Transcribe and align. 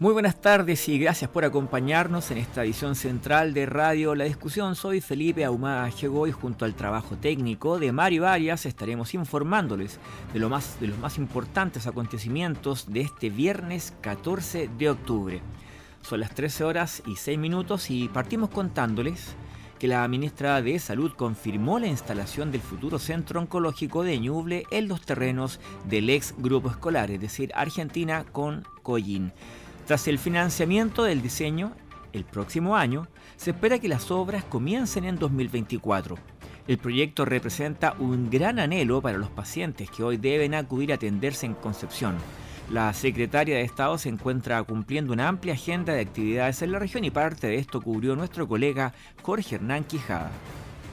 Muy 0.00 0.14
buenas 0.14 0.40
tardes 0.40 0.88
y 0.88 0.98
gracias 0.98 1.30
por 1.30 1.44
acompañarnos 1.44 2.30
en 2.30 2.38
esta 2.38 2.64
edición 2.64 2.94
central 2.94 3.52
de 3.52 3.66
Radio 3.66 4.14
La 4.14 4.24
Discusión. 4.24 4.74
Soy 4.74 5.02
Felipe 5.02 5.44
Ahumada 5.44 5.90
Llegó 5.90 6.26
y 6.26 6.32
junto 6.32 6.64
al 6.64 6.74
trabajo 6.74 7.16
técnico 7.16 7.78
de 7.78 7.92
Mario 7.92 8.26
Arias 8.26 8.64
estaremos 8.64 9.12
informándoles 9.12 10.00
de, 10.32 10.38
lo 10.38 10.48
más, 10.48 10.80
de 10.80 10.86
los 10.86 10.98
más 11.00 11.18
importantes 11.18 11.86
acontecimientos 11.86 12.90
de 12.90 13.02
este 13.02 13.28
viernes 13.28 13.92
14 14.00 14.70
de 14.78 14.88
octubre. 14.88 15.42
Son 16.00 16.18
las 16.20 16.34
13 16.34 16.64
horas 16.64 17.02
y 17.06 17.16
6 17.16 17.38
minutos 17.38 17.90
y 17.90 18.08
partimos 18.08 18.48
contándoles 18.48 19.34
que 19.78 19.86
la 19.86 20.08
ministra 20.08 20.62
de 20.62 20.78
Salud 20.78 21.12
confirmó 21.12 21.78
la 21.78 21.88
instalación 21.88 22.50
del 22.50 22.62
futuro 22.62 22.98
centro 22.98 23.38
oncológico 23.38 24.02
de 24.02 24.18
Ñuble 24.18 24.64
en 24.70 24.88
los 24.88 25.02
terrenos 25.02 25.60
del 25.84 26.08
ex 26.08 26.34
grupo 26.38 26.70
escolar, 26.70 27.10
es 27.10 27.20
decir, 27.20 27.52
Argentina 27.54 28.24
con 28.32 28.64
Collín. 28.82 29.34
Tras 29.90 30.06
el 30.06 30.20
financiamiento 30.20 31.02
del 31.02 31.20
diseño, 31.20 31.72
el 32.12 32.24
próximo 32.24 32.76
año, 32.76 33.08
se 33.36 33.50
espera 33.50 33.80
que 33.80 33.88
las 33.88 34.12
obras 34.12 34.44
comiencen 34.44 35.04
en 35.04 35.18
2024. 35.18 36.16
El 36.68 36.78
proyecto 36.78 37.24
representa 37.24 37.96
un 37.98 38.30
gran 38.30 38.60
anhelo 38.60 39.02
para 39.02 39.18
los 39.18 39.30
pacientes 39.30 39.90
que 39.90 40.04
hoy 40.04 40.16
deben 40.16 40.54
acudir 40.54 40.92
a 40.92 40.94
atenderse 40.94 41.46
en 41.46 41.54
Concepción. 41.54 42.14
La 42.70 42.94
secretaria 42.94 43.56
de 43.56 43.62
Estado 43.62 43.98
se 43.98 44.10
encuentra 44.10 44.62
cumpliendo 44.62 45.12
una 45.12 45.26
amplia 45.26 45.54
agenda 45.54 45.92
de 45.92 46.02
actividades 46.02 46.62
en 46.62 46.70
la 46.70 46.78
región 46.78 47.04
y 47.04 47.10
parte 47.10 47.48
de 47.48 47.56
esto 47.56 47.80
cubrió 47.80 48.14
nuestro 48.14 48.46
colega 48.46 48.94
Jorge 49.24 49.56
Hernán 49.56 49.82
Quijada. 49.82 50.30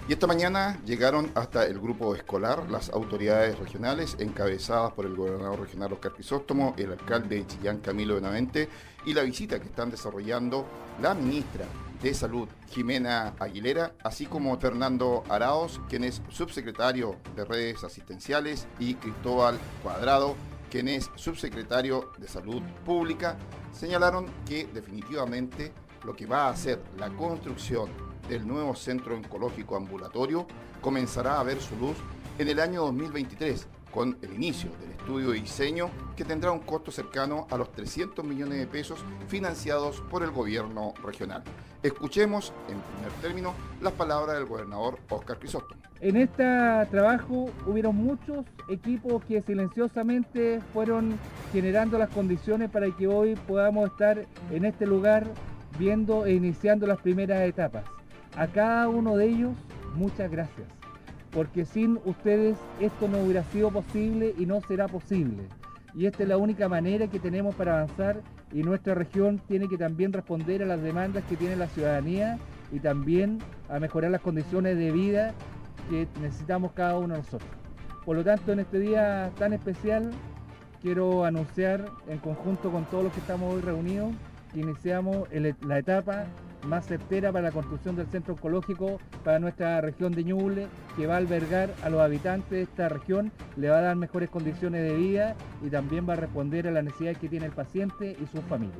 Y 0.07 0.13
esta 0.13 0.25
mañana 0.25 0.79
llegaron 0.85 1.29
hasta 1.35 1.65
el 1.65 1.79
grupo 1.79 2.15
escolar 2.15 2.69
las 2.71 2.89
autoridades 2.91 3.59
regionales 3.59 4.15
encabezadas 4.19 4.93
por 4.93 5.05
el 5.05 5.17
gobernador 5.17 5.59
regional 5.59 5.91
Oscar 5.91 6.13
Crisóstomo, 6.13 6.73
el 6.77 6.93
alcalde 6.93 7.35
de 7.35 7.47
Chillán 7.47 7.79
Camilo 7.79 8.15
Benavente 8.15 8.69
y 9.05 9.13
la 9.13 9.23
visita 9.23 9.59
que 9.59 9.65
están 9.65 9.91
desarrollando 9.91 10.65
la 11.01 11.13
ministra 11.13 11.65
de 12.01 12.13
Salud 12.13 12.47
Jimena 12.69 13.33
Aguilera, 13.37 13.95
así 14.01 14.27
como 14.27 14.57
Fernando 14.57 15.25
Araos, 15.27 15.81
quien 15.89 16.05
es 16.05 16.21
subsecretario 16.29 17.17
de 17.35 17.43
redes 17.43 17.83
asistenciales, 17.83 18.65
y 18.79 18.93
Cristóbal 18.95 19.59
Cuadrado, 19.83 20.37
quien 20.71 20.87
es 20.87 21.11
subsecretario 21.15 22.11
de 22.17 22.29
Salud 22.29 22.61
Pública, 22.85 23.35
señalaron 23.73 24.27
que 24.45 24.67
definitivamente 24.73 25.73
lo 26.05 26.15
que 26.15 26.27
va 26.27 26.45
a 26.45 26.51
hacer 26.51 26.81
la 26.97 27.09
construcción 27.09 27.89
del 28.27 28.47
nuevo 28.47 28.75
centro 28.75 29.15
oncológico 29.15 29.75
ambulatorio 29.75 30.45
comenzará 30.81 31.39
a 31.39 31.43
ver 31.43 31.61
su 31.61 31.75
luz 31.77 31.97
en 32.37 32.47
el 32.49 32.59
año 32.59 32.81
2023 32.83 33.67
con 33.91 34.17
el 34.21 34.33
inicio 34.33 34.69
del 34.79 34.91
estudio 34.91 35.29
de 35.31 35.39
diseño 35.39 35.89
que 36.15 36.25
tendrá 36.25 36.51
un 36.51 36.59
costo 36.59 36.91
cercano 36.91 37.47
a 37.49 37.57
los 37.57 37.71
300 37.71 38.23
millones 38.23 38.59
de 38.59 38.67
pesos 38.67 39.03
financiados 39.27 40.01
por 40.09 40.23
el 40.23 40.31
gobierno 40.31 40.93
regional. 41.03 41.43
Escuchemos 41.81 42.53
en 42.69 42.79
primer 42.79 43.11
término 43.21 43.53
las 43.81 43.93
palabras 43.93 44.35
del 44.35 44.45
gobernador 44.45 44.99
Oscar 45.09 45.39
Crisóstomo. 45.39 45.81
En 45.99 46.15
este 46.15 46.43
trabajo 46.91 47.49
hubieron 47.65 47.95
muchos 47.95 48.45
equipos 48.69 49.23
que 49.25 49.41
silenciosamente 49.41 50.61
fueron 50.73 51.17
generando 51.51 51.97
las 51.97 52.09
condiciones 52.09 52.69
para 52.69 52.91
que 52.95 53.07
hoy 53.07 53.35
podamos 53.47 53.89
estar 53.89 54.23
en 54.51 54.65
este 54.65 54.85
lugar 54.85 55.25
viendo 55.79 56.25
e 56.25 56.33
iniciando 56.33 56.85
las 56.85 56.99
primeras 56.99 57.41
etapas. 57.41 57.96
A 58.37 58.45
cada 58.45 58.87
uno 58.87 59.17
de 59.17 59.25
ellos, 59.25 59.55
muchas 59.95 60.29
gracias, 60.29 60.67
porque 61.31 61.65
sin 61.65 61.99
ustedes 62.05 62.55
esto 62.79 63.07
no 63.07 63.17
hubiera 63.17 63.43
sido 63.45 63.71
posible 63.71 64.35
y 64.37 64.45
no 64.45 64.61
será 64.61 64.87
posible. 64.87 65.45
Y 65.95 66.05
esta 66.05 66.21
es 66.21 66.29
la 66.29 66.37
única 66.37 66.69
manera 66.69 67.07
que 67.07 67.17
tenemos 67.17 67.55
para 67.55 67.73
avanzar 67.73 68.21
y 68.53 68.61
nuestra 68.61 68.93
región 68.93 69.41
tiene 69.47 69.67
que 69.67 69.79
también 69.79 70.13
responder 70.13 70.61
a 70.61 70.67
las 70.67 70.83
demandas 70.83 71.23
que 71.23 71.35
tiene 71.35 71.55
la 71.55 71.65
ciudadanía 71.65 72.37
y 72.71 72.79
también 72.79 73.39
a 73.69 73.79
mejorar 73.79 74.11
las 74.11 74.21
condiciones 74.21 74.77
de 74.77 74.91
vida 74.91 75.33
que 75.89 76.07
necesitamos 76.21 76.73
cada 76.73 76.95
uno 76.99 77.15
de 77.15 77.21
nosotros. 77.21 77.49
Por 78.05 78.17
lo 78.17 78.23
tanto, 78.23 78.51
en 78.51 78.59
este 78.59 78.77
día 78.77 79.31
tan 79.39 79.53
especial, 79.53 80.11
quiero 80.83 81.25
anunciar 81.25 81.85
en 82.07 82.19
conjunto 82.19 82.71
con 82.71 82.85
todos 82.85 83.05
los 83.05 83.13
que 83.13 83.19
estamos 83.19 83.51
hoy 83.51 83.61
reunidos 83.61 84.13
que 84.53 84.59
iniciamos 84.59 85.27
la 85.61 85.79
etapa 85.79 86.27
más 86.65 86.87
certera 86.87 87.31
para 87.31 87.45
la 87.45 87.51
construcción 87.51 87.95
del 87.95 88.07
centro 88.07 88.33
oncológico 88.33 88.99
para 89.23 89.39
nuestra 89.39 89.81
región 89.81 90.11
de 90.13 90.23
Ñuble, 90.23 90.67
que 90.95 91.07
va 91.07 91.15
a 91.15 91.17
albergar 91.17 91.73
a 91.83 91.89
los 91.89 92.01
habitantes 92.01 92.49
de 92.49 92.61
esta 92.61 92.89
región, 92.89 93.31
le 93.55 93.69
va 93.69 93.79
a 93.79 93.81
dar 93.81 93.95
mejores 93.95 94.29
condiciones 94.29 94.83
de 94.83 94.95
vida 94.95 95.35
y 95.65 95.69
también 95.69 96.07
va 96.07 96.13
a 96.13 96.17
responder 96.17 96.67
a 96.67 96.71
las 96.71 96.83
necesidades 96.83 97.17
que 97.17 97.29
tiene 97.29 97.45
el 97.45 97.51
paciente 97.51 98.17
y 98.19 98.25
sus 98.27 98.41
familias. 98.45 98.77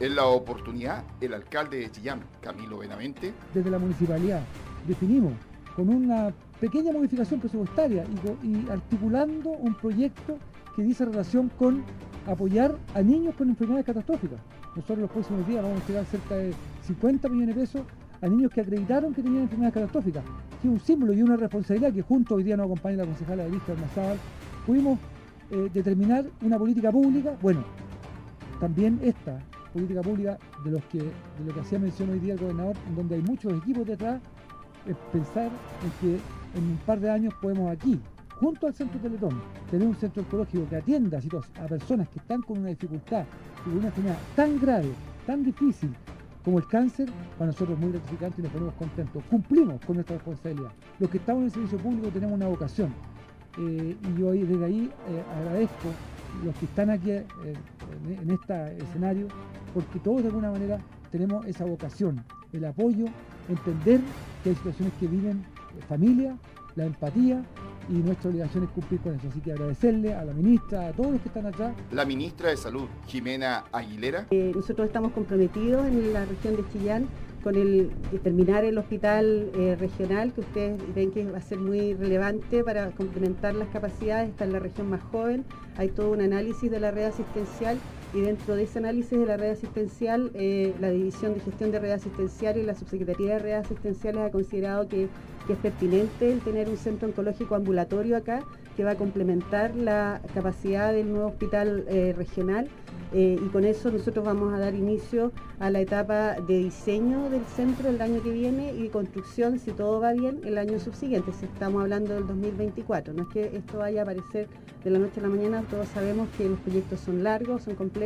En 0.00 0.16
la 0.16 0.26
oportunidad, 0.26 1.04
el 1.20 1.34
alcalde 1.34 1.78
de 1.78 1.90
Chillán, 1.90 2.22
Camilo 2.40 2.78
Benavente. 2.78 3.32
Desde 3.54 3.70
la 3.70 3.78
municipalidad 3.78 4.42
definimos 4.86 5.32
con 5.76 5.88
una 5.88 6.32
pequeña 6.60 6.92
modificación 6.92 7.40
presupuestaria 7.40 8.04
y, 8.42 8.46
y 8.46 8.68
articulando 8.70 9.50
un 9.50 9.74
proyecto 9.74 10.38
que 10.76 10.82
dice 10.82 11.04
relación 11.04 11.50
con 11.58 11.84
apoyar 12.26 12.76
a 12.94 13.02
niños 13.02 13.34
con 13.34 13.48
enfermedades 13.48 13.86
catastróficas. 13.86 14.40
Nosotros 14.76 14.98
los 14.98 15.10
próximos 15.10 15.46
días 15.46 15.62
vamos 15.62 15.78
a 15.78 15.80
entregar 15.80 16.04
cerca 16.06 16.36
de 16.36 16.52
50 16.82 17.28
millones 17.28 17.56
de 17.56 17.60
pesos 17.60 17.82
a 18.22 18.28
niños 18.28 18.52
que 18.52 18.60
acreditaron 18.60 19.14
que 19.14 19.22
tenían 19.22 19.42
enfermedades 19.42 19.74
catastróficas, 19.74 20.24
que 20.60 20.68
es 20.68 20.72
un 20.74 20.80
símbolo 20.80 21.12
y 21.12 21.22
una 21.22 21.36
responsabilidad 21.36 21.92
que 21.92 22.02
junto 22.02 22.36
hoy 22.36 22.44
día 22.44 22.56
nos 22.56 22.66
acompaña 22.66 22.98
la 22.98 23.06
concejala 23.06 23.44
de 23.44 23.50
Víctor 23.50 23.78
Mazábal, 23.80 24.18
pudimos 24.66 24.98
eh, 25.50 25.70
determinar 25.72 26.26
una 26.42 26.58
política 26.58 26.92
pública, 26.92 27.34
bueno, 27.40 27.64
también 28.60 29.00
esta 29.02 29.40
política 29.72 30.02
pública 30.02 30.38
de, 30.64 30.70
los 30.70 30.84
que, 30.84 30.98
de 30.98 31.44
lo 31.46 31.54
que 31.54 31.60
hacía 31.60 31.78
mención 31.78 32.10
hoy 32.10 32.18
día 32.18 32.34
el 32.34 32.40
gobernador, 32.40 32.76
en 32.88 32.96
donde 32.96 33.14
hay 33.16 33.22
muchos 33.22 33.52
equipos 33.54 33.86
detrás, 33.86 34.20
es 34.86 34.96
pensar 35.12 35.46
en 35.46 35.90
que 36.00 36.14
en 36.58 36.64
un 36.64 36.78
par 36.86 37.00
de 37.00 37.10
años 37.10 37.34
podemos 37.40 37.70
aquí, 37.70 37.98
junto 38.38 38.66
al 38.66 38.74
Centro 38.74 39.00
Teletón, 39.00 39.40
tener 39.70 39.86
un 39.86 39.96
centro 39.96 40.22
oncológico 40.22 40.68
que 40.68 40.76
atienda 40.76 41.18
a 41.18 41.66
personas 41.66 42.08
que 42.08 42.18
están 42.18 42.42
con 42.42 42.58
una 42.58 42.68
dificultad 42.68 43.24
con 43.64 43.76
una 43.76 43.88
enfermedad 43.88 44.18
tan 44.36 44.58
grave, 44.60 44.90
tan 45.26 45.44
difícil, 45.44 45.94
como 46.44 46.58
el 46.58 46.66
cáncer, 46.66 47.08
para 47.38 47.50
nosotros 47.50 47.76
es 47.76 47.78
muy 47.78 47.92
gratificante 47.92 48.40
y 48.40 48.44
nos 48.44 48.52
ponemos 48.52 48.74
contentos. 48.74 49.22
Cumplimos 49.28 49.80
con 49.84 49.96
nuestra 49.96 50.16
responsabilidad. 50.16 50.70
Los 50.98 51.10
que 51.10 51.18
estamos 51.18 51.40
en 51.40 51.46
el 51.46 51.52
servicio 51.52 51.78
público 51.78 52.08
tenemos 52.08 52.34
una 52.36 52.48
vocación. 52.48 52.94
Eh, 53.58 53.96
y 54.00 54.20
yo 54.20 54.30
desde 54.30 54.64
ahí 54.64 54.90
eh, 55.08 55.22
agradezco 55.38 55.88
los 56.44 56.54
que 56.56 56.64
están 56.64 56.90
aquí 56.90 57.10
eh, 57.10 57.26
en, 58.08 58.30
este 58.30 58.78
escenario, 58.78 59.26
porque 59.74 59.98
todos 59.98 60.22
de 60.22 60.28
alguna 60.28 60.50
manera 60.52 60.78
tenemos 61.10 61.44
esa 61.46 61.64
vocación, 61.64 62.24
el 62.52 62.64
apoyo, 62.64 63.06
entender 63.48 64.00
que 64.42 64.50
hay 64.50 64.54
situaciones 64.54 64.94
que 65.00 65.08
viven 65.08 65.44
familia, 65.88 66.36
la 66.76 66.84
empatía 66.84 67.42
y 67.90 67.94
nuestra 67.94 68.30
obligación 68.30 68.64
es 68.64 68.70
cumplir 68.70 69.00
con 69.00 69.14
eso. 69.14 69.28
Así 69.28 69.40
que 69.40 69.52
agradecerle 69.52 70.14
a 70.14 70.24
la 70.24 70.32
ministra, 70.32 70.88
a 70.88 70.92
todos 70.92 71.12
los 71.12 71.20
que 71.20 71.28
están 71.28 71.46
acá. 71.46 71.74
La 71.90 72.04
ministra 72.04 72.50
de 72.50 72.56
Salud, 72.56 72.86
Jimena 73.06 73.64
Aguilera. 73.72 74.26
Eh, 74.30 74.52
nosotros 74.54 74.86
estamos 74.86 75.12
comprometidos 75.12 75.86
en 75.86 76.12
la 76.12 76.24
región 76.24 76.56
de 76.56 76.64
Chillán 76.72 77.08
con 77.42 77.56
el 77.56 77.90
terminar 78.22 78.64
el 78.64 78.76
hospital 78.78 79.50
eh, 79.54 79.76
regional, 79.78 80.32
que 80.32 80.42
ustedes 80.42 80.94
ven 80.94 81.10
que 81.10 81.24
va 81.24 81.38
a 81.38 81.42
ser 81.42 81.58
muy 81.58 81.94
relevante 81.94 82.62
para 82.62 82.90
complementar 82.90 83.54
las 83.54 83.68
capacidades, 83.68 84.28
está 84.28 84.44
en 84.44 84.52
la 84.52 84.58
región 84.58 84.90
más 84.90 85.02
joven, 85.04 85.44
hay 85.78 85.88
todo 85.88 86.12
un 86.12 86.20
análisis 86.20 86.70
de 86.70 86.78
la 86.78 86.90
red 86.90 87.04
asistencial 87.04 87.78
y 88.12 88.20
dentro 88.20 88.56
de 88.56 88.64
ese 88.64 88.78
análisis 88.78 89.18
de 89.18 89.26
la 89.26 89.36
red 89.36 89.50
asistencial, 89.50 90.30
eh, 90.34 90.74
la 90.80 90.90
División 90.90 91.34
de 91.34 91.40
Gestión 91.40 91.70
de 91.70 91.78
Red 91.78 91.92
Asistencial 91.92 92.56
y 92.58 92.62
la 92.62 92.74
Subsecretaría 92.74 93.34
de 93.34 93.38
Redes 93.38 93.66
Asistenciales 93.66 94.22
ha 94.22 94.30
considerado 94.30 94.88
que, 94.88 95.08
es 95.48 95.56
pertinente 95.56 96.30
el 96.30 96.38
tener 96.42 96.68
un 96.68 96.76
centro 96.76 97.08
oncológico 97.08 97.56
ambulatorio 97.56 98.16
acá 98.16 98.44
que 98.76 98.84
va 98.84 98.92
a 98.92 98.94
complementar 98.94 99.74
la 99.74 100.20
capacidad 100.32 100.92
del 100.92 101.10
nuevo 101.10 101.26
hospital 101.26 101.86
eh, 101.88 102.14
regional 102.16 102.68
eh, 103.12 103.36
y 103.44 103.48
con 103.48 103.64
eso 103.64 103.90
nosotros 103.90 104.24
vamos 104.24 104.54
a 104.54 104.58
dar 104.58 104.74
inicio 104.74 105.32
a 105.58 105.68
la 105.70 105.80
etapa 105.80 106.40
de 106.40 106.58
diseño 106.58 107.28
del 107.28 107.44
centro 107.44 107.88
el 107.88 108.00
año 108.00 108.22
que 108.22 108.30
viene 108.30 108.72
y 108.72 108.88
construcción, 108.88 109.58
si 109.58 109.72
todo 109.72 110.00
va 110.00 110.12
bien, 110.12 110.40
el 110.44 110.58
año 110.58 110.78
subsiguiente, 110.78 111.32
si 111.32 111.46
estamos 111.46 111.82
hablando 111.82 112.14
del 112.14 112.26
2024. 112.28 113.12
No 113.12 113.22
es 113.22 113.28
que 113.28 113.56
esto 113.56 113.78
vaya 113.78 114.00
a 114.00 114.02
aparecer 114.04 114.46
de 114.84 114.90
la 114.90 115.00
noche 115.00 115.18
a 115.18 115.24
la 115.24 115.28
mañana, 115.28 115.62
todos 115.68 115.88
sabemos 115.88 116.28
que 116.38 116.48
los 116.48 116.58
proyectos 116.60 117.00
son 117.00 117.24
largos, 117.24 117.64
son 117.64 117.74
complejos, 117.74 117.99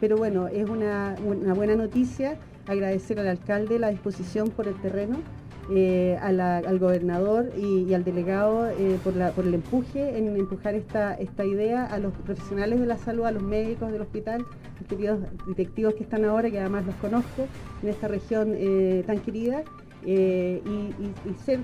pero 0.00 0.16
bueno, 0.16 0.48
es 0.48 0.68
una, 0.68 1.14
buena 1.54 1.76
noticia 1.76 2.36
agradecer 2.66 3.18
al 3.20 3.28
alcalde 3.28 3.78
la 3.78 3.90
disposición 3.90 4.50
por 4.50 4.68
el 4.68 4.74
terreno 4.80 5.18
eh, 5.70 6.18
al 6.20 6.78
gobernador 6.80 7.52
y, 7.56 7.94
al 7.94 8.02
delegado 8.02 8.68
eh, 8.68 8.98
por, 9.04 9.14
por, 9.32 9.46
el 9.46 9.54
empuje 9.54 10.18
en 10.18 10.36
empujar 10.36 10.74
esta, 10.74 11.14
esta 11.14 11.44
idea 11.44 11.84
a 11.84 11.98
los 11.98 12.12
profesionales 12.12 12.80
de 12.80 12.86
la 12.86 12.98
salud, 12.98 13.24
a 13.24 13.30
los 13.30 13.42
médicos 13.42 13.92
del 13.92 14.02
hospital, 14.02 14.44
queridos 14.88 15.20
detectivos 15.46 15.94
que 15.94 16.02
están 16.02 16.24
ahora, 16.24 16.50
que 16.50 16.58
además 16.58 16.84
los 16.86 16.94
conozco 16.96 17.46
en 17.82 17.88
esta 17.88 18.08
región 18.08 18.54
eh, 18.56 19.04
tan 19.06 19.18
querida. 19.20 19.62
Y, 20.04 20.92
ser 21.44 21.60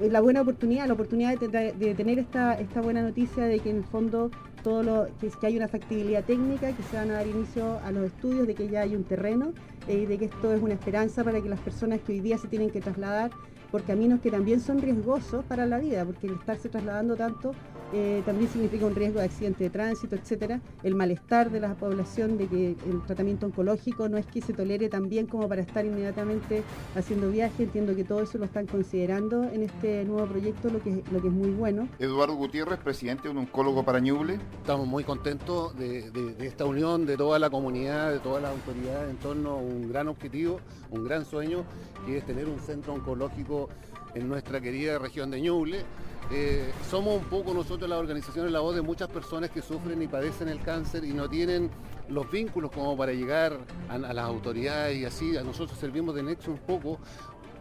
la 0.00 0.20
buena 0.20 0.42
oportunidad, 0.42 0.86
la 0.86 0.94
oportunidad 0.94 1.38
de, 1.38 1.94
tener 1.94 2.18
esta, 2.18 2.54
esta 2.54 2.80
buena 2.80 3.02
noticia 3.02 3.44
de 3.44 3.60
que 3.60 3.70
en 3.70 3.78
el 3.78 3.84
fondo 3.84 4.30
todo 4.62 4.82
lo 4.82 5.06
que, 5.20 5.46
hay 5.46 5.56
una 5.56 5.68
factibilidad 5.68 6.24
técnica, 6.24 6.72
que 6.72 6.82
se 6.84 6.96
van 6.96 7.10
a 7.10 7.14
dar 7.14 7.26
inicio 7.26 7.78
a 7.84 7.90
los 7.90 8.06
estudios, 8.06 8.46
de 8.46 8.54
que 8.54 8.68
ya 8.68 8.82
hay 8.82 8.94
un 8.94 9.04
terreno 9.04 9.52
y 9.88 10.06
de 10.06 10.18
que 10.18 10.26
esto 10.26 10.52
es 10.52 10.62
una 10.62 10.74
esperanza 10.74 11.24
para 11.24 11.40
que 11.40 11.48
las 11.48 11.60
personas 11.60 12.00
que 12.00 12.12
hoy 12.12 12.20
día 12.20 12.38
se 12.38 12.48
tienen 12.48 12.70
que 12.70 12.80
trasladar 12.80 13.30
por 13.70 13.82
caminos 13.82 14.20
que 14.20 14.30
también 14.30 14.60
son 14.60 14.80
riesgosos 14.80 15.44
para 15.46 15.66
la 15.66 15.78
vida, 15.78 16.04
porque 16.04 16.26
el 16.26 16.34
estarse 16.34 16.68
trasladando 16.68 17.16
tanto 17.16 17.52
eh, 17.92 18.22
también 18.24 18.50
significa 18.50 18.86
un 18.86 18.94
riesgo 18.94 19.18
de 19.20 19.26
accidente 19.26 19.64
de 19.64 19.70
tránsito, 19.70 20.16
etcétera. 20.16 20.60
El 20.82 20.94
malestar 20.94 21.50
de 21.50 21.60
la 21.60 21.74
población 21.74 22.38
de 22.38 22.46
que 22.46 22.68
el 22.68 23.02
tratamiento 23.06 23.46
oncológico 23.46 24.08
no 24.08 24.16
es 24.16 24.26
que 24.26 24.40
se 24.40 24.52
tolere 24.52 24.88
tan 24.88 25.08
bien 25.08 25.26
como 25.26 25.48
para 25.48 25.62
estar 25.62 25.84
inmediatamente 25.84 26.62
haciendo 26.94 27.30
viaje. 27.30 27.64
Entiendo 27.64 27.94
que 27.94 28.04
todo 28.04 28.22
eso 28.22 28.38
lo 28.38 28.46
están 28.46 28.66
considerando 28.66 29.44
en 29.44 29.62
este 29.62 30.04
nuevo 30.04 30.26
proyecto, 30.26 30.70
lo 30.70 30.80
que, 30.82 31.02
lo 31.12 31.20
que 31.20 31.28
es 31.28 31.34
muy 31.34 31.50
bueno. 31.50 31.88
Eduardo 31.98 32.34
Gutiérrez, 32.34 32.78
presidente 32.78 33.24
de 33.24 33.30
un 33.30 33.38
oncólogo 33.38 33.84
para 33.84 34.00
Ñuble. 34.00 34.38
Estamos 34.60 34.86
muy 34.86 35.04
contentos 35.04 35.76
de, 35.76 36.10
de 36.10 36.46
esta 36.46 36.64
unión 36.64 37.04
de 37.04 37.16
toda 37.16 37.38
la 37.38 37.50
comunidad, 37.50 38.10
de 38.10 38.20
todas 38.20 38.42
las 38.42 38.52
autoridades 38.52 39.10
en 39.10 39.16
torno 39.16 39.50
a 39.50 39.56
un 39.56 39.88
gran 39.88 40.08
objetivo, 40.08 40.60
un 40.90 41.04
gran 41.04 41.24
sueño, 41.24 41.64
que 42.06 42.18
es 42.18 42.26
tener 42.26 42.48
un 42.48 42.58
centro 42.58 42.94
oncológico 42.94 43.68
en 44.14 44.28
nuestra 44.28 44.60
querida 44.60 44.98
región 44.98 45.30
de 45.30 45.40
Ñuble 45.40 45.84
eh, 46.30 46.70
somos 46.90 47.16
un 47.18 47.24
poco 47.24 47.52
nosotros 47.52 47.88
las 47.88 47.98
organizaciones 47.98 48.52
la 48.52 48.60
voz 48.60 48.74
de 48.74 48.82
muchas 48.82 49.08
personas 49.08 49.50
que 49.50 49.60
sufren 49.60 50.00
y 50.02 50.06
padecen 50.06 50.48
el 50.48 50.60
cáncer 50.62 51.04
y 51.04 51.12
no 51.12 51.28
tienen 51.28 51.70
los 52.08 52.30
vínculos 52.30 52.70
como 52.70 52.96
para 52.96 53.12
llegar 53.12 53.58
a, 53.88 53.94
a 53.94 53.98
las 53.98 54.24
autoridades 54.24 54.98
y 54.98 55.04
así. 55.04 55.36
A 55.36 55.42
nosotros 55.42 55.78
servimos 55.78 56.14
de 56.14 56.22
nexo 56.22 56.50
un 56.50 56.58
poco 56.58 56.98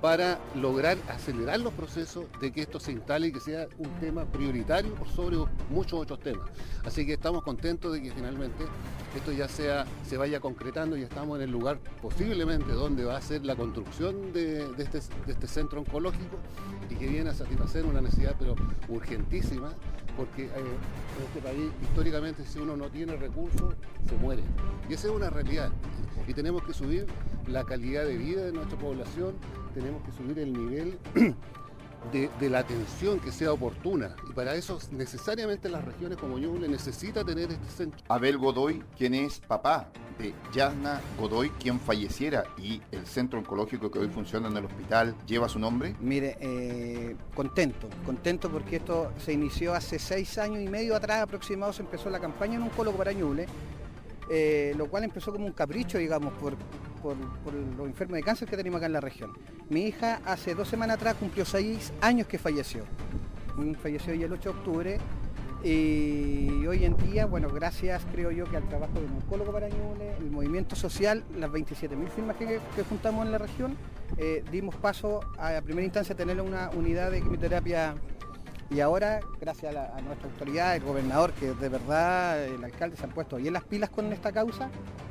para 0.01 0.39
lograr 0.55 0.97
acelerar 1.09 1.59
los 1.59 1.73
procesos 1.73 2.25
de 2.41 2.51
que 2.51 2.61
esto 2.61 2.79
se 2.79 2.91
instale 2.91 3.27
y 3.27 3.31
que 3.31 3.39
sea 3.39 3.67
un 3.77 3.89
tema 3.99 4.25
prioritario 4.25 4.95
por 4.95 5.07
sobre 5.07 5.37
muchos 5.69 6.01
otros 6.01 6.19
temas. 6.19 6.49
Así 6.83 7.05
que 7.05 7.13
estamos 7.13 7.43
contentos 7.43 7.93
de 7.93 8.01
que 8.01 8.11
finalmente 8.11 8.65
esto 9.15 9.31
ya 9.31 9.47
sea, 9.47 9.85
se 10.07 10.17
vaya 10.17 10.39
concretando 10.39 10.97
y 10.97 11.03
estamos 11.03 11.37
en 11.37 11.43
el 11.43 11.51
lugar 11.51 11.79
posiblemente 12.01 12.71
donde 12.71 13.05
va 13.05 13.17
a 13.17 13.21
ser 13.21 13.45
la 13.45 13.55
construcción 13.55 14.33
de, 14.33 14.67
este, 14.79 14.99
este, 15.27 15.47
centro 15.47 15.81
oncológico 15.81 16.37
y 16.89 16.95
que 16.95 17.07
viene 17.07 17.29
a 17.29 17.33
satisfacer 17.33 17.85
una 17.85 18.01
necesidad 18.01 18.35
pero 18.39 18.55
urgentísima 18.89 19.73
porque 20.17 20.45
eh, 20.45 20.49
en 20.55 21.25
este 21.25 21.41
país 21.41 21.71
históricamente 21.83 22.43
si 22.45 22.59
uno 22.59 22.75
no 22.75 22.89
tiene 22.89 23.15
recursos 23.17 23.75
se 24.09 24.15
muere. 24.15 24.41
Y 24.89 24.93
esa 24.93 25.09
es 25.09 25.13
una 25.13 25.29
realidad. 25.29 25.69
Y 26.27 26.33
tenemos 26.33 26.63
que 26.63 26.73
subir 26.73 27.05
la 27.47 27.63
calidad 27.65 28.05
de 28.05 28.17
vida 28.17 28.41
de 28.43 28.51
nuestra 28.51 28.77
población 28.77 29.35
tenemos 29.71 30.03
que 30.03 30.11
subir 30.11 30.39
el 30.39 30.53
nivel 30.53 30.97
de, 32.11 32.49
la 32.49 32.59
atención 32.59 33.19
que 33.19 33.31
sea 33.31 33.53
oportuna. 33.53 34.15
Y 34.29 34.33
para 34.33 34.55
eso 34.55 34.79
necesariamente 34.91 35.69
las 35.69 35.83
regiones 35.85 36.17
como 36.17 36.37
Ñuble 36.39 36.67
necesita 36.67 37.23
tener 37.23 37.51
este 37.51 37.67
centro. 37.67 38.01
Abel 38.09 38.37
Godoy, 38.37 38.83
quien 38.97 39.13
es 39.13 39.39
papá 39.39 39.89
de 40.17 40.33
Yasna 40.53 40.99
Godoy, 41.19 41.49
quien 41.51 41.79
falleciera 41.79 42.43
y 42.57 42.81
el 42.91 43.05
centro 43.05 43.39
oncológico 43.39 43.91
que 43.91 43.99
hoy 43.99 44.07
funciona 44.07 44.47
en 44.49 44.57
el 44.57 44.65
hospital 44.65 45.15
lleva 45.25 45.47
su 45.47 45.59
nombre. 45.59 45.95
Mire, 45.99 46.37
eh, 46.39 47.15
contento, 47.35 47.87
contento 48.05 48.49
porque 48.49 48.77
esto 48.77 49.11
se 49.17 49.33
inició 49.33 49.73
hace 49.73 49.99
seis 49.99 50.37
años 50.37 50.61
y 50.61 50.67
medio 50.67 50.95
atrás 50.95 51.21
aproximadamente 51.21 51.61
se 51.71 51.83
empezó 51.83 52.09
la 52.09 52.19
campaña 52.19 52.55
en 52.55 52.63
oncólogo 52.63 52.97
para 52.97 53.11
Ñuble, 53.11 53.45
eh, 54.29 54.73
lo 54.77 54.87
cual 54.87 55.03
empezó 55.03 55.31
como 55.31 55.45
un 55.45 55.51
capricho, 55.51 55.97
digamos, 55.97 56.33
por 56.33 56.55
por, 57.01 57.17
los 57.77 57.87
enfermos 57.87 58.15
de 58.15 58.23
cáncer 58.23 58.47
que 58.47 58.57
tenemos 58.57 58.77
acá 58.77 58.85
en 58.85 58.93
la 58.93 59.01
región. 59.01 59.31
Mi 59.69 59.83
hija 59.83 60.21
hace 60.25 60.55
dos 60.55 60.67
semanas 60.67 60.97
atrás 60.97 61.15
cumplió 61.19 61.45
seis 61.45 61.91
años 62.01 62.27
que 62.27 62.37
falleció. 62.37 62.83
Falleció 63.81 64.13
hoy 64.13 64.23
el 64.23 64.31
8 64.31 64.41
de 64.41 64.57
octubre 64.57 64.97
y 65.63 66.65
hoy 66.65 66.85
en 66.85 66.97
día, 66.97 67.27
bueno, 67.27 67.49
gracias 67.49 68.03
creo 68.11 68.31
yo 68.31 68.45
que 68.45 68.57
al 68.57 68.67
trabajo 68.67 68.93
de 68.93 69.05
un 69.05 69.17
oncólogo 69.17 69.51
para 69.51 69.69
Ñuble, 69.69 70.17
el 70.17 70.31
movimiento 70.31 70.75
social, 70.75 71.23
las 71.37 71.51
27.000 71.51 72.07
firmas 72.09 72.35
que, 72.37 72.59
juntamos 72.89 73.25
en 73.25 73.31
la 73.31 73.37
región, 73.37 73.77
eh, 74.17 74.43
dimos 74.51 74.75
paso 74.75 75.19
a, 75.37 75.61
primera 75.61 75.85
instancia 75.85 76.13
a 76.13 76.17
tener 76.17 76.41
una 76.41 76.71
unidad 76.71 77.11
de 77.11 77.21
quimioterapia 77.21 77.93
y 78.71 78.79
ahora, 78.79 79.19
gracias 79.39 79.75
a, 79.75 79.99
nuestra 80.01 80.29
autoridad, 80.29 80.75
el 80.77 80.83
gobernador, 80.83 81.33
que 81.33 81.53
de 81.53 81.67
verdad 81.67 82.41
el 82.45 82.63
alcalde 82.63 82.95
se 82.95 83.03
han 83.03 83.09
puesto 83.09 83.35
bien 83.35 83.53
las 83.53 83.63
pilas 83.65 83.89
con 83.89 84.11
esta 84.13 84.31
causa, 84.31 84.69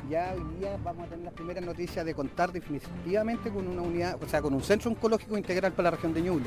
ya 0.09 0.33
hoy 0.35 0.59
día 0.59 0.79
vamos 0.83 1.07
a 1.07 1.11
tener 1.11 1.27
las 1.27 1.35
primeras 1.35 1.62
noticias 1.62 2.07
de 2.07 2.15
contar 2.15 2.53
definitivamente 2.53 3.51
con 3.51 3.69
una 3.69 3.83
unidad, 3.83 4.19
o 4.23 4.27
sea, 4.27 4.41
con 4.41 4.55
un 4.55 4.62
centro 4.62 4.91
oncológico 4.91 5.37
integral 5.37 5.73
para 5.73 5.91
la 5.91 5.97
región 5.97 6.15
de 6.15 6.23
Ñuble. 6.23 6.47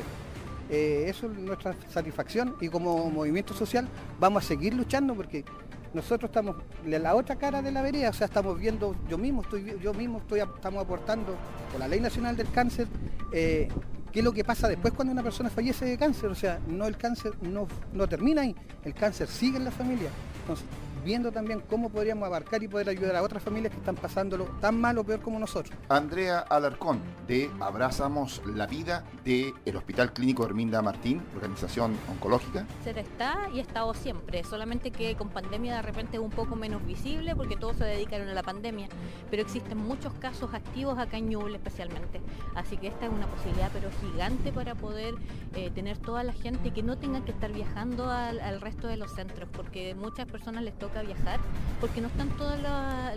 Eh, 0.72 1.06
eso 1.08 1.28
es 1.28 1.38
nuestra 1.38 1.76
satisfacción 1.90 2.56
y 2.60 2.70
como 2.70 3.10
movimiento 3.12 3.54
social 3.54 3.88
vamos 4.20 4.44
a 4.44 4.48
seguir 4.48 4.74
luchando 4.74 5.14
porque 5.14 5.46
nosotros 5.94 6.30
estamos 6.30 6.56
en 6.84 7.04
la 7.04 7.14
otra 7.14 7.36
cara 7.36 7.62
de 7.62 7.72
la 7.72 7.84
vereda, 7.84 8.10
o 8.10 8.14
sea, 8.14 8.26
estamos 8.26 8.58
viendo, 8.58 8.96
yo 9.08 9.20
mismo 9.20 9.44
estoy, 9.44 9.78
yo 9.80 9.94
mismo 9.94 10.18
estoy, 10.18 10.40
estamos 10.40 10.84
aportando 10.84 11.36
por 11.72 11.80
la 11.80 11.88
Ley 11.88 12.00
Nacional 12.00 12.36
del 12.36 12.50
Cáncer 12.50 12.88
eh, 13.32 13.68
¿Qué 14.14 14.20
es 14.20 14.24
lo 14.24 14.32
que 14.32 14.44
pasa 14.44 14.68
después 14.68 14.94
cuando 14.94 15.12
una 15.12 15.24
persona 15.24 15.50
fallece 15.50 15.86
de 15.86 15.98
cáncer? 15.98 16.30
O 16.30 16.36
sea, 16.36 16.60
no 16.68 16.86
el 16.86 16.98
cáncer 16.98 17.34
no, 17.42 17.68
no 17.94 18.08
termina 18.08 18.44
ahí, 18.44 18.56
el 18.84 18.94
cáncer 18.94 19.28
sigue 19.28 19.58
en 19.58 19.66
la 19.66 19.72
familia. 19.72 20.12
Entonces, 20.42 20.68
viendo 21.04 21.32
también 21.32 21.62
cómo 21.70 21.90
podríamos 21.90 22.26
abarcar 22.26 22.64
y 22.64 22.68
poder 22.68 22.90
ayudar 22.90 23.16
a 23.16 23.24
otras 23.24 23.44
familias 23.44 23.72
que 23.74 23.80
están 23.80 23.96
pasándolo 23.96 24.46
tan 24.62 24.80
mal 24.80 24.98
o 24.98 25.04
peor 25.04 25.22
como 25.22 25.40
nosotros. 25.40 25.78
Andrea 25.90 26.40
Alarcón, 26.40 27.00
de 27.28 27.52
Abrazamos 27.60 28.42
la 28.46 28.68
Vida 28.68 29.04
del 29.24 29.76
Hospital 29.76 30.14
Clínico 30.14 30.46
Herminda 30.46 30.82
Martín, 30.82 31.22
organización 31.36 31.98
oncológica. 32.10 32.66
Se 32.84 32.92
está 33.00 33.50
y 33.54 33.60
ha 33.60 33.62
estado 33.62 33.94
siempre, 33.94 34.44
solamente 34.44 34.92
que 34.92 35.16
con 35.16 35.30
pandemia 35.30 35.76
de 35.76 35.82
repente 35.82 36.18
es 36.18 36.24
un 36.24 36.30
poco 36.30 36.56
menos 36.56 36.86
visible 36.86 37.36
porque 37.36 37.56
todos 37.56 37.78
se 37.78 37.86
dedicaron 37.86 38.30
a 38.30 38.34
la 38.34 38.44
pandemia, 38.44 38.88
pero 39.30 39.42
existen 39.42 39.78
muchos 39.78 40.14
casos 40.14 40.54
activos 40.54 40.98
acá 40.98 41.18
en 41.18 41.30
Ñuble 41.30 41.58
especialmente. 41.58 42.22
Así 42.56 42.78
que 42.78 42.88
esta 42.88 43.06
es 43.06 43.12
una 43.12 43.28
posibilidad 43.28 43.70
pero 43.74 43.90
gigante 44.02 44.52
para 44.52 44.76
poder 44.76 45.16
eh, 45.56 45.72
tener 45.72 45.98
toda 45.98 46.24
la 46.24 46.34
gente 46.34 46.72
que 46.72 46.84
no 46.84 46.98
tenga 46.98 47.24
que 47.26 47.32
estar 47.32 47.52
viajando 47.52 48.10
al, 48.10 48.40
al 48.40 48.62
resto 48.62 48.88
de 48.88 48.98
los 48.98 49.12
centros, 49.12 49.50
porque 49.52 49.96
muchas 49.96 50.28
personas 50.28 50.64
les 50.64 50.78
toca 50.78 50.93
a 51.00 51.04
viajar 51.04 51.40
porque 51.80 52.02
no 52.02 52.08
están 52.08 52.30
todas 52.38 52.60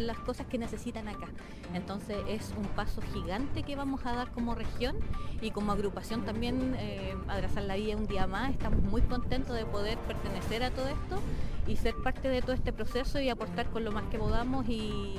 las 0.01 0.19
cosas 0.19 0.47
que 0.47 0.59
necesitan 0.59 1.09
acá. 1.09 1.29
Entonces 1.75 2.17
es 2.29 2.53
un 2.57 2.65
paso 2.65 3.01
gigante 3.13 3.63
que 3.63 3.77
vamos 3.77 4.05
a 4.07 4.13
dar 4.13 4.31
como 4.33 4.55
región 4.55 4.97
y 5.41 5.51
como 5.51 5.73
agrupación 5.73 6.25
también 6.25 6.75
eh, 6.79 7.15
Abrazar 7.29 7.65
la 7.65 7.77
Vida 7.77 7.97
un 7.97 8.07
día 8.07 8.27
más. 8.27 8.51
Estamos 8.51 8.83
muy 8.83 9.03
contentos 9.03 9.55
de 9.57 9.65
poder 9.67 9.99
pertenecer 9.99 10.63
a 10.65 10.71
todo 10.71 10.89
esto 10.89 11.21
y 11.67 11.77
ser 11.77 11.95
parte 12.03 12.29
de 12.29 12.43
todo 12.43 12.53
este 12.53 12.73
proceso 12.73 13.21
y 13.21 13.29
aportar 13.29 13.67
con 13.71 13.85
lo 13.85 13.93
más 13.93 14.05
que 14.11 14.19
podamos 14.19 14.69
y, 14.69 15.17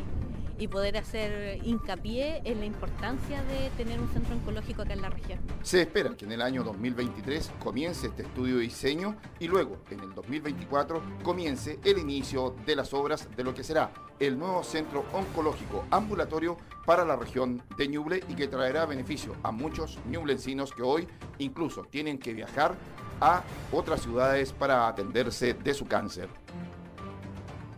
y 0.57 0.67
poder 0.67 0.97
hacer 0.97 1.59
hincapié 1.63 2.41
en 2.43 2.59
la 2.59 2.65
importancia 2.65 3.43
de 3.43 3.69
tener 3.77 3.99
un 3.99 4.09
centro 4.09 4.35
oncológico 4.35 4.81
acá 4.81 4.93
en 4.93 5.01
la 5.01 5.09
región. 5.09 5.39
Se 5.61 5.81
espera 5.81 6.15
que 6.15 6.25
en 6.25 6.31
el 6.31 6.41
año 6.41 6.63
2023 6.63 7.51
comience 7.59 8.07
este 8.07 8.23
estudio 8.23 8.55
de 8.55 8.61
diseño 8.61 9.15
y 9.39 9.47
luego 9.47 9.77
en 9.89 9.99
el 9.99 10.13
2024 10.13 11.01
comience 11.23 11.79
el 11.83 11.97
inicio 11.97 12.55
de 12.65 12.75
las 12.75 12.93
obras 12.93 13.27
de 13.35 13.43
lo 13.43 13.53
que 13.53 13.63
será 13.63 13.91
el 14.19 14.37
nuevo 14.37 14.63
centro 14.63 15.05
oncológico 15.13 15.85
ambulatorio 15.91 16.57
para 16.85 17.05
la 17.05 17.15
región 17.15 17.61
de 17.77 17.87
Ñuble 17.87 18.23
y 18.27 18.33
que 18.33 18.47
traerá 18.47 18.85
beneficio 18.85 19.35
a 19.43 19.51
muchos 19.51 19.99
ñublencinos 20.09 20.73
que 20.73 20.81
hoy 20.81 21.07
incluso 21.37 21.83
tienen 21.83 22.17
que 22.17 22.33
viajar 22.33 22.75
a 23.21 23.43
otras 23.71 24.01
ciudades 24.01 24.53
para 24.53 24.87
atenderse 24.87 25.53
de 25.53 25.73
su 25.73 25.85
cáncer 25.85 26.29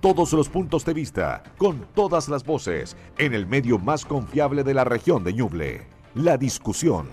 todos 0.01 0.33
los 0.33 0.49
puntos 0.49 0.85
de 0.85 0.93
vista, 0.93 1.43
con 1.57 1.85
todas 1.93 2.29
las 2.29 2.45
voces, 2.45 2.95
en 3.17 3.33
el 3.33 3.45
medio 3.45 3.77
más 3.77 4.05
confiable 4.05 4.63
de 4.63 4.73
la 4.73 4.85
región 4.85 5.23
de 5.23 5.33
Ñuble, 5.33 5.87
la 6.15 6.37
discusión. 6.37 7.07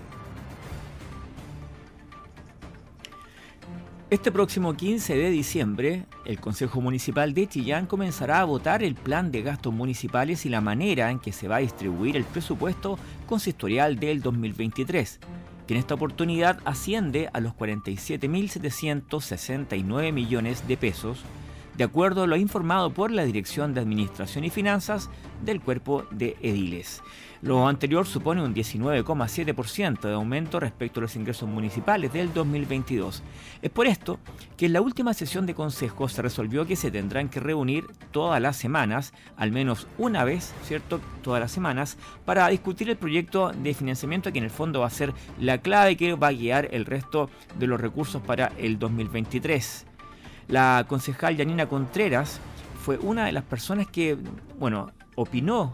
Este 4.09 4.31
próximo 4.31 4.73
15 4.73 5.17
de 5.17 5.29
diciembre, 5.29 6.05
el 6.23 6.39
Consejo 6.39 6.79
Municipal 6.79 7.33
de 7.33 7.47
Chillán 7.47 7.87
comenzará 7.87 8.39
a 8.39 8.45
votar 8.45 8.81
el 8.81 8.95
plan 8.95 9.33
de 9.33 9.41
gastos 9.41 9.73
municipales 9.73 10.45
y 10.45 10.49
la 10.49 10.61
manera 10.61 11.11
en 11.11 11.19
que 11.19 11.33
se 11.33 11.49
va 11.49 11.57
a 11.57 11.59
distribuir 11.59 12.15
el 12.15 12.23
presupuesto 12.23 12.97
consistorial 13.25 13.99
del 13.99 14.21
2023, 14.21 15.19
que 15.67 15.73
en 15.73 15.79
esta 15.81 15.95
oportunidad 15.95 16.61
asciende 16.63 17.29
a 17.33 17.41
los 17.41 17.51
47.769 17.55 20.13
millones 20.13 20.65
de 20.69 20.77
pesos, 20.77 21.25
de 21.77 21.83
acuerdo 21.83 22.23
a 22.23 22.27
lo 22.27 22.35
informado 22.35 22.91
por 22.91 23.11
la 23.11 23.23
Dirección 23.23 23.73
de 23.73 23.81
Administración 23.81 24.43
y 24.43 24.49
Finanzas 24.49 25.09
del 25.43 25.61
Cuerpo 25.61 26.05
de 26.11 26.35
Ediles. 26.41 27.03
Lo 27.43 27.67
anterior 27.67 28.07
supone 28.07 28.43
un 28.43 28.55
19,7% 28.55 30.01
de 30.01 30.13
aumento 30.13 30.59
respecto 30.59 30.99
a 30.99 31.03
los 31.03 31.15
ingresos 31.15 31.47
municipales 31.47 32.11
del 32.11 32.33
2022. 32.33 33.21
Es 33.61 33.69
por 33.69 33.85
esto 33.85 34.19
que 34.57 34.65
en 34.65 34.73
la 34.73 34.81
última 34.81 35.13
sesión 35.13 35.45
de 35.45 35.53
consejo 35.53 36.09
se 36.09 36.23
resolvió 36.23 36.65
que 36.65 36.75
se 36.75 36.89
tendrán 36.89 37.29
que 37.29 37.39
reunir 37.39 37.85
todas 38.11 38.41
las 38.41 38.57
semanas, 38.57 39.13
al 39.35 39.51
menos 39.51 39.87
una 39.99 40.23
vez, 40.23 40.53
¿cierto? 40.63 40.99
Todas 41.21 41.39
las 41.39 41.51
semanas, 41.51 41.97
para 42.25 42.47
discutir 42.47 42.89
el 42.89 42.97
proyecto 42.97 43.51
de 43.51 43.75
financiamiento 43.75 44.31
que 44.31 44.39
en 44.39 44.45
el 44.45 44.49
fondo 44.49 44.79
va 44.79 44.87
a 44.87 44.91
ser 44.91 45.13
la 45.39 45.59
clave 45.59 45.95
que 45.95 46.15
va 46.15 46.29
a 46.29 46.33
guiar 46.33 46.69
el 46.71 46.85
resto 46.85 47.29
de 47.59 47.67
los 47.67 47.79
recursos 47.79 48.21
para 48.23 48.51
el 48.57 48.79
2023. 48.79 49.86
La 50.47 50.85
concejal 50.87 51.35
Yanina 51.35 51.67
Contreras 51.67 52.39
fue 52.81 52.97
una 52.97 53.25
de 53.25 53.31
las 53.31 53.43
personas 53.43 53.87
que, 53.87 54.17
bueno, 54.59 54.91
opinó 55.15 55.73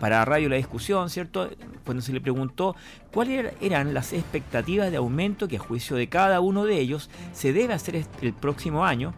para 0.00 0.24
Radio 0.24 0.48
La 0.48 0.56
Discusión, 0.56 1.10
¿cierto? 1.10 1.50
Cuando 1.84 2.02
se 2.02 2.12
le 2.12 2.20
preguntó 2.20 2.76
cuáles 3.12 3.52
eran 3.60 3.92
las 3.92 4.12
expectativas 4.12 4.90
de 4.90 4.96
aumento 4.96 5.48
que 5.48 5.56
a 5.56 5.60
juicio 5.60 5.96
de 5.96 6.08
cada 6.08 6.40
uno 6.40 6.64
de 6.64 6.78
ellos 6.78 7.10
se 7.32 7.52
debe 7.52 7.74
hacer 7.74 8.06
el 8.22 8.32
próximo 8.32 8.84
año 8.84 9.12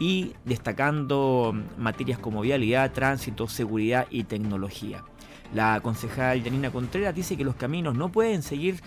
y 0.00 0.32
destacando 0.44 1.54
materias 1.78 2.18
como 2.18 2.40
vialidad, 2.40 2.90
tránsito, 2.92 3.46
seguridad 3.46 4.06
y 4.10 4.24
tecnología. 4.24 5.04
La 5.54 5.80
concejal 5.80 6.42
Janina 6.42 6.70
Contreras 6.70 7.14
dice 7.14 7.36
que 7.36 7.44
los 7.44 7.54
caminos 7.54 7.94
no 7.94 8.10
pueden 8.10 8.42
seguir 8.42 8.80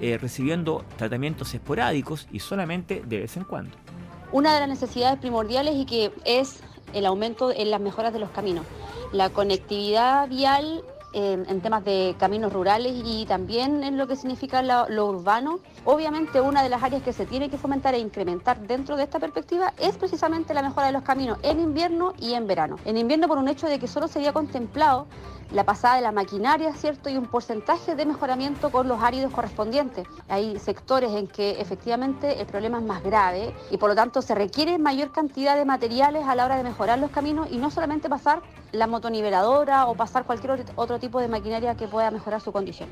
eh, 0.00 0.16
recibiendo 0.16 0.84
tratamientos 0.96 1.52
esporádicos 1.54 2.28
y 2.30 2.38
solamente 2.38 3.02
de 3.04 3.18
vez 3.18 3.36
en 3.36 3.44
cuando. 3.44 3.72
Una 4.32 4.54
de 4.54 4.60
las 4.60 4.68
necesidades 4.68 5.18
primordiales 5.18 5.74
y 5.76 5.86
que 5.86 6.12
es 6.24 6.60
el 6.92 7.06
aumento 7.06 7.50
en 7.50 7.70
las 7.70 7.80
mejoras 7.80 8.12
de 8.12 8.18
los 8.18 8.30
caminos 8.30 8.64
la 9.12 9.30
conectividad 9.30 10.28
vial 10.28 10.84
en 11.14 11.60
temas 11.62 11.84
de 11.84 12.14
caminos 12.18 12.52
rurales 12.52 12.92
y 13.04 13.24
también 13.24 13.82
en 13.82 13.96
lo 13.96 14.06
que 14.06 14.14
significa 14.14 14.62
lo, 14.62 15.06
urbano. 15.06 15.58
Obviamente 15.84 16.40
una 16.40 16.62
de 16.62 16.68
las 16.68 16.82
áreas 16.82 17.02
que 17.02 17.14
se 17.14 17.24
tiene 17.24 17.48
que 17.48 17.56
fomentar 17.56 17.94
e 17.94 17.98
incrementar 17.98 18.60
dentro 18.60 18.94
de 18.96 19.04
esta 19.04 19.18
perspectiva 19.18 19.72
es 19.78 19.96
precisamente 19.96 20.52
la 20.52 20.62
mejora 20.62 20.86
de 20.86 20.92
los 20.92 21.02
caminos 21.02 21.38
en 21.42 21.60
invierno 21.60 22.12
y 22.18 22.34
en 22.34 22.46
verano. 22.46 22.76
En 22.84 22.98
invierno 22.98 23.26
por 23.26 23.38
un 23.38 23.48
hecho 23.48 23.66
de 23.66 23.78
que 23.78 23.88
solo 23.88 24.06
se 24.06 24.18
había 24.18 24.34
contemplado 24.34 25.06
la 25.50 25.64
pasada 25.64 25.96
de 25.96 26.02
la 26.02 26.12
maquinaria, 26.12 26.72
¿cierto? 26.74 27.08
Y 27.08 27.16
un 27.16 27.26
porcentaje 27.26 27.94
de 27.94 28.06
mejoramiento 28.06 28.70
con 28.70 28.88
los 28.88 29.02
áridos 29.02 29.32
correspondientes. 29.32 30.06
Hay 30.28 30.58
sectores 30.58 31.12
en 31.12 31.26
que 31.26 31.60
efectivamente 31.60 32.40
el 32.40 32.46
problema 32.46 32.78
es 32.78 32.84
más 32.84 33.02
grave 33.02 33.54
y 33.70 33.78
por 33.78 33.88
lo 33.88 33.94
tanto 33.94 34.22
se 34.22 34.34
requiere 34.34 34.78
mayor 34.78 35.12
cantidad 35.12 35.56
de 35.56 35.64
materiales 35.64 36.26
a 36.26 36.34
la 36.34 36.44
hora 36.44 36.56
de 36.56 36.64
mejorar 36.64 36.98
los 36.98 37.10
caminos 37.10 37.48
y 37.50 37.58
no 37.58 37.70
solamente 37.70 38.08
pasar 38.08 38.42
la 38.72 38.86
motoniveladora 38.86 39.86
o 39.86 39.94
pasar 39.94 40.24
cualquier 40.24 40.64
otro 40.76 40.98
tipo 40.98 41.20
de 41.20 41.28
maquinaria 41.28 41.74
que 41.74 41.88
pueda 41.88 42.10
mejorar 42.10 42.40
su 42.40 42.52
condición. 42.52 42.90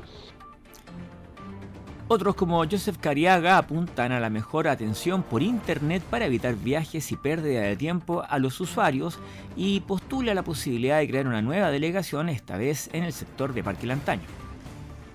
Otros 2.09 2.35
como 2.35 2.63
Joseph 2.63 2.97
Cariaga 3.01 3.57
apuntan 3.57 4.13
a 4.13 4.21
la 4.21 4.29
mejor 4.29 4.69
atención 4.69 5.23
por 5.23 5.43
Internet 5.43 6.01
para 6.09 6.25
evitar 6.25 6.55
viajes 6.55 7.11
y 7.11 7.17
pérdida 7.17 7.61
de 7.61 7.75
tiempo 7.75 8.23
a 8.29 8.39
los 8.39 8.61
usuarios 8.61 9.19
y 9.57 9.81
postula 9.81 10.33
la 10.33 10.43
posibilidad 10.43 10.99
de 10.99 11.07
crear 11.09 11.27
una 11.27 11.41
nueva 11.41 11.69
delegación, 11.69 12.29
esta 12.29 12.55
vez 12.55 12.89
en 12.93 13.03
el 13.03 13.11
sector 13.11 13.53
de 13.53 13.61
Parque 13.61 13.87
Lantaño 13.87 14.46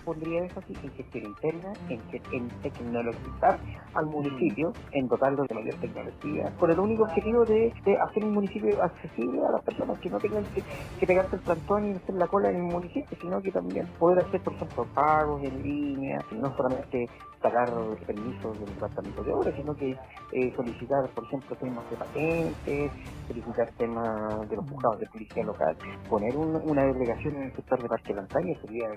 pondría 0.05 0.43
énfasis 0.43 0.77
en 0.83 0.91
gestión 0.93 1.25
interna, 1.25 1.73
en, 1.89 2.01
en 2.33 2.49
tecnologizar 2.61 3.59
al 3.95 4.07
municipio, 4.07 4.73
en 4.93 5.09
dotarlo 5.09 5.45
de 5.45 5.55
mayor 5.55 5.75
tecnología, 5.77 6.53
con 6.59 6.71
el 6.71 6.79
único 6.79 7.05
objetivo 7.05 7.45
de, 7.45 7.73
hacer 8.01 8.25
un 8.25 8.35
municipio 8.35 8.83
accesible 8.83 9.41
a 9.47 9.53
las 9.53 9.63
personas 9.63 9.99
que 9.99 10.11
no 10.11 10.19
tengan 10.19 10.45
que, 10.47 11.07
pegarse 11.07 11.37
el 11.37 11.43
plantón 11.43 11.91
y 11.91 11.93
hacer 11.95 12.15
la 12.15 12.27
cola 12.27 12.51
en 12.51 12.57
el 12.57 12.63
municipio, 12.63 13.17
sino 13.21 13.41
que 13.43 13.51
también 13.51 13.87
poder 13.99 14.25
hacer, 14.25 14.41
por 14.41 14.55
ejemplo, 14.55 14.87
pagos 14.95 15.43
en 15.43 15.63
línea, 15.63 16.25
no 16.31 16.57
solamente 16.57 17.07
sacar 17.43 17.69
permisos 18.07 18.59
del 18.61 18.69
departamento 18.75 19.25
de 19.25 19.33
obras, 19.33 19.55
sino 19.57 19.75
que 19.75 19.97
eh, 20.33 20.53
solicitar, 20.55 21.09
por 21.11 21.25
ejemplo, 21.25 21.57
temas 21.57 21.91
de 21.91 21.97
patentes, 21.97 22.93
solicitar 23.33 23.71
temas 23.79 24.49
de 24.49 24.57
los 24.57 24.69
juzgados 24.69 25.01
de 25.01 25.07
policía 25.07 25.45
local, 25.45 25.77
poner 26.09 26.37
una 26.37 26.85
delegación 26.85 27.37
en 27.37 27.43
el 27.45 27.57
sector 27.57 27.83
de 27.83 27.89
Parque 27.89 28.15
Lantaña 28.15 28.55
sería 28.61 28.89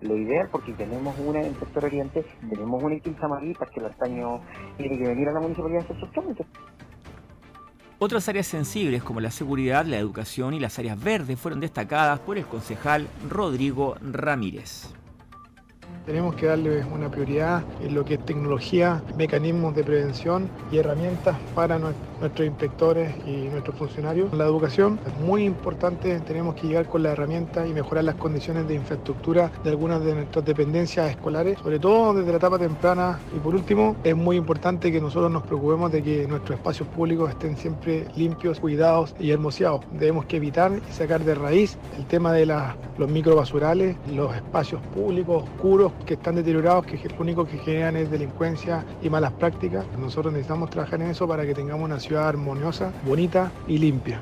lo, 0.00 0.16
ideal, 0.16 0.48
porque 0.50 0.72
tenemos 0.72 1.18
una 1.18 1.40
en 1.40 1.46
el 1.46 1.56
sector 1.58 1.84
oriente, 1.84 2.24
tenemos 2.48 2.82
una 2.82 2.94
en 2.94 3.00
Quinzamarí, 3.00 3.54
Parque 3.54 3.80
Lantaño 3.80 4.40
tiene 4.76 4.98
que 4.98 5.08
venir 5.08 5.28
a 5.28 5.32
la 5.32 5.40
municipalidad 5.40 5.80
a 5.80 5.84
hacer 5.84 6.00
sus 6.00 6.10
trámites. 6.12 6.46
Otras 7.98 8.28
áreas 8.28 8.46
sensibles 8.46 9.02
como 9.02 9.20
la 9.20 9.30
seguridad, 9.30 9.84
la 9.84 9.98
educación 9.98 10.54
y 10.54 10.60
las 10.60 10.78
áreas 10.78 11.02
verdes 11.02 11.38
fueron 11.38 11.60
destacadas 11.60 12.18
por 12.20 12.38
el 12.38 12.46
concejal 12.46 13.06
Rodrigo 13.28 13.96
Ramírez. 14.00 14.99
Tenemos 16.10 16.34
que 16.34 16.46
darle 16.46 16.84
una 16.92 17.08
prioridad 17.08 17.62
en 17.80 17.94
lo 17.94 18.04
que 18.04 18.14
es 18.14 18.26
tecnología, 18.26 19.00
mecanismos 19.16 19.76
de 19.76 19.84
prevención 19.84 20.50
y 20.72 20.78
herramientas 20.78 21.36
para 21.54 21.78
nuestros 21.78 22.48
inspectores 22.48 23.14
y 23.24 23.48
nuestros 23.48 23.76
funcionarios. 23.76 24.34
La 24.34 24.44
educación 24.44 24.98
es 25.06 25.16
muy 25.20 25.44
importante, 25.44 26.18
tenemos 26.26 26.56
que 26.56 26.66
llegar 26.66 26.86
con 26.86 27.04
la 27.04 27.12
herramienta 27.12 27.64
y 27.64 27.72
mejorar 27.72 28.02
las 28.02 28.16
condiciones 28.16 28.66
de 28.66 28.74
infraestructura 28.74 29.52
de 29.62 29.70
algunas 29.70 30.04
de 30.04 30.16
nuestras 30.16 30.44
dependencias 30.44 31.10
escolares, 31.10 31.56
sobre 31.60 31.78
todo 31.78 32.12
desde 32.12 32.32
la 32.32 32.38
etapa 32.38 32.58
temprana. 32.58 33.20
Y 33.32 33.38
por 33.38 33.54
último, 33.54 33.94
es 34.02 34.16
muy 34.16 34.36
importante 34.36 34.90
que 34.90 35.00
nosotros 35.00 35.30
nos 35.30 35.44
preocupemos 35.44 35.92
de 35.92 36.02
que 36.02 36.26
nuestros 36.26 36.58
espacios 36.58 36.88
públicos 36.88 37.30
estén 37.30 37.56
siempre 37.56 38.08
limpios, 38.16 38.58
cuidados 38.58 39.14
y 39.20 39.30
hermoseados. 39.30 39.82
Debemos 39.92 40.24
que 40.26 40.38
evitar 40.38 40.72
y 40.90 40.92
sacar 40.92 41.20
de 41.22 41.36
raíz 41.36 41.78
el 41.96 42.04
tema 42.06 42.32
de 42.32 42.46
los 42.46 43.08
microbasurales, 43.08 43.94
los 44.12 44.34
espacios 44.34 44.80
públicos 44.92 45.44
oscuros 45.44 45.92
que 46.04 46.14
están 46.14 46.34
deteriorados, 46.34 46.86
que 46.86 46.96
lo 47.08 47.16
único 47.18 47.46
que 47.46 47.58
generan 47.58 47.96
es 47.96 48.10
delincuencia 48.10 48.84
y 49.02 49.10
malas 49.10 49.32
prácticas. 49.32 49.84
Nosotros 49.98 50.32
necesitamos 50.32 50.70
trabajar 50.70 51.00
en 51.02 51.10
eso 51.10 51.26
para 51.26 51.44
que 51.44 51.54
tengamos 51.54 51.84
una 51.84 52.00
ciudad 52.00 52.28
armoniosa, 52.28 52.92
bonita 53.06 53.52
y 53.66 53.78
limpia. 53.78 54.20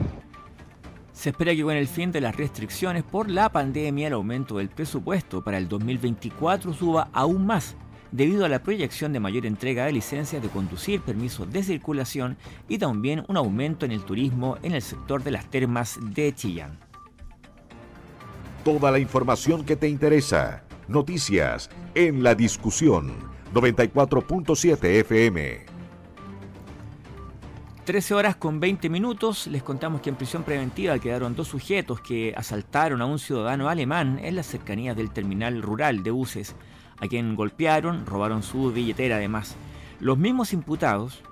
Se 1.12 1.30
espera 1.30 1.52
que 1.52 1.64
con 1.64 1.74
el 1.74 1.88
fin 1.88 2.12
de 2.12 2.20
las 2.20 2.36
restricciones 2.36 3.02
por 3.02 3.28
la 3.28 3.48
pandemia 3.48 4.06
el 4.06 4.12
aumento 4.12 4.58
del 4.58 4.68
presupuesto 4.68 5.42
para 5.42 5.58
el 5.58 5.68
2024 5.68 6.72
suba 6.72 7.08
aún 7.12 7.44
más 7.44 7.74
debido 8.12 8.44
a 8.44 8.48
la 8.48 8.62
proyección 8.62 9.12
de 9.12 9.20
mayor 9.20 9.44
entrega 9.44 9.84
de 9.84 9.92
licencias 9.92 10.40
de 10.40 10.48
conducir, 10.48 11.00
permisos 11.00 11.52
de 11.52 11.62
circulación 11.62 12.36
y 12.68 12.78
también 12.78 13.24
un 13.26 13.36
aumento 13.36 13.84
en 13.84 13.92
el 13.92 14.04
turismo 14.04 14.58
en 14.62 14.74
el 14.74 14.82
sector 14.82 15.22
de 15.24 15.32
las 15.32 15.46
termas 15.50 15.98
de 16.00 16.32
Chillán. 16.34 16.78
Toda 18.64 18.90
la 18.90 18.98
información 18.98 19.64
que 19.64 19.76
te 19.76 19.88
interesa 19.88 20.67
Noticias 20.88 21.68
en 21.94 22.22
la 22.22 22.34
discusión 22.34 23.12
94.7 23.52 24.84
FM. 25.00 25.66
13 27.84 28.14
horas 28.14 28.36
con 28.36 28.58
20 28.58 28.88
minutos, 28.88 29.48
les 29.48 29.62
contamos 29.62 30.00
que 30.00 30.08
en 30.08 30.16
prisión 30.16 30.44
preventiva 30.44 30.98
quedaron 30.98 31.36
dos 31.36 31.48
sujetos 31.48 32.00
que 32.00 32.32
asaltaron 32.34 33.02
a 33.02 33.04
un 33.04 33.18
ciudadano 33.18 33.68
alemán 33.68 34.18
en 34.22 34.34
las 34.34 34.46
cercanías 34.46 34.96
del 34.96 35.10
terminal 35.10 35.60
rural 35.60 36.02
de 36.02 36.10
buses, 36.10 36.56
a 36.98 37.06
quien 37.06 37.36
golpearon, 37.36 38.06
robaron 38.06 38.42
su 38.42 38.72
billetera 38.72 39.16
además. 39.16 39.56
Los 40.00 40.16
mismos 40.16 40.54
imputados 40.54 41.22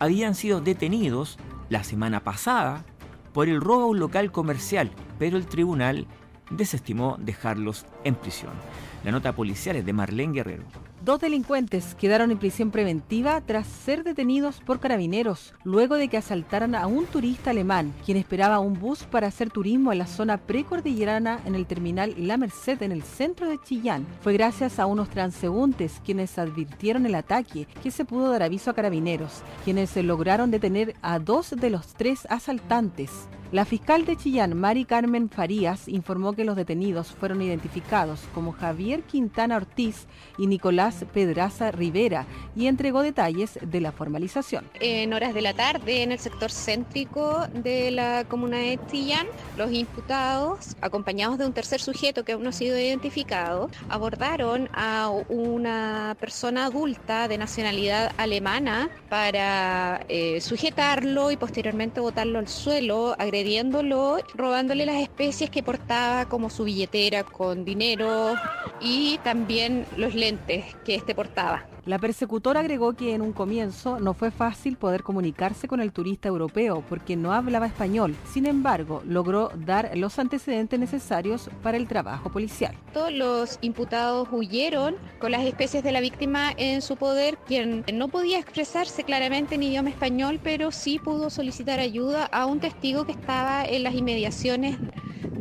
habían 0.00 0.34
sido 0.34 0.60
detenidos 0.60 1.38
la 1.68 1.84
semana 1.84 2.24
pasada 2.24 2.84
por 3.32 3.48
el 3.48 3.60
robo 3.60 3.84
a 3.84 3.86
un 3.86 4.00
local 4.00 4.32
comercial, 4.32 4.90
pero 5.20 5.36
el 5.36 5.46
tribunal 5.46 6.08
desestimó 6.50 7.16
dejarlos 7.20 7.86
en 8.02 8.16
prisión. 8.16 8.52
La 9.04 9.12
nota 9.12 9.34
policial 9.34 9.76
es 9.76 9.84
de 9.84 9.92
Marlene 9.92 10.32
Guerrero. 10.32 10.62
Dos 11.04 11.20
delincuentes 11.20 11.94
quedaron 11.96 12.30
en 12.30 12.38
prisión 12.38 12.70
preventiva 12.70 13.42
tras 13.42 13.66
ser 13.66 14.02
detenidos 14.02 14.62
por 14.64 14.80
carabineros 14.80 15.52
luego 15.62 15.96
de 15.96 16.08
que 16.08 16.16
asaltaran 16.16 16.74
a 16.74 16.86
un 16.86 17.04
turista 17.04 17.50
alemán, 17.50 17.92
quien 18.06 18.16
esperaba 18.16 18.60
un 18.60 18.80
bus 18.80 19.02
para 19.02 19.26
hacer 19.26 19.50
turismo 19.50 19.92
en 19.92 19.98
la 19.98 20.06
zona 20.06 20.38
precordillerana 20.38 21.40
en 21.44 21.54
el 21.54 21.66
terminal 21.66 22.14
La 22.16 22.38
Merced 22.38 22.82
en 22.82 22.92
el 22.92 23.02
centro 23.02 23.46
de 23.50 23.58
Chillán. 23.62 24.06
Fue 24.22 24.32
gracias 24.32 24.78
a 24.78 24.86
unos 24.86 25.10
transeúntes 25.10 26.00
quienes 26.02 26.38
advirtieron 26.38 27.04
el 27.04 27.14
ataque 27.14 27.68
que 27.82 27.90
se 27.90 28.06
pudo 28.06 28.30
dar 28.30 28.42
aviso 28.42 28.70
a 28.70 28.74
carabineros, 28.74 29.42
quienes 29.64 29.94
lograron 29.96 30.50
detener 30.50 30.94
a 31.02 31.18
dos 31.18 31.50
de 31.50 31.68
los 31.68 31.88
tres 31.88 32.26
asaltantes. 32.30 33.28
La 33.54 33.64
fiscal 33.64 34.04
de 34.04 34.16
Chillán, 34.16 34.58
Mari 34.58 34.84
Carmen 34.84 35.30
Farías, 35.30 35.86
informó 35.86 36.32
que 36.32 36.44
los 36.44 36.56
detenidos 36.56 37.12
fueron 37.12 37.40
identificados 37.40 38.22
como 38.34 38.50
Javier 38.50 39.04
Quintana 39.04 39.58
Ortiz 39.58 40.08
y 40.38 40.48
Nicolás 40.48 41.04
Pedraza 41.14 41.70
Rivera 41.70 42.26
y 42.56 42.66
entregó 42.66 43.02
detalles 43.02 43.60
de 43.62 43.80
la 43.80 43.92
formalización. 43.92 44.68
En 44.80 45.12
horas 45.12 45.34
de 45.34 45.42
la 45.42 45.54
tarde, 45.54 46.02
en 46.02 46.10
el 46.10 46.18
sector 46.18 46.50
céntrico 46.50 47.46
de 47.54 47.92
la 47.92 48.24
comuna 48.24 48.56
de 48.56 48.80
Chillán, 48.90 49.28
los 49.56 49.70
imputados, 49.70 50.74
acompañados 50.80 51.38
de 51.38 51.46
un 51.46 51.52
tercer 51.52 51.80
sujeto 51.80 52.24
que 52.24 52.32
aún 52.32 52.42
no 52.42 52.48
ha 52.48 52.52
sido 52.52 52.76
identificado, 52.76 53.70
abordaron 53.88 54.68
a 54.72 55.12
una 55.28 56.16
persona 56.18 56.64
adulta 56.64 57.28
de 57.28 57.38
nacionalidad 57.38 58.10
alemana 58.16 58.90
para 59.08 60.04
eh, 60.08 60.40
sujetarlo 60.40 61.30
y 61.30 61.36
posteriormente 61.36 62.00
botarlo 62.00 62.40
al 62.40 62.48
suelo, 62.48 63.14
agredir 63.16 63.43
agrediéndolo, 63.44 64.16
robándole 64.34 64.86
las 64.86 65.02
especies 65.02 65.50
que 65.50 65.62
portaba 65.62 66.24
como 66.24 66.48
su 66.48 66.64
billetera 66.64 67.24
con 67.24 67.62
dinero 67.66 68.36
y 68.80 69.18
también 69.18 69.84
los 69.98 70.14
lentes 70.14 70.64
que 70.82 70.94
este 70.94 71.14
portaba. 71.14 71.73
La 71.86 71.98
persecutora 71.98 72.60
agregó 72.60 72.94
que 72.94 73.12
en 73.12 73.20
un 73.20 73.34
comienzo 73.34 74.00
no 74.00 74.14
fue 74.14 74.30
fácil 74.30 74.78
poder 74.78 75.02
comunicarse 75.02 75.68
con 75.68 75.80
el 75.80 75.92
turista 75.92 76.28
europeo 76.28 76.82
porque 76.88 77.14
no 77.14 77.34
hablaba 77.34 77.66
español. 77.66 78.16
Sin 78.32 78.46
embargo, 78.46 79.02
logró 79.06 79.50
dar 79.54 79.90
los 79.94 80.18
antecedentes 80.18 80.80
necesarios 80.80 81.50
para 81.62 81.76
el 81.76 81.86
trabajo 81.86 82.32
policial. 82.32 82.74
Todos 82.94 83.12
los 83.12 83.58
imputados 83.60 84.28
huyeron 84.32 84.96
con 85.18 85.32
las 85.32 85.44
especies 85.44 85.84
de 85.84 85.92
la 85.92 86.00
víctima 86.00 86.54
en 86.56 86.80
su 86.80 86.96
poder, 86.96 87.36
quien 87.46 87.84
no 87.92 88.08
podía 88.08 88.38
expresarse 88.38 89.04
claramente 89.04 89.56
en 89.56 89.64
idioma 89.64 89.90
español, 89.90 90.40
pero 90.42 90.72
sí 90.72 90.98
pudo 90.98 91.28
solicitar 91.28 91.80
ayuda 91.80 92.24
a 92.32 92.46
un 92.46 92.60
testigo 92.60 93.04
que 93.04 93.12
estaba 93.12 93.62
en 93.62 93.82
las 93.82 93.94
inmediaciones 93.94 94.78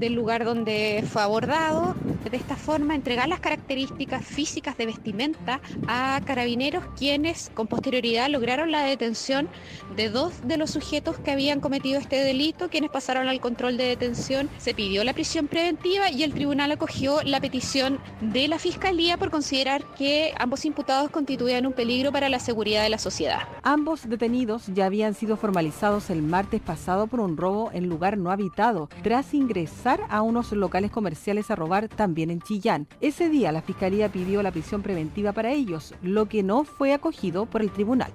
del 0.03 0.13
lugar 0.13 0.43
donde 0.43 1.03
fue 1.09 1.21
abordado. 1.21 1.95
De 2.29 2.37
esta 2.37 2.55
forma, 2.55 2.95
entregar 2.95 3.27
las 3.27 3.39
características 3.39 4.25
físicas 4.25 4.77
de 4.77 4.85
vestimenta 4.87 5.61
a 5.87 6.19
carabineros, 6.33 6.83
quienes 6.97 7.51
con 7.53 7.67
posterioridad 7.67 8.27
lograron 8.27 8.71
la 8.71 8.83
detención 8.83 9.47
de 9.95 10.09
dos 10.09 10.33
de 10.47 10.57
los 10.57 10.71
sujetos 10.71 11.19
que 11.19 11.29
habían 11.29 11.59
cometido 11.59 11.99
este 11.99 12.15
delito, 12.15 12.69
quienes 12.69 12.89
pasaron 12.89 13.27
al 13.27 13.39
control 13.39 13.77
de 13.77 13.83
detención. 13.83 14.49
Se 14.57 14.73
pidió 14.73 15.03
la 15.03 15.13
prisión 15.13 15.47
preventiva 15.47 16.09
y 16.09 16.23
el 16.23 16.33
tribunal 16.33 16.71
acogió 16.71 17.21
la 17.21 17.39
petición 17.39 17.99
de 18.19 18.47
la 18.47 18.57
Fiscalía 18.57 19.17
por 19.17 19.29
considerar 19.29 19.83
que 19.95 20.33
ambos 20.39 20.65
imputados 20.65 21.11
constituían 21.11 21.67
un 21.67 21.73
peligro 21.73 22.11
para 22.11 22.29
la 22.29 22.39
seguridad 22.39 22.81
de 22.81 22.89
la 22.89 22.97
sociedad. 22.97 23.41
Ambos 23.61 24.09
detenidos 24.09 24.63
ya 24.73 24.87
habían 24.87 25.13
sido 25.13 25.37
formalizados 25.37 26.09
el 26.09 26.23
martes 26.23 26.61
pasado 26.61 27.05
por 27.05 27.19
un 27.19 27.37
robo 27.37 27.69
en 27.73 27.89
lugar 27.89 28.17
no 28.17 28.31
habitado, 28.31 28.89
tras 29.03 29.35
ingresar 29.35 30.01
a 30.09 30.23
unos 30.23 30.51
locales 30.51 30.89
comerciales 30.89 31.51
a 31.51 31.55
robar 31.55 31.89
también 31.89 32.31
en 32.31 32.41
Chillán. 32.41 32.87
Ese 33.01 33.29
día 33.29 33.51
la 33.51 33.61
Fiscalía 33.61 34.11
pidió 34.11 34.41
la 34.41 34.51
prisión 34.51 34.81
preventiva 34.81 35.31
para 35.31 35.51
ellos, 35.51 35.93
lo 36.01 36.22
que 36.27 36.43
no 36.43 36.63
fue 36.63 36.93
acogido 36.93 37.45
por 37.45 37.61
el 37.61 37.71
tribunal. 37.71 38.11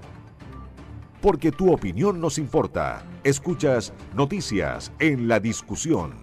Porque 1.21 1.51
tu 1.51 1.73
opinión 1.73 2.21
nos 2.21 2.39
importa. 2.39 3.03
Escuchas 3.25 3.93
Noticias 4.15 4.93
en 4.99 5.27
la 5.29 5.41
discusión. 5.41 6.15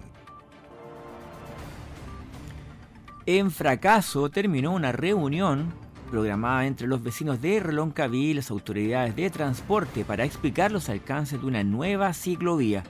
En 3.26 3.50
fracaso 3.50 4.30
terminó 4.30 4.72
una 4.72 4.92
reunión 4.92 5.74
programada 6.06 6.66
entre 6.66 6.86
los 6.86 7.02
vecinos 7.02 7.42
de 7.42 7.60
Reloncaví 7.60 8.30
y 8.30 8.34
las 8.34 8.50
autoridades 8.50 9.16
de 9.16 9.30
transporte 9.30 10.04
para 10.04 10.24
explicar 10.24 10.70
los 10.70 10.88
alcances 10.88 11.40
de 11.40 11.46
una 11.46 11.64
nueva 11.64 12.12
ciclovía. 12.14 12.84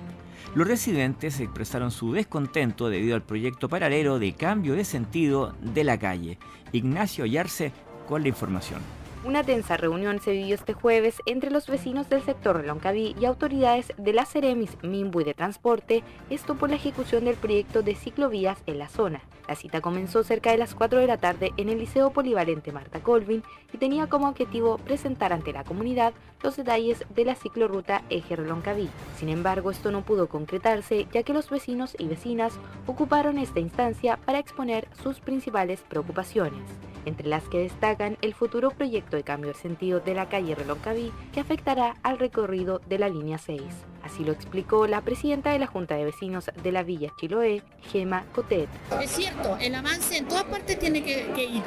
Los 0.54 0.68
residentes 0.68 1.40
expresaron 1.40 1.90
su 1.90 2.12
descontento 2.12 2.88
debido 2.88 3.14
al 3.14 3.22
proyecto 3.22 3.68
paralelo 3.68 4.18
de 4.18 4.34
cambio 4.34 4.74
de 4.74 4.84
sentido 4.84 5.54
de 5.60 5.84
la 5.84 5.98
calle. 5.98 6.38
Ignacio 6.72 7.24
Ayarse 7.24 7.72
la 8.14 8.28
información. 8.28 8.80
Una 9.26 9.42
tensa 9.42 9.76
reunión 9.76 10.20
se 10.20 10.30
vivió 10.30 10.54
este 10.54 10.72
jueves 10.72 11.20
entre 11.26 11.50
los 11.50 11.66
vecinos 11.66 12.08
del 12.08 12.22
sector 12.22 12.56
Reloncaví 12.56 13.16
y 13.18 13.24
autoridades 13.24 13.92
de 13.98 14.12
la 14.12 14.24
Ceremis, 14.24 14.76
Mimbu 14.84 15.24
de 15.24 15.34
Transporte, 15.34 16.04
esto 16.30 16.54
por 16.54 16.70
la 16.70 16.76
ejecución 16.76 17.24
del 17.24 17.34
proyecto 17.34 17.82
de 17.82 17.96
ciclovías 17.96 18.62
en 18.66 18.78
la 18.78 18.88
zona. 18.88 19.22
La 19.48 19.56
cita 19.56 19.80
comenzó 19.80 20.22
cerca 20.22 20.52
de 20.52 20.58
las 20.58 20.76
4 20.76 21.00
de 21.00 21.08
la 21.08 21.16
tarde 21.16 21.52
en 21.56 21.68
el 21.70 21.80
Liceo 21.80 22.10
Polivalente 22.10 22.70
Marta 22.70 23.00
Colvin 23.00 23.42
y 23.72 23.78
tenía 23.78 24.06
como 24.06 24.28
objetivo 24.28 24.78
presentar 24.78 25.32
ante 25.32 25.52
la 25.52 25.64
comunidad 25.64 26.12
los 26.44 26.56
detalles 26.56 27.04
de 27.12 27.24
la 27.24 27.34
ciclorruta 27.34 28.02
Eje 28.10 28.36
Reloncaví. 28.36 28.88
Sin 29.18 29.28
embargo, 29.28 29.72
esto 29.72 29.90
no 29.90 30.02
pudo 30.02 30.28
concretarse 30.28 31.08
ya 31.12 31.24
que 31.24 31.32
los 31.32 31.50
vecinos 31.50 31.96
y 31.98 32.06
vecinas 32.06 32.52
ocuparon 32.86 33.38
esta 33.38 33.58
instancia 33.58 34.18
para 34.24 34.38
exponer 34.38 34.86
sus 35.02 35.18
principales 35.18 35.80
preocupaciones 35.88 36.62
entre 37.06 37.28
las 37.28 37.48
que 37.48 37.60
destacan 37.60 38.18
el 38.20 38.34
futuro 38.34 38.70
proyecto 38.70 39.16
de 39.16 39.22
cambio 39.22 39.52
de 39.52 39.58
sentido 39.58 40.00
de 40.00 40.14
la 40.14 40.28
calle 40.28 40.54
Reloncaví 40.54 41.12
que 41.32 41.40
afectará 41.40 41.96
al 42.02 42.18
recorrido 42.18 42.80
de 42.86 42.98
la 42.98 43.08
línea 43.08 43.38
6. 43.38 43.62
Así 44.06 44.22
lo 44.22 44.30
explicó 44.30 44.86
la 44.86 45.00
presidenta 45.00 45.50
de 45.50 45.58
la 45.58 45.66
Junta 45.66 45.96
de 45.96 46.04
Vecinos 46.04 46.48
de 46.62 46.70
la 46.70 46.84
Villa 46.84 47.12
Chiloé, 47.18 47.64
Gema 47.90 48.24
Cotet. 48.32 48.68
Es 49.02 49.10
cierto, 49.10 49.56
el 49.60 49.74
avance 49.74 50.16
en 50.16 50.28
todas 50.28 50.44
partes 50.44 50.78
tiene 50.78 51.02
que, 51.02 51.44
ir, 51.44 51.62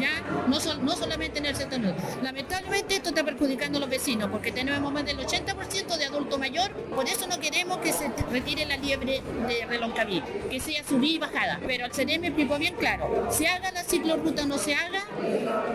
ya 0.00 0.22
no, 0.48 0.58
no 0.82 0.96
solamente 0.96 1.40
en 1.40 1.46
el 1.46 1.54
sector. 1.54 1.80
Lamentablemente 2.22 2.96
esto 2.96 3.10
está 3.10 3.22
perjudicando 3.22 3.76
a 3.76 3.80
los 3.82 3.90
vecinos 3.90 4.30
porque 4.30 4.50
tenemos 4.50 4.90
más 4.90 5.04
del 5.04 5.18
80% 5.18 5.98
de 5.98 6.06
adulto 6.06 6.38
mayor, 6.38 6.72
por 6.72 7.06
eso 7.06 7.26
no 7.26 7.38
queremos 7.38 7.76
que 7.78 7.92
se 7.92 8.10
retire 8.30 8.64
la 8.64 8.78
liebre 8.78 9.20
de 9.46 9.66
Reloncaví, 9.66 10.22
que 10.50 10.60
sea 10.60 10.82
subida 10.84 11.12
y 11.12 11.18
bajada. 11.18 11.60
Pero 11.66 11.84
al 11.84 11.90
CNM 11.90 12.24
explicó 12.24 12.56
bien 12.58 12.76
claro, 12.76 13.28
se 13.30 13.46
haga 13.46 13.70
la 13.72 13.84
ciclorruta 13.84 14.44
o 14.44 14.46
no 14.46 14.56
se 14.56 14.74
haga, 14.74 15.04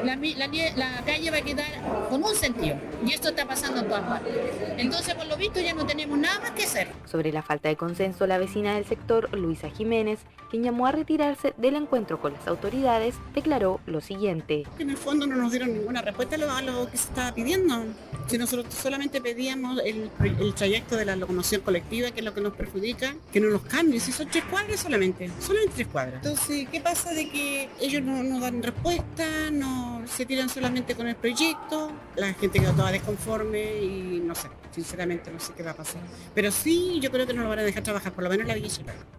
la, 0.04 0.15
la 0.15 1.06
calle 1.06 1.30
va 1.30 1.38
a 1.38 1.41
quedar 1.41 2.10
con 2.10 2.24
un 2.24 2.36
sentido. 2.36 2.78
Y 3.06 3.13
esto 3.13 3.30
está 3.30 3.45
pasando 3.45 3.82
en 3.82 3.88
todas 3.88 4.04
partes. 4.04 4.34
Entonces, 4.78 5.13
por 5.13 5.28
lo 5.28 5.38
visto, 5.38 5.60
ya 5.60 5.74
no 5.74 5.86
tenemos 5.86 5.99
tenemos 6.00 6.20
nada 6.20 6.40
más 6.40 6.52
que 6.52 6.64
hacer. 6.64 6.88
Sobre 7.06 7.34
la 7.34 7.44
falta 7.44 7.68
de 7.68 7.76
consenso, 7.76 8.26
la 8.26 8.38
vecina 8.38 8.74
del 8.74 8.86
sector, 8.86 9.38
Luisa 9.38 9.70
Jiménez, 9.70 10.20
quien 10.50 10.64
llamó 10.64 10.88
a 10.88 10.94
retirarse 10.94 11.54
del 11.58 11.76
encuentro 11.76 12.22
con 12.22 12.32
las 12.32 12.48
autoridades, 12.48 13.16
declaró 13.36 13.82
lo 13.86 14.00
siguiente. 14.00 14.64
En 14.80 14.90
el 14.90 14.96
fondo 14.96 15.28
no 15.28 15.36
nos 15.36 15.52
dieron 15.52 15.74
ninguna 15.74 16.02
respuesta 16.02 16.38
a 16.38 16.62
lo, 16.62 16.90
que 16.90 16.96
se 16.96 17.10
estaba 17.10 17.36
pidiendo. 17.36 17.84
Si 18.28 18.38
nosotros 18.38 18.74
solamente 18.74 19.20
pedíamos 19.20 19.82
el, 19.84 20.10
trayecto 20.56 20.96
de 20.96 21.04
la 21.04 21.18
locomoción 21.18 21.62
colectiva, 21.62 22.12
que 22.12 22.20
es 22.20 22.26
lo 22.26 22.34
que 22.34 22.40
nos 22.40 22.54
perjudica, 22.54 23.14
que 23.34 23.42
no 23.42 23.50
nos 23.50 23.64
cambien, 23.64 24.00
si 24.00 24.14
son 24.14 24.30
tres 24.30 24.46
cuadras 24.46 24.80
solamente, 24.80 25.30
solamente 25.42 25.76
tres 25.76 25.88
cuadras. 25.88 26.24
Entonces, 26.24 26.70
¿qué 26.72 26.80
pasa 26.80 27.12
de 27.12 27.30
que 27.30 27.70
ellos 27.82 28.02
no 28.04 28.24
nos 28.24 28.40
dan 28.40 28.64
respuesta, 28.64 29.52
no 29.52 30.02
se 30.08 30.26
tiran 30.26 30.48
solamente 30.48 30.96
con 30.96 31.08
el 31.08 31.16
proyecto, 31.18 31.92
la 32.16 32.34
gente 32.34 32.60
quedó 32.60 32.72
toda 32.72 32.92
desconforme 32.92 33.82
y 33.82 34.22
no 34.24 34.34
sé, 34.34 34.48
sinceramente 34.72 35.32
no 35.32 35.40
sé 35.40 35.54
qué 35.56 35.64
va 35.64 35.72
a 35.72 35.76
pasar. 35.76 35.88
Pero 36.36 36.52
sí, 36.52 36.99
yo 37.02 37.12
creo 37.12 37.25
que 37.25 37.34
no 37.34 37.43
lo 37.43 37.49
van 37.49 37.60
a 37.60 37.63
dejar 37.63 37.84
trabajar, 37.84 38.13
por 38.13 38.23
lo 38.23 38.30
menos 38.30 38.47
la 38.47 38.54
Villa 38.54 38.69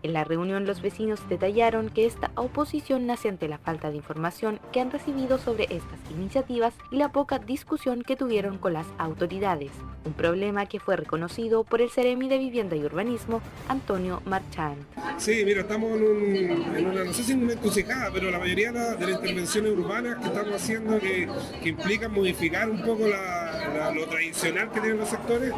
En 0.03 0.13
la 0.13 0.25
reunión 0.25 0.67
los 0.67 0.81
vecinos 0.81 1.21
detallaron 1.29 1.91
que 1.91 2.07
esta 2.07 2.31
oposición 2.35 3.07
nace 3.07 3.29
ante 3.29 3.49
la 3.49 3.59
falta 3.59 3.91
de 3.91 3.97
información 3.97 4.61
que 4.73 4.81
han 4.81 4.91
recibido 4.91 5.39
sobre 5.39 5.65
estas 5.65 5.99
iniciativas 6.11 6.75
y 6.91 6.97
la 6.97 7.13
poca 7.13 7.39
discusión 7.39 8.03
que 8.03 8.17
tuvieron 8.17 8.59
con 8.59 8.73
las 8.73 8.87
autoridades. 8.99 9.71
Un 10.05 10.13
problema 10.15 10.67
que 10.67 10.81
fue 10.81 10.97
reconocido 10.97 11.65
por 11.65 11.83
el 11.83 11.91
Ceremi 11.91 12.29
de 12.29 12.39
Vivienda 12.39 12.77
y 12.77 12.85
Urbanismo, 12.85 13.43
Antonio 13.69 14.23
Marchand. 14.25 14.83
Sí, 15.19 15.43
mira, 15.45 15.63
estamos 15.63 15.91
en, 16.01 16.87
una, 16.87 17.05
no 17.05 17.13
sé 17.13 17.23
si 17.23 17.33
en 17.33 17.43
una 17.43 17.53
encrucijada, 17.53 18.11
pero 18.13 18.31
la 18.31 18.39
mayoría 18.39 18.73
de, 18.73 19.07
las 19.07 19.21
intervenciones 19.21 19.73
urbanas 19.73 20.19
que 20.19 20.27
estamos 20.27 20.55
haciendo 20.55 20.99
que, 20.99 21.29
implican 21.65 22.13
modificar 22.13 22.71
un 22.71 22.83
poco 22.83 23.05
lo 23.07 24.07
tradicional 24.07 24.71
que 24.71 24.81
tienen 24.81 24.99
los 24.99 25.09
sectores 25.09 25.53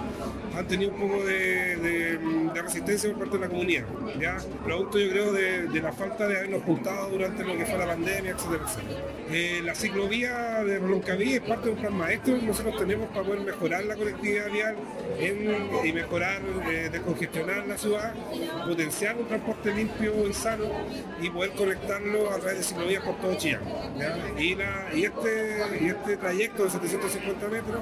han 0.57 0.67
tenido 0.67 0.92
un 0.95 1.09
poco 1.09 1.25
de, 1.25 2.19
resistencia 2.63 3.11
por 3.11 3.19
parte 3.19 3.39
de 3.39 3.45
la 3.45 3.49
comunidad, 3.49 3.85
¿ya? 4.21 4.37
producto 4.65 4.99
yo 4.99 5.11
creo 5.11 5.33
de, 5.33 5.81
la 5.81 5.93
falta 5.93 6.29
de 6.29 6.37
habernos 6.37 6.63
juntado 6.63 7.11
durante 7.11 7.45
lo 7.45 7.57
que 7.57 7.67
fue 7.67 7.77
la 7.77 7.87
pandemia, 7.87 8.31
etcétera, 8.31 8.65
eh, 9.31 9.61
la 9.65 9.75
ciclovía 9.75 10.63
de 10.63 10.79
Roloncaví 10.79 11.35
es 11.35 11.41
parte 11.41 11.67
de 11.67 11.73
un 11.73 11.81
plan 11.81 11.95
maestro 11.95 12.39
que 12.39 12.47
nosotros 12.47 12.77
tenemos 12.77 13.09
para 13.09 13.25
poder 13.25 13.41
mejorar 13.41 13.85
la 13.85 13.97
conectividad 13.97 14.51
vial 14.51 14.77
y 15.85 15.93
mejorar, 15.93 16.41
eh, 16.71 16.89
descongestionar 16.91 17.67
la 17.67 17.77
ciudad, 17.77 18.15
potenciar 18.67 19.17
un 19.17 19.27
transporte 19.27 19.75
limpio 19.75 20.29
y 20.29 20.33
sano 20.33 20.67
y 21.21 21.31
poder 21.31 21.51
conectarlo 21.53 22.31
a 22.31 22.39
través 22.39 22.59
de 22.59 22.65
ciclovías 22.65 23.03
por 23.03 23.17
todo 23.17 23.35
Chillán. 23.37 23.63
Y, 24.39 24.53
este, 25.05 25.63
y 25.81 25.87
este 25.89 26.17
trayecto 26.17 26.65
de 26.65 26.71
750 26.71 27.49
metros 27.49 27.81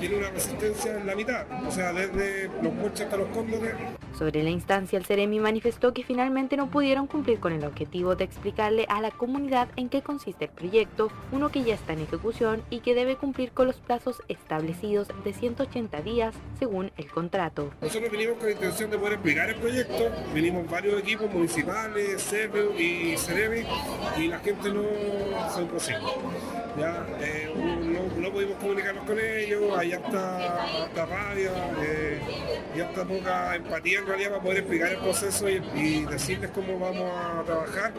tiene 0.00 0.16
una 0.16 0.30
resistencia 0.30 0.96
en 0.96 1.06
la 1.06 1.14
mitad, 1.14 1.46
o 1.66 1.70
sea, 1.70 1.92
desde 1.92 2.43
los 2.62 2.72
puertos 2.74 3.00
hasta 3.00 3.16
los 3.16 3.28
cóndores. 3.28 3.74
Sobre 4.18 4.44
la 4.44 4.50
instancia, 4.50 4.96
el 4.96 5.04
Ceremi 5.04 5.40
manifestó 5.40 5.92
que 5.92 6.04
finalmente 6.04 6.56
no 6.56 6.70
pudieron 6.70 7.08
cumplir 7.08 7.40
con 7.40 7.52
el 7.52 7.64
objetivo 7.64 8.14
de 8.14 8.24
explicarle 8.24 8.86
a 8.88 9.00
la 9.00 9.10
comunidad 9.10 9.68
en 9.76 9.88
qué 9.88 10.02
consiste 10.02 10.44
el 10.44 10.50
proyecto, 10.52 11.10
uno 11.32 11.50
que 11.50 11.64
ya 11.64 11.74
está 11.74 11.94
en 11.94 12.00
ejecución 12.00 12.62
y 12.70 12.80
que 12.80 12.94
debe 12.94 13.16
cumplir 13.16 13.50
con 13.50 13.66
los 13.66 13.76
plazos 13.76 14.22
establecidos 14.28 15.08
de 15.24 15.32
180 15.32 16.00
días 16.02 16.34
según 16.58 16.92
el 16.96 17.10
contrato. 17.10 17.70
Nosotros 17.80 18.10
vinimos 18.10 18.36
con 18.38 18.46
la 18.46 18.52
intención 18.52 18.90
de 18.90 18.98
poder 18.98 19.14
explicar 19.14 19.48
el 19.48 19.56
proyecto, 19.56 20.10
vinimos 20.32 20.70
varios 20.70 21.00
equipos 21.00 21.30
municipales, 21.32 22.22
CERVEU 22.22 22.78
y 22.78 23.16
Ceremi 23.16 23.66
y 24.16 24.28
la 24.28 24.38
gente 24.38 24.70
no 24.70 24.82
se 25.52 25.62
opuso. 25.62 25.90
Ya, 26.78 27.06
eh, 27.20 27.93
no 28.18 28.30
pudimos 28.30 28.56
comunicarnos 28.58 29.04
con 29.04 29.18
ellos, 29.18 29.62
hay 29.76 29.92
harta, 29.92 30.62
harta 30.84 31.06
rabia 31.06 31.50
eh, 31.82 32.20
y 32.76 32.80
harta 32.80 33.04
poca 33.04 33.56
empatía 33.56 33.98
en 34.00 34.06
realidad 34.06 34.30
para 34.30 34.42
poder 34.42 34.58
explicar 34.58 34.92
el 34.92 34.98
proceso 34.98 35.48
y, 35.48 36.04
decirles 36.04 36.50
cómo 36.50 36.78
vamos 36.78 37.10
a 37.10 37.42
trabajar 37.44 37.92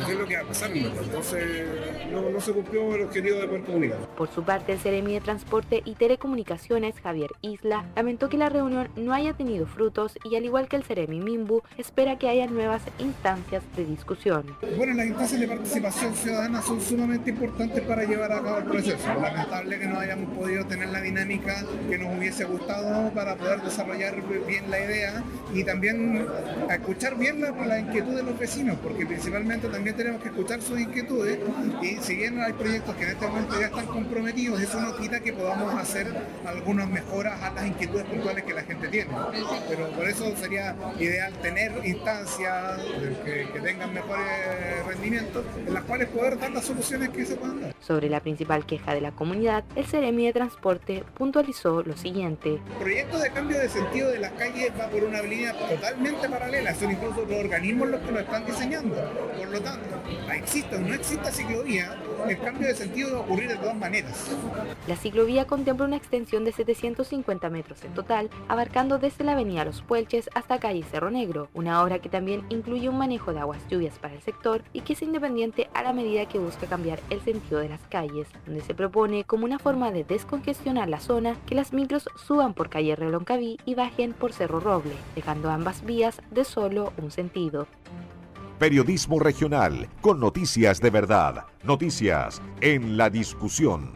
y 0.00 0.04
qué 0.04 0.12
es 0.12 0.18
lo 0.18 0.26
que 0.26 0.36
va 0.36 0.42
a 0.42 0.46
pasar. 0.46 0.70
Entonces 0.74 1.66
no, 2.10 2.30
no 2.30 2.40
se 2.40 2.52
cumplió 2.52 2.94
el 2.94 3.02
objetivo 3.02 3.38
de 3.38 3.46
poder 3.46 3.62
comunicar. 3.62 3.98
Por 4.16 4.28
su 4.28 4.42
parte, 4.42 4.72
el 4.72 4.78
Ceremi 4.78 5.14
de 5.14 5.20
Transporte 5.20 5.82
y 5.84 5.94
Telecomunicaciones, 5.94 6.94
Javier 7.00 7.30
Isla, 7.40 7.86
lamentó 7.94 8.28
que 8.28 8.36
la 8.36 8.48
reunión 8.48 8.88
no 8.96 9.12
haya 9.12 9.34
tenido 9.34 9.66
frutos 9.66 10.18
y 10.24 10.36
al 10.36 10.44
igual 10.44 10.68
que 10.68 10.76
el 10.76 10.84
Ceremi 10.84 11.20
Mimbu, 11.20 11.62
espera 11.78 12.18
que 12.18 12.28
haya 12.28 12.46
nuevas 12.46 12.82
instancias 12.98 13.62
de 13.76 13.84
discusión. 13.84 14.56
Bueno, 14.76 14.94
las 14.94 15.06
instancias 15.06 15.40
de 15.40 15.48
participación 15.48 16.14
ciudadana 16.14 16.62
son 16.62 16.80
sumamente 16.80 17.30
importantes 17.30 17.82
para 17.82 18.04
llevar 18.04 18.32
a 18.32 18.42
cabo 18.42 18.58
el 18.58 18.64
proceso. 18.64 19.08
Que 19.52 19.86
no 19.86 20.00
hayamos 20.00 20.30
podido 20.30 20.64
tener 20.64 20.88
la 20.88 21.02
dinámica 21.02 21.62
que 21.88 21.98
nos 21.98 22.16
hubiese 22.16 22.44
gustado 22.44 23.10
para 23.10 23.36
poder 23.36 23.60
desarrollar 23.60 24.22
bien 24.46 24.70
la 24.70 24.80
idea 24.80 25.22
y 25.52 25.62
también 25.62 26.26
escuchar 26.70 27.18
bien 27.18 27.40
la, 27.40 27.50
la 27.50 27.78
inquietud 27.78 28.16
de 28.16 28.22
los 28.22 28.38
vecinos, 28.38 28.78
porque 28.82 29.04
principalmente 29.04 29.68
también 29.68 29.94
tenemos 29.94 30.22
que 30.22 30.30
escuchar 30.30 30.62
sus 30.62 30.80
inquietudes 30.80 31.38
y 31.82 31.96
si 31.96 32.16
bien 32.16 32.40
hay 32.40 32.54
proyectos 32.54 32.96
que 32.96 33.04
en 33.04 33.10
este 33.10 33.26
momento 33.28 33.60
ya 33.60 33.66
están 33.66 33.86
comprometidos, 33.86 34.60
eso 34.60 34.80
no 34.80 34.96
quita 34.96 35.20
que 35.20 35.34
podamos 35.34 35.74
hacer 35.74 36.06
algunas 36.46 36.88
mejoras 36.88 37.40
a 37.42 37.52
las 37.52 37.66
inquietudes 37.66 38.06
puntuales 38.06 38.44
que 38.44 38.54
la 38.54 38.62
gente 38.62 38.88
tiene. 38.88 39.10
Pero 39.68 39.90
por 39.90 40.08
eso 40.08 40.34
sería 40.36 40.74
ideal 40.98 41.34
tener 41.42 41.72
instancias 41.84 42.80
que, 43.24 43.48
que 43.52 43.60
tengan 43.60 43.92
mejores 43.92 44.86
rendimientos 44.86 45.44
en 45.66 45.74
las 45.74 45.84
cuales 45.84 46.08
poder 46.08 46.38
dar 46.38 46.50
las 46.52 46.64
soluciones 46.64 47.10
que 47.10 47.26
se 47.26 47.36
puedan 47.36 47.60
dar. 47.60 47.74
Sobre 47.80 48.08
la 48.08 48.20
principal 48.20 48.64
queja 48.64 48.94
de 48.94 49.00
la 49.02 49.12
comunidad, 49.12 49.31
el 49.32 49.86
Ceremi 49.86 50.26
de 50.26 50.32
Transporte 50.32 51.04
puntualizó 51.14 51.82
lo 51.82 51.96
siguiente. 51.96 52.54
El 52.54 52.82
proyecto 52.82 53.18
de 53.18 53.30
cambio 53.30 53.58
de 53.58 53.68
sentido 53.68 54.10
de 54.10 54.18
las 54.18 54.32
calles 54.32 54.72
va 54.78 54.88
por 54.88 55.02
una 55.04 55.22
línea 55.22 55.54
totalmente 55.54 56.28
paralela, 56.28 56.74
son 56.74 56.92
incluso 56.92 57.24
los 57.24 57.38
organismos 57.38 57.88
los 57.88 58.00
que 58.02 58.12
lo 58.12 58.20
están 58.20 58.44
diseñando. 58.44 58.94
Por 59.38 59.48
lo 59.48 59.60
tanto, 59.60 60.02
exista 60.34 60.76
o 60.76 60.80
no 60.80 60.94
exista 60.94 61.30
ciclovía, 61.30 61.96
el 62.28 62.38
cambio 62.38 62.68
de 62.68 62.74
sentido 62.74 63.12
va 63.12 63.18
a 63.18 63.20
ocurrir 63.20 63.48
de 63.48 63.56
todas 63.56 63.76
maneras. 63.76 64.30
La 64.86 64.96
ciclovía 64.96 65.46
contempla 65.46 65.86
una 65.86 65.96
extensión 65.96 66.44
de 66.44 66.52
750 66.52 67.48
metros 67.50 67.82
en 67.84 67.94
total, 67.94 68.30
abarcando 68.48 68.98
desde 68.98 69.24
la 69.24 69.32
avenida 69.32 69.64
Los 69.64 69.82
Puelches 69.82 70.28
hasta 70.34 70.58
calle 70.58 70.84
Cerro 70.84 71.10
Negro, 71.10 71.48
una 71.54 71.82
obra 71.82 72.00
que 72.00 72.08
también 72.08 72.44
incluye 72.50 72.88
un 72.88 72.98
manejo 72.98 73.32
de 73.32 73.40
aguas 73.40 73.66
lluvias 73.68 73.98
para 73.98 74.14
el 74.14 74.20
sector 74.22 74.62
y 74.72 74.82
que 74.82 74.92
es 74.92 75.02
independiente 75.02 75.68
a 75.74 75.82
la 75.82 75.92
medida 75.92 76.26
que 76.26 76.38
busca 76.38 76.66
cambiar 76.66 77.00
el 77.10 77.20
sentido 77.22 77.60
de 77.60 77.68
las 77.68 77.80
calles, 77.88 78.28
donde 78.46 78.62
se 78.62 78.74
propone 78.74 79.21
como 79.24 79.44
una 79.44 79.58
forma 79.58 79.90
de 79.90 80.04
descongestionar 80.04 80.88
la 80.88 81.00
zona 81.00 81.36
que 81.46 81.54
las 81.54 81.72
micros 81.72 82.08
suban 82.16 82.54
por 82.54 82.68
calle 82.68 82.96
Reloncaví 82.96 83.58
y 83.64 83.74
bajen 83.74 84.12
por 84.12 84.32
Cerro 84.32 84.60
Roble, 84.60 84.94
dejando 85.14 85.50
ambas 85.50 85.84
vías 85.84 86.20
de 86.30 86.44
solo 86.44 86.92
un 86.98 87.10
sentido. 87.10 87.66
Periodismo 88.58 89.18
regional 89.18 89.88
con 90.00 90.20
noticias 90.20 90.80
de 90.80 90.90
verdad. 90.90 91.46
Noticias 91.64 92.40
en 92.60 92.96
la 92.96 93.10
discusión. 93.10 93.90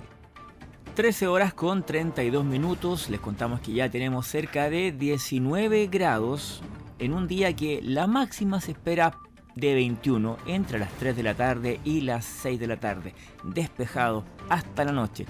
13 0.94 1.26
horas 1.26 1.52
con 1.52 1.84
32 1.84 2.44
minutos. 2.44 3.10
Les 3.10 3.20
contamos 3.20 3.60
que 3.60 3.72
ya 3.72 3.90
tenemos 3.90 4.26
cerca 4.26 4.70
de 4.70 4.92
19 4.92 5.88
grados 5.88 6.62
en 6.98 7.12
un 7.12 7.28
día 7.28 7.54
que 7.54 7.80
la 7.82 8.06
máxima 8.06 8.60
se 8.60 8.72
espera 8.72 9.18
de 9.56 9.74
21 9.74 10.36
entre 10.46 10.78
las 10.78 10.92
3 10.92 11.16
de 11.16 11.22
la 11.22 11.34
tarde 11.34 11.80
y 11.82 12.02
las 12.02 12.24
6 12.24 12.60
de 12.60 12.66
la 12.68 12.76
tarde. 12.76 13.14
Despejado 13.42 14.24
hasta 14.48 14.84
la 14.84 14.92
noche. 14.92 15.26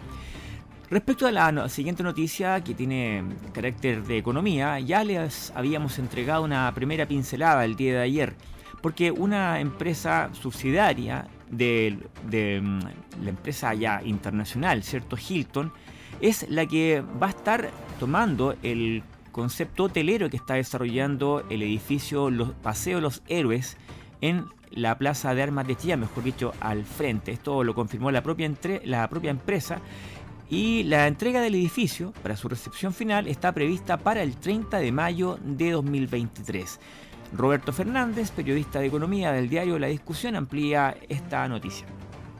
Respecto 0.91 1.27
a 1.27 1.33
la 1.33 1.69
siguiente 1.69 2.03
noticia 2.03 2.63
que 2.63 2.75
tiene 2.75 3.25
carácter 3.53 4.05
de 4.05 4.19
economía, 4.19 4.79
ya 4.79 5.03
les 5.03 5.53
habíamos 5.57 5.99
entregado 5.99 6.45
una 6.45 6.73
primera 6.75 7.07
pincelada 7.07 7.65
el 7.65 7.75
día 7.75 7.95
de 7.95 8.03
ayer, 8.03 8.35
porque 8.83 9.11
una 9.11 9.59
empresa 9.61 10.31
subsidiaria 10.33 11.27
de, 11.51 11.99
de 12.29 12.61
mm, 12.61 12.81
la 13.25 13.31
empresa 13.31 13.75
ya 13.75 14.01
internacional, 14.05 14.83
¿cierto? 14.85 15.17
Hilton, 15.17 15.73
es 16.21 16.49
la 16.49 16.67
que 16.67 17.03
va 17.21 17.29
a 17.29 17.31
estar 17.31 17.71
tomando 17.99 18.55
el 18.63 19.03
concepto 19.33 19.85
hotelero 19.85 20.31
que 20.31 20.37
está 20.37 20.55
desarrollando 20.55 21.45
el 21.51 21.63
edificio 21.63 22.31
Los 22.31 22.51
Paseos 22.53 23.03
Los 23.03 23.23
Héroes 23.29 23.77
en 24.21 24.47
la 24.71 24.99
Plaza 24.99 25.35
de 25.35 25.43
Armas 25.43 25.67
de 25.67 25.77
Chillán, 25.77 26.01
mejor 26.01 26.25
dicho, 26.25 26.53
al 26.61 26.85
frente. 26.85 27.33
Esto 27.33 27.65
lo 27.65 27.75
confirmó 27.75 28.11
la 28.11 28.23
propia, 28.23 28.51
la 28.85 29.09
propia 29.09 29.31
empresa 29.31 29.81
y 30.49 30.85
la 30.85 31.07
entrega 31.07 31.41
del 31.41 31.55
edificio 31.55 32.13
para 32.23 32.37
su 32.37 32.49
recepción 32.49 32.93
final 32.93 33.27
está 33.27 33.53
prevista 33.53 33.97
para 33.97 34.23
el 34.23 34.37
30 34.37 34.79
de 34.79 34.93
mayo 34.93 35.39
de 35.43 35.73
2023. 35.73 36.79
Roberto 37.33 37.73
Fernández, 37.73 38.31
periodista 38.31 38.79
de 38.79 38.87
economía 38.87 39.33
del 39.33 39.49
diario 39.49 39.79
La 39.79 39.89
Discusión, 39.89 40.37
amplía 40.37 40.97
esta 41.09 41.49
noticia. 41.49 41.87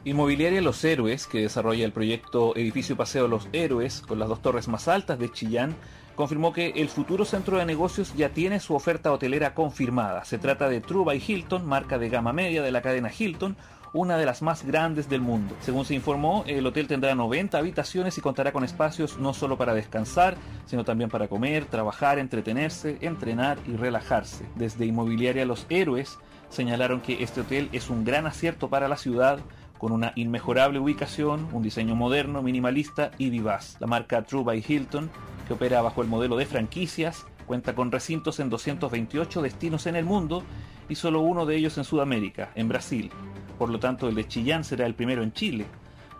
Inmobiliaria 0.07 0.61
Los 0.61 0.85
Héroes, 0.85 1.27
que 1.27 1.41
desarrolla 1.41 1.83
el 1.83 1.91
proyecto 1.91 2.55
Edificio 2.55 2.95
Paseo 2.95 3.27
Los 3.27 3.49
Héroes, 3.51 4.01
con 4.07 4.19
las 4.19 4.29
dos 4.29 4.41
torres 4.41 4.69
más 4.69 4.87
altas 4.87 5.19
de 5.19 5.29
Chillán, 5.29 5.75
confirmó 6.15 6.53
que 6.53 6.69
el 6.77 6.87
futuro 6.87 7.25
centro 7.25 7.57
de 7.57 7.65
negocios 7.65 8.13
ya 8.15 8.29
tiene 8.29 8.61
su 8.61 8.73
oferta 8.73 9.11
hotelera 9.11 9.53
confirmada. 9.53 10.23
Se 10.23 10.37
trata 10.37 10.69
de 10.69 10.79
True 10.79 11.03
by 11.03 11.21
Hilton, 11.27 11.65
marca 11.65 11.97
de 11.97 12.07
gama 12.07 12.31
media 12.31 12.61
de 12.61 12.71
la 12.71 12.81
cadena 12.81 13.11
Hilton, 13.11 13.57
una 13.91 14.17
de 14.17 14.25
las 14.25 14.41
más 14.41 14.63
grandes 14.63 15.09
del 15.09 15.19
mundo. 15.19 15.55
Según 15.59 15.83
se 15.83 15.95
informó, 15.95 16.45
el 16.47 16.65
hotel 16.65 16.87
tendrá 16.87 17.13
90 17.13 17.57
habitaciones 17.57 18.17
y 18.17 18.21
contará 18.21 18.53
con 18.53 18.63
espacios 18.63 19.17
no 19.17 19.33
solo 19.33 19.57
para 19.57 19.73
descansar, 19.73 20.37
sino 20.67 20.85
también 20.85 21.09
para 21.09 21.27
comer, 21.27 21.65
trabajar, 21.65 22.17
entretenerse, 22.17 22.97
entrenar 23.01 23.57
y 23.67 23.75
relajarse. 23.75 24.45
Desde 24.55 24.85
Inmobiliaria 24.85 25.45
Los 25.45 25.65
Héroes 25.67 26.17
señalaron 26.49 27.01
que 27.01 27.21
este 27.23 27.41
hotel 27.41 27.67
es 27.73 27.89
un 27.89 28.05
gran 28.05 28.25
acierto 28.25 28.69
para 28.69 28.87
la 28.87 28.95
ciudad, 28.95 29.39
con 29.77 29.91
una 29.91 30.13
inmejorable 30.15 30.79
ubicación, 30.79 31.47
un 31.53 31.63
diseño 31.63 31.95
moderno, 31.95 32.41
minimalista 32.41 33.11
y 33.17 33.29
vivaz. 33.29 33.77
La 33.79 33.87
marca 33.87 34.23
True 34.23 34.43
by 34.43 34.63
Hilton, 34.67 35.09
que 35.47 35.53
opera 35.53 35.81
bajo 35.81 36.01
el 36.01 36.07
modelo 36.07 36.35
de 36.37 36.45
franquicias, 36.45 37.25
cuenta 37.45 37.75
con 37.75 37.91
recintos 37.91 38.39
en 38.39 38.49
228 38.49 39.41
destinos 39.41 39.87
en 39.87 39.95
el 39.95 40.05
mundo 40.05 40.43
y 40.89 40.95
solo 40.95 41.21
uno 41.21 41.45
de 41.45 41.55
ellos 41.55 41.77
en 41.77 41.83
Sudamérica, 41.83 42.51
en 42.55 42.67
Brasil. 42.67 43.11
Por 43.57 43.69
lo 43.69 43.79
tanto, 43.79 44.07
el 44.07 44.15
de 44.15 44.27
Chillán 44.27 44.63
será 44.63 44.85
el 44.85 44.95
primero 44.95 45.23
en 45.23 45.33
Chile. 45.33 45.65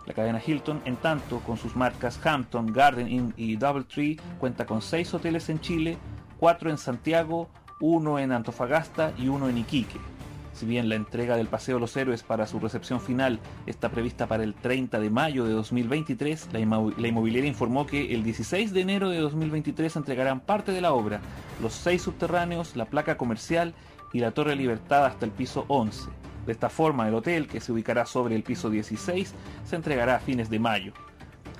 La 0.06 0.14
cadena 0.14 0.40
Hilton, 0.44 0.80
en 0.84 0.96
tanto, 0.96 1.40
con 1.40 1.58
sus 1.58 1.76
marcas 1.76 2.18
Hampton, 2.24 2.72
Garden 2.72 3.08
Inn 3.08 3.34
y 3.36 3.56
Doubletree, 3.56 4.16
cuenta 4.38 4.64
con 4.64 4.80
seis 4.80 5.12
hoteles 5.12 5.48
en 5.50 5.60
Chile, 5.60 5.98
cuatro 6.38 6.70
en 6.70 6.78
Santiago, 6.78 7.48
uno 7.80 8.18
en 8.18 8.32
Antofagasta 8.32 9.12
y 9.18 9.28
uno 9.28 9.48
en 9.48 9.58
Iquique. 9.58 10.00
Si 10.58 10.66
bien 10.66 10.88
la 10.88 10.96
entrega 10.96 11.36
del 11.36 11.46
Paseo 11.46 11.78
Los 11.78 11.96
Héroes 11.96 12.24
para 12.24 12.48
su 12.48 12.58
recepción 12.58 13.00
final 13.00 13.38
está 13.66 13.90
prevista 13.90 14.26
para 14.26 14.42
el 14.42 14.54
30 14.54 14.98
de 14.98 15.08
mayo 15.08 15.44
de 15.44 15.52
2023, 15.52 16.48
la, 16.52 16.58
inmobiliaria 16.58 17.48
informó 17.48 17.86
que 17.86 18.12
el 18.12 18.24
16 18.24 18.72
de 18.72 18.80
enero 18.80 19.08
de 19.08 19.18
2023 19.18 19.94
entregarán 19.94 20.40
parte 20.40 20.72
de 20.72 20.80
la 20.80 20.94
obra, 20.94 21.20
los 21.62 21.74
seis 21.74 22.02
subterráneos, 22.02 22.74
la 22.74 22.86
placa 22.86 23.16
comercial 23.16 23.72
y 24.12 24.18
la 24.18 24.32
Torre 24.32 24.56
Libertad 24.56 25.06
hasta 25.06 25.26
el 25.26 25.30
piso 25.30 25.64
11. 25.68 26.10
De 26.44 26.50
esta 26.50 26.68
forma, 26.68 27.06
el 27.06 27.14
hotel, 27.14 27.46
que 27.46 27.60
se 27.60 27.70
ubicará 27.70 28.04
sobre 28.04 28.34
el 28.34 28.42
piso 28.42 28.68
16, 28.68 29.32
se 29.64 29.76
entregará 29.76 30.16
a 30.16 30.20
fines 30.20 30.50
de 30.50 30.58
mayo. 30.58 30.92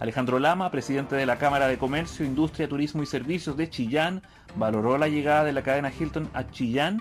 Alejandro 0.00 0.40
Lama, 0.40 0.72
presidente 0.72 1.14
de 1.14 1.26
la 1.26 1.38
Cámara 1.38 1.68
de 1.68 1.78
Comercio, 1.78 2.26
Industria, 2.26 2.68
Turismo 2.68 3.04
y 3.04 3.06
Servicios 3.06 3.56
de 3.56 3.70
Chillán, 3.70 4.22
valoró 4.56 4.98
la 4.98 5.06
llegada 5.06 5.44
de 5.44 5.52
la 5.52 5.62
cadena 5.62 5.92
Hilton 5.96 6.28
a 6.34 6.50
Chillán 6.50 7.00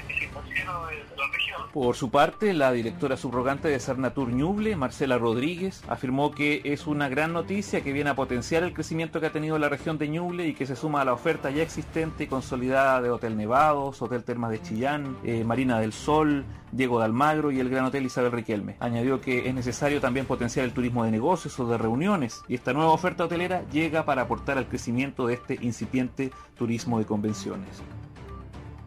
Por 1.73 1.95
su 1.95 2.11
parte, 2.11 2.53
la 2.53 2.73
directora 2.73 3.15
subrogante 3.15 3.69
de 3.69 3.79
Sarnatur 3.79 4.33
Ñuble, 4.33 4.75
Marcela 4.75 5.17
Rodríguez, 5.17 5.83
afirmó 5.87 6.31
que 6.31 6.61
es 6.65 6.85
una 6.85 7.07
gran 7.07 7.31
noticia 7.31 7.81
que 7.81 7.93
viene 7.93 8.09
a 8.09 8.15
potenciar 8.15 8.63
el 8.63 8.73
crecimiento 8.73 9.21
que 9.21 9.27
ha 9.27 9.31
tenido 9.31 9.57
la 9.57 9.69
región 9.69 9.97
de 9.97 10.09
Ñuble 10.09 10.47
y 10.47 10.53
que 10.53 10.65
se 10.65 10.75
suma 10.75 11.01
a 11.01 11.05
la 11.05 11.13
oferta 11.13 11.49
ya 11.49 11.63
existente 11.63 12.25
y 12.25 12.27
consolidada 12.27 13.01
de 13.01 13.09
Hotel 13.09 13.37
Nevados, 13.37 14.01
Hotel 14.01 14.25
Termas 14.25 14.51
de 14.51 14.61
Chillán, 14.61 15.15
eh, 15.23 15.45
Marina 15.45 15.79
del 15.79 15.93
Sol, 15.93 16.43
Diego 16.73 16.99
de 16.99 17.05
Almagro 17.05 17.51
y 17.51 17.61
el 17.61 17.69
Gran 17.69 17.85
Hotel 17.85 18.05
Isabel 18.05 18.33
Riquelme. 18.33 18.75
Añadió 18.81 19.21
que 19.21 19.47
es 19.47 19.53
necesario 19.55 20.01
también 20.01 20.25
potenciar 20.25 20.65
el 20.65 20.73
turismo 20.73 21.05
de 21.05 21.11
negocios 21.11 21.57
o 21.59 21.67
de 21.67 21.77
reuniones 21.77 22.43
y 22.49 22.55
esta 22.55 22.73
nueva 22.73 22.91
oferta 22.91 23.25
hotelera 23.25 23.63
llega 23.71 24.03
para 24.03 24.23
aportar 24.23 24.57
al 24.57 24.67
crecimiento 24.67 25.27
de 25.27 25.35
este 25.35 25.57
incipiente 25.61 26.31
turismo 26.57 26.99
de 26.99 27.05
convenciones. 27.05 27.81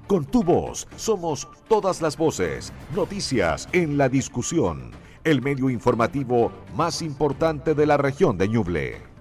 Con 0.07 0.27
tu 0.27 0.43
voz 0.43 0.87
somos 0.97 1.49
todas 1.67 2.03
las 2.03 2.19
voces. 2.19 2.75
Noticias 2.95 3.67
en 3.73 3.97
la 3.97 4.11
discusión. 4.11 4.90
El 5.25 5.40
medio 5.40 5.71
informativo 5.71 6.53
más 6.75 7.01
importante 7.01 7.75
de 7.75 7.87
la 7.87 7.97
región 7.97 8.37
de 8.37 8.49
Ñuble. 8.49 9.13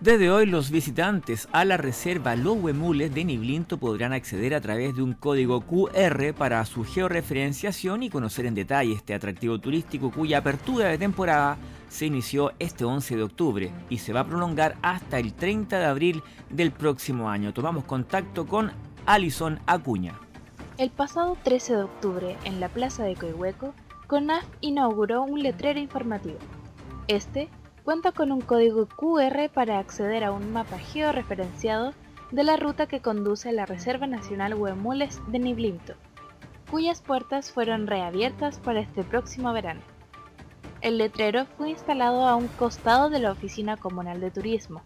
Desde 0.00 0.30
hoy 0.30 0.46
los 0.46 0.70
visitantes 0.70 1.48
a 1.50 1.64
la 1.64 1.76
reserva 1.76 2.36
Los 2.36 2.56
Huemules 2.58 3.12
de 3.12 3.24
Niblinto 3.24 3.78
podrán 3.78 4.12
acceder 4.12 4.54
a 4.54 4.60
través 4.60 4.94
de 4.94 5.02
un 5.02 5.12
código 5.12 5.60
QR 5.62 6.34
para 6.34 6.64
su 6.66 6.84
georreferenciación 6.84 8.04
y 8.04 8.08
conocer 8.08 8.46
en 8.46 8.54
detalle 8.54 8.92
este 8.92 9.12
atractivo 9.12 9.58
turístico 9.58 10.12
cuya 10.12 10.38
apertura 10.38 10.86
de 10.86 10.98
temporada 10.98 11.56
se 11.88 12.06
inició 12.06 12.52
este 12.60 12.84
11 12.84 13.16
de 13.16 13.22
octubre 13.24 13.72
y 13.90 13.98
se 13.98 14.12
va 14.12 14.20
a 14.20 14.26
prolongar 14.26 14.76
hasta 14.82 15.18
el 15.18 15.34
30 15.34 15.80
de 15.80 15.86
abril 15.86 16.22
del 16.48 16.70
próximo 16.70 17.28
año. 17.28 17.52
Tomamos 17.52 17.82
contacto 17.82 18.46
con 18.46 18.70
Alison 19.04 19.58
Acuña. 19.66 20.14
El 20.76 20.90
pasado 20.90 21.36
13 21.42 21.74
de 21.74 21.82
octubre, 21.82 22.36
en 22.44 22.60
la 22.60 22.68
plaza 22.68 23.02
de 23.02 23.16
Coihueco, 23.16 23.74
CONAF 24.06 24.44
inauguró 24.60 25.22
un 25.22 25.42
letrero 25.42 25.80
informativo. 25.80 26.38
Este 27.08 27.48
cuenta 27.88 28.12
con 28.12 28.32
un 28.32 28.42
código 28.42 28.86
QR 28.86 29.48
para 29.48 29.78
acceder 29.78 30.22
a 30.22 30.30
un 30.30 30.52
mapa 30.52 30.78
georreferenciado 30.78 31.94
de 32.30 32.44
la 32.44 32.58
ruta 32.58 32.86
que 32.86 33.00
conduce 33.00 33.48
a 33.48 33.52
la 33.52 33.64
Reserva 33.64 34.06
Nacional 34.06 34.52
Huemules 34.52 35.22
de 35.28 35.38
Niblinto, 35.38 35.94
cuyas 36.70 37.00
puertas 37.00 37.50
fueron 37.50 37.86
reabiertas 37.86 38.58
para 38.58 38.80
este 38.80 39.04
próximo 39.04 39.54
verano. 39.54 39.80
El 40.82 40.98
letrero 40.98 41.46
fue 41.56 41.70
instalado 41.70 42.26
a 42.26 42.36
un 42.36 42.48
costado 42.48 43.08
de 43.08 43.20
la 43.20 43.32
Oficina 43.32 43.78
Comunal 43.78 44.20
de 44.20 44.32
Turismo, 44.32 44.82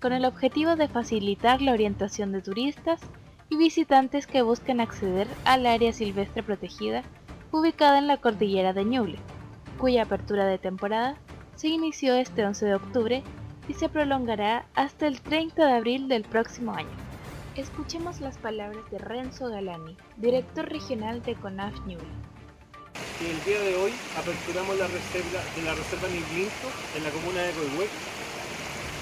con 0.00 0.12
el 0.12 0.24
objetivo 0.24 0.74
de 0.74 0.88
facilitar 0.88 1.62
la 1.62 1.70
orientación 1.70 2.32
de 2.32 2.42
turistas 2.42 3.00
y 3.48 3.58
visitantes 3.58 4.26
que 4.26 4.42
busquen 4.42 4.80
acceder 4.80 5.28
al 5.44 5.66
área 5.66 5.92
silvestre 5.92 6.42
protegida 6.42 7.04
ubicada 7.52 7.98
en 7.98 8.08
la 8.08 8.16
cordillera 8.16 8.72
de 8.72 8.86
Ñuble, 8.86 9.18
cuya 9.78 10.02
apertura 10.02 10.46
de 10.46 10.58
temporada 10.58 11.14
se 11.60 11.68
inició 11.68 12.14
este 12.14 12.46
11 12.46 12.64
de 12.64 12.74
octubre 12.74 13.22
y 13.68 13.74
se 13.74 13.90
prolongará 13.90 14.64
hasta 14.74 15.06
el 15.06 15.20
30 15.20 15.66
de 15.66 15.72
abril 15.74 16.08
del 16.08 16.24
próximo 16.24 16.72
año. 16.72 16.88
Escuchemos 17.54 18.18
las 18.22 18.38
palabras 18.38 18.80
de 18.90 18.96
Renzo 18.96 19.50
Galani, 19.50 19.94
director 20.16 20.66
regional 20.66 21.22
de 21.22 21.34
CONAF 21.34 21.74
Ñuble. 21.84 22.08
El 23.20 23.44
día 23.44 23.60
de 23.60 23.76
hoy 23.76 23.92
aperturamos 24.16 24.72
la 24.78 24.86
reserva 24.86 25.44
de 25.54 25.62
la 25.62 25.74
reserva 25.74 26.08
Niblinto 26.08 26.68
en 26.96 27.04
la 27.04 27.10
comuna 27.10 27.42
de 27.42 27.52
Coihuec. 27.52 27.90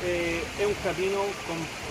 Eh, 0.02 0.42
es 0.58 0.66
un 0.66 0.78
camino 0.82 1.22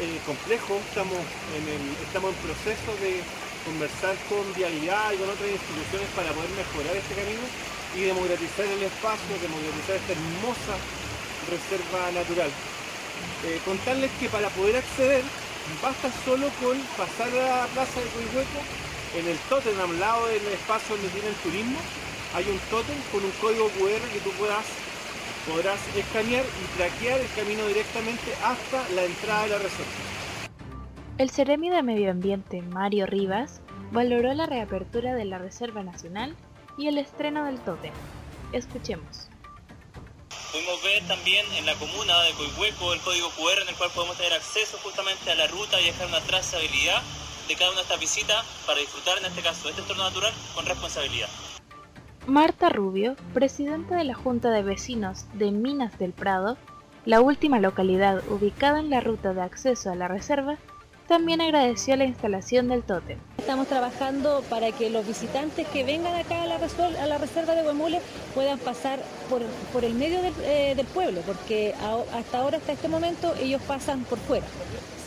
eh, 0.03 0.19
complejo, 0.25 0.75
estamos 0.83 1.23
en, 1.55 1.63
el, 1.63 1.83
estamos 2.03 2.35
en 2.35 2.43
proceso 2.43 2.91
de 2.99 3.23
conversar 3.63 4.19
con 4.27 4.43
Vialidad 4.51 5.15
y 5.15 5.15
con 5.15 5.31
otras 5.31 5.47
instituciones 5.47 6.11
para 6.11 6.35
poder 6.35 6.51
mejorar 6.59 6.91
este 6.91 7.15
camino 7.15 7.47
y 7.97 8.01
democratizar 8.01 8.65
el 8.65 8.83
espacio, 8.83 9.33
democratizar 9.41 9.95
esta 9.97 10.13
hermosa 10.13 10.75
reserva 11.49 12.11
natural. 12.13 12.51
Eh, 13.45 13.59
contarles 13.65 14.11
que 14.19 14.29
para 14.29 14.49
poder 14.49 14.77
acceder 14.77 15.23
basta 15.81 16.11
solo 16.23 16.47
con 16.61 16.77
pasar 16.95 17.27
a 17.29 17.65
la 17.65 17.67
plaza 17.73 17.99
de 17.99 18.07
Coihueco, 18.13 18.61
en 19.17 19.27
el 19.27 19.37
tótem 19.49 19.73
al 19.79 19.99
lado 19.99 20.27
del 20.27 20.45
espacio 20.53 20.95
donde 20.95 21.09
tiene 21.09 21.29
el 21.29 21.35
turismo, 21.41 21.79
hay 22.35 22.45
un 22.45 22.59
tótem 22.69 22.97
con 23.11 23.25
un 23.25 23.31
código 23.41 23.65
QR 23.81 24.03
que 24.13 24.19
tú 24.21 24.29
puedas, 24.37 24.65
podrás 25.49 25.79
escanear 25.95 26.45
y 26.45 26.77
traquear 26.77 27.19
el 27.19 27.31
camino 27.35 27.65
directamente 27.65 28.29
hasta 28.45 28.87
la 28.93 29.05
entrada 29.05 29.43
de 29.43 29.49
la 29.49 29.57
reserva. 29.57 29.97
El 31.17 31.31
Ceremi 31.31 31.69
de 31.71 31.81
Medio 31.81 32.11
Ambiente, 32.11 32.61
Mario 32.61 33.07
Rivas, 33.07 33.61
valoró 33.91 34.33
la 34.33 34.45
reapertura 34.45 35.15
de 35.15 35.25
la 35.25 35.39
Reserva 35.39 35.81
Nacional 35.81 36.35
y 36.77 36.87
el 36.87 36.97
estreno 36.97 37.45
del 37.45 37.59
tótem. 37.59 37.93
Escuchemos. 38.53 39.29
Pudimos 40.51 40.81
ver 40.83 41.05
también 41.07 41.45
en 41.57 41.65
la 41.65 41.75
comuna 41.75 42.21
de 42.21 42.31
Coihueco 42.31 42.93
el 42.93 43.01
código 43.01 43.29
QR 43.31 43.61
en 43.61 43.69
el 43.69 43.75
cual 43.75 43.91
podemos 43.93 44.15
tener 44.17 44.33
acceso 44.33 44.77
justamente 44.83 45.29
a 45.31 45.35
la 45.35 45.47
ruta 45.47 45.79
y 45.81 45.85
dejar 45.85 46.07
una 46.07 46.21
trazabilidad 46.21 47.01
de 47.47 47.55
cada 47.55 47.71
una 47.71 47.77
de 47.77 47.83
estas 47.83 47.99
visitas 47.99 48.45
para 48.65 48.79
disfrutar 48.79 49.17
en 49.17 49.25
este 49.25 49.41
caso 49.41 49.65
de 49.65 49.71
este 49.71 49.81
entorno 49.81 50.03
natural 50.03 50.33
con 50.55 50.65
responsabilidad. 50.65 51.29
Marta 52.27 52.69
Rubio, 52.69 53.15
presidenta 53.33 53.95
de 53.95 54.03
la 54.03 54.13
Junta 54.13 54.51
de 54.51 54.61
Vecinos 54.61 55.25
de 55.33 55.51
Minas 55.51 55.97
del 55.97 56.11
Prado, 56.11 56.57
la 57.05 57.21
última 57.21 57.59
localidad 57.59 58.21
ubicada 58.29 58.79
en 58.79 58.89
la 58.89 58.99
ruta 58.99 59.33
de 59.33 59.41
acceso 59.41 59.91
a 59.91 59.95
la 59.95 60.09
reserva, 60.09 60.57
también 61.07 61.39
agradeció 61.39 61.95
la 61.95 62.03
instalación 62.03 62.67
del 62.67 62.83
tótem. 62.83 63.17
Estamos 63.47 63.67
trabajando 63.69 64.43
para 64.49 64.73
que 64.73 64.89
los 64.89 65.07
visitantes 65.07 65.65
que 65.67 65.85
vengan 65.85 66.13
acá 66.15 66.41
a 66.41 66.45
la, 66.45 66.57
reserva 67.17 67.55
de 67.55 67.65
Huemule 67.65 68.01
puedan 68.35 68.59
pasar 68.59 68.99
por, 69.29 69.85
el 69.85 69.93
medio 69.93 70.19
eh, 70.43 70.73
del, 70.75 70.85
pueblo, 70.85 71.21
porque 71.25 71.73
hasta 72.13 72.39
ahora, 72.39 72.57
hasta 72.57 72.73
este 72.73 72.89
momento, 72.89 73.33
ellos 73.39 73.61
pasan 73.65 74.03
por 74.03 74.19
fuera. 74.19 74.45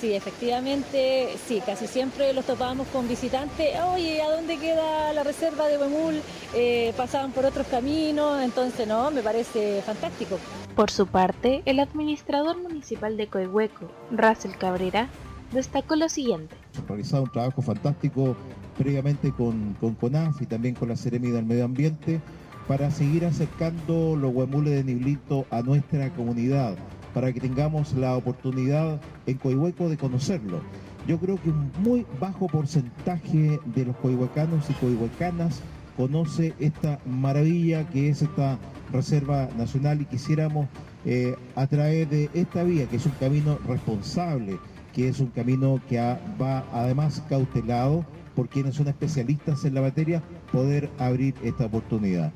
Sí, 0.00 0.14
efectivamente, 0.14 1.36
sí, 1.46 1.60
casi 1.66 1.86
siempre 1.86 2.32
los 2.32 2.46
topábamos 2.46 2.88
con 2.88 3.06
visitantes, 3.06 3.78
oye, 3.92 4.22
¿a 4.22 4.30
dónde 4.30 4.56
queda 4.56 5.12
la 5.12 5.22
reserva 5.22 5.68
de 5.68 5.76
Huemul? 5.76 6.22
Eh, 6.54 6.94
pasaban 6.96 7.32
por 7.32 7.44
otros 7.44 7.66
caminos, 7.66 8.40
entonces 8.42 8.88
no, 8.88 9.10
me 9.10 9.20
parece 9.20 9.82
fantástico. 9.82 10.38
Por 10.74 10.90
su 10.90 11.06
parte, 11.06 11.60
el 11.66 11.78
administrador 11.78 12.56
municipal 12.56 13.18
de 13.18 13.26
Coihueco, 13.26 13.90
Russell 14.10 14.52
Cabrera, 14.52 15.10
destacó 15.52 15.96
lo 15.96 16.08
siguiente. 16.08 16.54
Realizado 16.88 17.24
un 17.24 17.32
trabajo 17.32 17.62
fantástico 17.62 18.36
previamente 18.78 19.32
con, 19.32 19.74
con 19.80 19.94
CONAF 19.94 20.40
y 20.42 20.46
también 20.46 20.74
con 20.74 20.88
la 20.88 20.96
Seremi 20.96 21.30
del 21.30 21.44
Medio 21.44 21.64
Ambiente 21.64 22.20
para 22.66 22.90
seguir 22.90 23.24
acercando 23.24 24.16
los 24.16 24.32
huemules 24.32 24.72
de 24.74 24.84
Niblito 24.84 25.44
a 25.50 25.62
nuestra 25.62 26.08
comunidad, 26.10 26.76
para 27.12 27.32
que 27.32 27.40
tengamos 27.40 27.94
la 27.94 28.16
oportunidad 28.16 29.00
en 29.26 29.38
Coihueco 29.38 29.88
de 29.88 29.96
conocerlo. 29.96 30.60
Yo 31.08 31.18
creo 31.18 31.40
que 31.42 31.50
un 31.50 31.72
muy 31.82 32.06
bajo 32.20 32.46
porcentaje 32.46 33.58
de 33.74 33.84
los 33.84 33.96
coihuecanos 33.96 34.68
y 34.70 34.74
coihuecanas 34.74 35.60
conoce 35.96 36.54
esta 36.60 37.00
maravilla 37.06 37.88
que 37.88 38.10
es 38.10 38.22
esta 38.22 38.58
Reserva 38.92 39.48
Nacional 39.56 40.00
y 40.02 40.04
quisiéramos 40.04 40.68
eh, 41.04 41.34
a 41.56 41.66
través 41.66 42.08
de 42.08 42.30
esta 42.34 42.62
vía, 42.62 42.86
que 42.86 42.96
es 42.96 43.06
un 43.06 43.12
camino 43.12 43.58
responsable, 43.66 44.58
que 44.92 45.08
es 45.08 45.20
un 45.20 45.28
camino 45.28 45.80
que 45.88 45.98
va 45.98 46.64
además 46.72 47.22
cautelado 47.28 48.04
por 48.34 48.48
quienes 48.48 48.76
son 48.76 48.88
especialistas 48.88 49.64
en 49.64 49.74
la 49.74 49.82
materia, 49.82 50.22
poder 50.52 50.88
abrir 50.98 51.34
esta 51.42 51.66
oportunidad. 51.66 52.32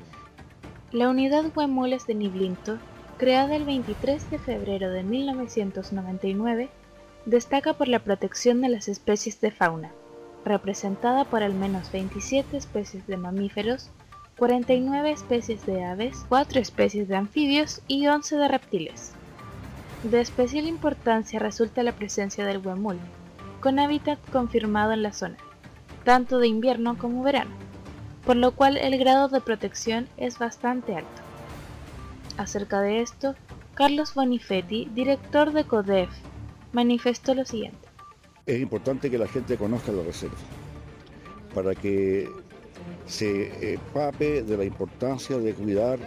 La 0.91 1.09
unidad 1.09 1.45
Huemules 1.55 2.05
de 2.07 2.15
Niblinto, 2.15 2.77
creada 3.17 3.55
el 3.55 3.65
23 3.65 4.29
de 4.29 4.39
febrero 4.39 4.91
de 4.91 5.03
1999, 5.03 6.69
destaca 7.25 7.73
por 7.73 7.87
la 7.87 7.99
protección 7.99 8.61
de 8.61 8.69
las 8.69 8.87
especies 8.87 9.41
de 9.41 9.51
fauna, 9.51 9.91
representada 10.45 11.25
por 11.25 11.43
al 11.43 11.53
menos 11.53 11.91
27 11.91 12.55
especies 12.55 13.07
de 13.07 13.17
mamíferos, 13.17 13.89
49 14.37 15.11
especies 15.11 15.65
de 15.65 15.83
aves, 15.83 16.25
4 16.29 16.59
especies 16.59 17.07
de 17.07 17.15
anfibios 17.15 17.81
y 17.87 18.07
11 18.07 18.37
de 18.37 18.47
reptiles. 18.47 19.13
De 20.11 20.21
especial 20.21 20.67
importancia 20.67 21.39
resulta 21.39 21.81
la 21.81 21.91
presencia 21.91 22.45
del 22.45 22.59
huemul, 22.59 22.99
con 23.59 23.79
hábitat 23.79 24.19
confirmado 24.31 24.91
en 24.91 25.01
la 25.01 25.11
zona, 25.11 25.37
tanto 26.03 26.37
de 26.37 26.47
invierno 26.47 26.95
como 26.95 27.23
verano, 27.23 27.49
por 28.23 28.35
lo 28.35 28.51
cual 28.51 28.77
el 28.77 28.99
grado 28.99 29.29
de 29.29 29.41
protección 29.41 30.07
es 30.17 30.37
bastante 30.37 30.95
alto. 30.95 31.21
Acerca 32.37 32.81
de 32.81 33.01
esto, 33.01 33.33
Carlos 33.73 34.13
Bonifetti, 34.13 34.87
director 34.93 35.51
de 35.53 35.63
CODEF, 35.63 36.11
manifestó 36.71 37.33
lo 37.33 37.43
siguiente. 37.43 37.79
Es 38.45 38.61
importante 38.61 39.09
que 39.09 39.17
la 39.17 39.27
gente 39.27 39.57
conozca 39.57 39.91
la 39.91 40.03
reserva, 40.03 40.37
para 41.55 41.73
que 41.73 42.29
se 43.07 43.73
empape 43.73 44.43
de 44.43 44.55
la 44.55 44.65
importancia 44.65 45.39
de 45.39 45.51
cuidar 45.55 45.97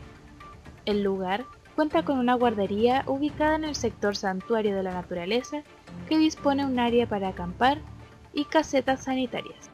El 0.85 1.01
lugar 1.01 1.45
cuenta 1.75 2.05
con 2.05 2.19
una 2.19 2.35
guardería 2.35 3.05
ubicada 3.07 3.55
en 3.55 3.63
el 3.63 3.73
sector 3.73 4.15
Santuario 4.15 4.75
de 4.75 4.83
la 4.83 4.93
Naturaleza 4.93 5.63
que 6.07 6.19
dispone 6.19 6.63
un 6.63 6.77
área 6.77 7.09
para 7.09 7.29
acampar 7.29 7.79
y 8.33 8.45
casetas 8.45 9.05
sanitarias. 9.05 9.71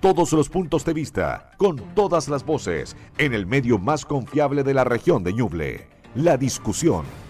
Todos 0.00 0.34
los 0.34 0.50
puntos 0.50 0.84
de 0.84 0.92
vista, 0.92 1.52
con 1.56 1.76
todas 1.94 2.28
las 2.28 2.44
voces, 2.44 2.94
en 3.16 3.32
el 3.32 3.46
medio 3.46 3.78
más 3.78 4.04
confiable 4.04 4.62
de 4.62 4.74
la 4.74 4.84
región 4.84 5.24
de 5.24 5.32
Ñuble. 5.32 5.88
La 6.14 6.36
discusión. 6.36 7.25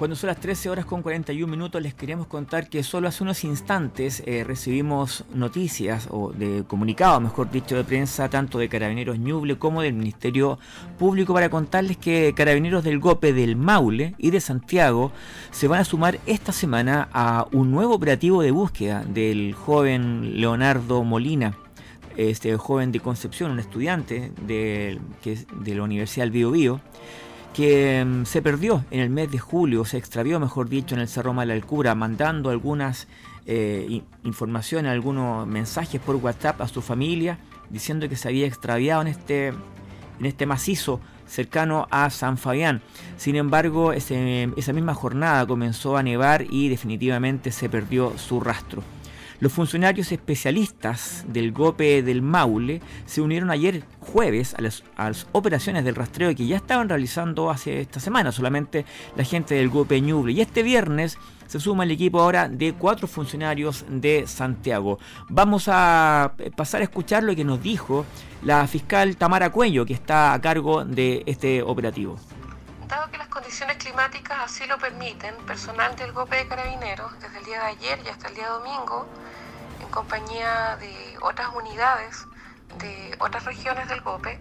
Cuando 0.00 0.16
son 0.16 0.28
las 0.28 0.40
13 0.40 0.70
horas 0.70 0.86
con 0.86 1.02
41 1.02 1.46
minutos 1.46 1.82
les 1.82 1.92
queremos 1.92 2.26
contar 2.26 2.70
que 2.70 2.82
solo 2.82 3.06
hace 3.06 3.22
unos 3.22 3.44
instantes 3.44 4.22
eh, 4.24 4.44
recibimos 4.44 5.26
noticias 5.34 6.08
o 6.10 6.32
de 6.32 6.64
comunicado, 6.66 7.20
mejor 7.20 7.50
dicho, 7.50 7.76
de 7.76 7.84
prensa 7.84 8.30
tanto 8.30 8.56
de 8.56 8.70
Carabineros 8.70 9.18
Ñuble 9.18 9.58
como 9.58 9.82
del 9.82 9.92
Ministerio 9.92 10.58
Público 10.98 11.34
para 11.34 11.50
contarles 11.50 11.98
que 11.98 12.32
Carabineros 12.34 12.82
del 12.82 12.98
Gope 12.98 13.34
del 13.34 13.56
Maule 13.56 14.14
y 14.16 14.30
de 14.30 14.40
Santiago 14.40 15.12
se 15.50 15.68
van 15.68 15.80
a 15.80 15.84
sumar 15.84 16.18
esta 16.24 16.52
semana 16.52 17.10
a 17.12 17.46
un 17.52 17.70
nuevo 17.70 17.94
operativo 17.94 18.40
de 18.40 18.52
búsqueda 18.52 19.04
del 19.04 19.52
joven 19.52 20.40
Leonardo 20.40 21.04
Molina 21.04 21.58
este 22.16 22.56
joven 22.56 22.90
de 22.90 23.00
Concepción, 23.00 23.50
un 23.50 23.60
estudiante 23.60 24.32
de, 24.46 24.98
de 25.22 25.74
la 25.74 25.82
Universidad 25.82 26.24
del 26.24 26.32
Bio, 26.32 26.50
Bio 26.50 26.80
que 27.54 28.04
mm, 28.04 28.24
se 28.24 28.42
perdió 28.42 28.84
en 28.90 29.00
el 29.00 29.10
mes 29.10 29.30
de 29.30 29.38
julio, 29.38 29.84
se 29.84 29.98
extravió, 29.98 30.40
mejor 30.40 30.68
dicho, 30.68 30.94
en 30.94 31.00
el 31.00 31.08
Cerro 31.08 31.32
Malalcura, 31.32 31.94
mandando 31.94 32.50
algunas 32.50 33.08
eh, 33.46 34.02
informaciones, 34.24 34.92
algunos 34.92 35.46
mensajes 35.46 36.00
por 36.00 36.16
WhatsApp 36.16 36.60
a 36.60 36.68
su 36.68 36.82
familia, 36.82 37.38
diciendo 37.70 38.08
que 38.08 38.16
se 38.16 38.28
había 38.28 38.46
extraviado 38.46 39.02
en 39.02 39.08
este, 39.08 39.48
en 39.48 40.26
este 40.26 40.46
macizo 40.46 41.00
cercano 41.26 41.86
a 41.90 42.10
San 42.10 42.36
Fabián. 42.36 42.82
Sin 43.16 43.36
embargo, 43.36 43.92
esa 43.92 44.72
misma 44.72 44.94
jornada 44.94 45.46
comenzó 45.46 45.96
a 45.96 46.02
nevar 46.02 46.44
y 46.50 46.68
definitivamente 46.68 47.52
se 47.52 47.68
perdió 47.68 48.18
su 48.18 48.40
rastro. 48.40 48.82
Los 49.40 49.54
funcionarios 49.54 50.12
especialistas 50.12 51.24
del 51.26 51.52
GOPE 51.52 52.02
del 52.02 52.20
Maule 52.20 52.82
se 53.06 53.22
unieron 53.22 53.50
ayer 53.50 53.84
jueves 53.98 54.54
a 54.54 54.60
las, 54.60 55.26
operaciones 55.32 55.82
del 55.82 55.94
rastreo 55.94 56.34
que 56.34 56.46
ya 56.46 56.56
estaban 56.56 56.90
realizando 56.90 57.50
hace 57.50 57.80
esta 57.80 58.00
semana 58.00 58.32
solamente 58.32 58.84
la 59.16 59.24
gente 59.24 59.54
del 59.54 59.70
GOPE 59.70 60.02
Ñuble. 60.02 60.34
Y 60.34 60.42
este 60.42 60.62
viernes 60.62 61.16
se 61.46 61.58
suma 61.58 61.84
el 61.84 61.90
equipo 61.90 62.20
ahora 62.20 62.50
de 62.50 62.74
cuatro 62.74 63.08
funcionarios 63.08 63.86
de 63.88 64.26
Santiago. 64.26 64.98
Vamos 65.30 65.68
a 65.68 66.34
pasar 66.54 66.82
a 66.82 66.84
escuchar 66.84 67.22
lo 67.22 67.34
que 67.34 67.44
nos 67.44 67.62
dijo 67.62 68.04
la 68.42 68.66
fiscal 68.66 69.16
Tamara 69.16 69.50
Cuello, 69.50 69.86
que 69.86 69.94
está 69.94 70.34
a 70.34 70.40
cargo 70.42 70.84
de 70.84 71.22
este 71.24 71.62
operativo. 71.62 72.18
Condiciones 73.30 73.76
climáticas 73.76 74.38
así 74.40 74.66
lo 74.66 74.78
permiten, 74.78 75.34
personal 75.46 75.94
del 75.96 76.12
GOPE 76.12 76.36
de 76.36 76.48
Carabineros, 76.48 77.18
desde 77.20 77.38
el 77.38 77.44
día 77.44 77.60
de 77.60 77.66
ayer 77.68 78.00
y 78.04 78.08
hasta 78.08 78.28
el 78.28 78.34
día 78.34 78.48
domingo, 78.48 79.06
compañía 79.90 80.76
de 80.76 81.16
otras 81.20 81.48
unidades 81.54 82.26
de 82.78 83.16
otras 83.18 83.44
regiones 83.44 83.88
del 83.88 84.00
GOPE, 84.00 84.40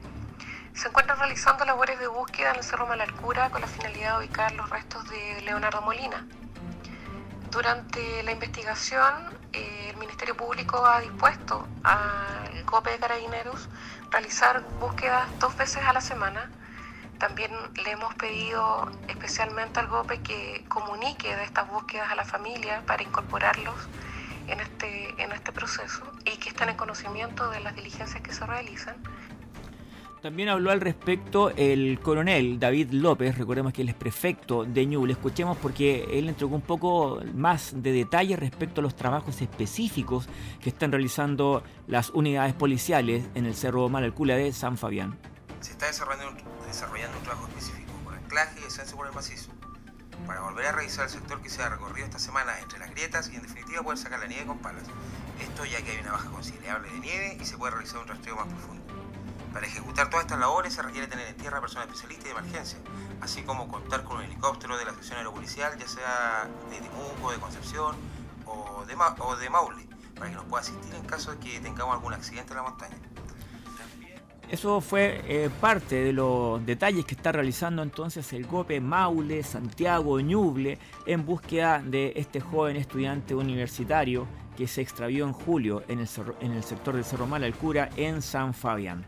se 0.73 0.87
encuentran 0.87 1.17
realizando 1.19 1.65
labores 1.65 1.99
de 1.99 2.07
búsqueda 2.07 2.51
en 2.51 2.57
el 2.57 2.63
Cerro 2.63 2.87
Malalcura 2.87 3.49
con 3.49 3.61
la 3.61 3.67
finalidad 3.67 4.19
de 4.19 4.25
ubicar 4.25 4.51
los 4.53 4.69
restos 4.69 5.07
de 5.09 5.41
Leonardo 5.41 5.81
Molina. 5.81 6.25
Durante 7.51 8.23
la 8.23 8.31
investigación, 8.31 9.37
eh, 9.53 9.89
el 9.89 9.97
Ministerio 9.97 10.37
Público 10.37 10.85
ha 10.85 11.01
dispuesto 11.01 11.67
al 11.83 12.63
GOPE 12.65 12.91
de 12.91 12.99
Carabineros 12.99 13.67
realizar 14.11 14.63
búsquedas 14.79 15.27
dos 15.39 15.57
veces 15.57 15.83
a 15.83 15.93
la 15.93 16.01
semana. 16.01 16.51
También 17.19 17.51
le 17.83 17.91
hemos 17.91 18.15
pedido 18.15 18.89
especialmente 19.09 19.79
al 19.79 19.87
GOPE 19.87 20.21
que 20.21 20.65
comunique 20.69 21.35
de 21.35 21.43
estas 21.43 21.69
búsquedas 21.69 22.09
a 22.09 22.15
la 22.15 22.23
familia 22.23 22.81
para 22.85 23.03
incorporarlos 23.03 23.75
en 24.47 24.59
este, 24.61 25.21
en 25.21 25.31
este 25.33 25.51
proceso 25.51 26.01
y 26.25 26.37
que 26.37 26.49
están 26.49 26.69
en 26.69 26.77
conocimiento 26.77 27.49
de 27.49 27.59
las 27.59 27.75
diligencias 27.75 28.21
que 28.21 28.33
se 28.33 28.45
realizan. 28.45 28.95
También 30.21 30.49
habló 30.49 30.71
al 30.71 30.81
respecto 30.81 31.49
el 31.55 31.99
coronel 32.01 32.59
David 32.59 32.91
López, 32.91 33.37
recordemos 33.37 33.71
que 33.71 33.83
él 33.83 33.89
es 33.89 33.95
prefecto 33.95 34.65
de 34.65 34.85
Ñuble. 34.85 35.13
Escuchemos 35.13 35.57
porque 35.57 36.05
él 36.11 36.27
entregó 36.27 36.55
un 36.55 36.61
poco 36.61 37.21
más 37.33 37.71
de 37.81 37.93
detalle 37.93 38.35
respecto 38.35 38.81
a 38.81 38.83
los 38.83 38.97
trabajos 38.97 39.41
específicos 39.41 40.27
que 40.61 40.69
están 40.69 40.91
realizando 40.91 41.63
las 41.87 42.09
unidades 42.09 42.53
policiales 42.53 43.29
en 43.33 43.45
el 43.45 43.55
Cerro 43.55 43.87
Malalcula 43.87 44.35
de 44.35 44.51
San 44.51 44.77
Fabián. 44.77 45.17
Se 45.61 45.71
está 45.71 45.87
desarrollando 45.87 46.31
un, 46.31 46.58
desarrollando 46.69 47.17
un 47.17 47.23
trabajo 47.23 47.47
específico 47.47 47.91
con 48.05 48.15
anclaje 48.15 48.59
y 48.59 48.63
descenso 48.63 48.95
por 48.95 49.07
el 49.07 49.13
macizo 49.13 49.51
para 50.27 50.41
volver 50.41 50.67
a 50.67 50.71
revisar 50.73 51.05
el 51.05 51.09
sector 51.09 51.41
que 51.41 51.49
se 51.49 51.63
ha 51.63 51.69
recorrido 51.69 52.05
esta 52.05 52.19
semana 52.19 52.59
entre 52.59 52.79
las 52.79 52.91
grietas 52.91 53.29
y 53.29 53.35
en 53.35 53.41
definitiva 53.41 53.81
poder 53.81 53.97
sacar 53.97 54.19
la 54.19 54.27
nieve 54.27 54.45
con 54.45 54.59
palas. 54.59 54.83
Esto 55.39 55.65
ya 55.65 55.81
que 55.81 55.91
hay 55.91 55.99
una 55.99 56.11
baja 56.11 56.29
considerable 56.29 56.91
de 56.91 56.99
nieve 56.99 57.37
y 57.39 57.45
se 57.45 57.57
puede 57.57 57.71
realizar 57.71 57.99
un 57.99 58.07
rastreo 58.07 58.35
más 58.35 58.47
profundo. 58.47 58.83
Para 59.53 59.65
ejecutar 59.65 60.09
todas 60.09 60.25
estas 60.25 60.39
labores 60.39 60.73
se 60.73 60.83
requiere 60.83 61.07
tener 61.07 61.27
en 61.27 61.35
tierra 61.35 61.59
personas 61.59 61.87
especialistas 61.87 62.25
de 62.25 62.31
emergencia, 62.31 62.79
así 63.21 63.41
como 63.41 63.67
contar 63.67 64.03
con 64.03 64.17
un 64.17 64.23
helicóptero 64.23 64.77
de 64.77 64.85
la 64.85 64.93
sección 64.93 65.17
aeropolicial, 65.17 65.77
ya 65.79 65.87
sea 65.87 66.47
de 66.69 66.79
Temuco, 66.79 67.31
de 67.31 67.39
Concepción 67.39 67.95
o 68.45 68.85
de, 68.85 68.95
o 68.95 69.35
de 69.35 69.49
Maule, 69.49 69.89
para 70.15 70.29
que 70.29 70.35
nos 70.35 70.45
pueda 70.45 70.61
asistir 70.61 70.93
en 70.93 71.05
caso 71.05 71.31
de 71.31 71.39
que 71.39 71.59
tengamos 71.59 71.95
algún 71.95 72.13
accidente 72.13 72.51
en 72.51 72.57
la 72.57 72.63
montaña. 72.63 72.97
Eso 74.51 74.81
fue 74.81 75.21
eh, 75.27 75.49
parte 75.61 76.03
de 76.03 76.11
los 76.11 76.65
detalles 76.65 77.05
que 77.05 77.13
está 77.13 77.31
realizando 77.31 77.83
entonces 77.83 78.33
el 78.33 78.47
GOPE 78.47 78.81
Maule, 78.81 79.43
Santiago, 79.43 80.19
Ñuble, 80.19 80.79
en 81.05 81.23
búsqueda 81.23 81.83
de 81.85 82.13
este 82.15 82.39
joven 82.39 82.75
estudiante 82.75 83.35
universitario 83.35 84.25
que 84.57 84.67
se 84.67 84.81
extravió 84.81 85.25
en 85.25 85.33
julio 85.33 85.83
en 85.87 85.99
el, 85.99 86.07
en 86.41 86.53
el 86.53 86.63
sector 86.63 86.95
del 86.95 87.05
Cerro 87.05 87.27
Malalcura 87.27 87.89
en 87.95 88.23
San 88.23 88.55
Fabián. 88.55 89.05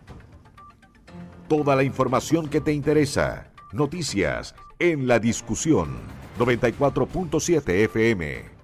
Toda 1.48 1.76
la 1.76 1.84
información 1.84 2.48
que 2.48 2.62
te 2.62 2.72
interesa. 2.72 3.52
Noticias 3.74 4.54
en 4.78 5.08
la 5.08 5.18
discusión. 5.18 5.98
94.7 6.38 7.70
FM. 7.86 8.61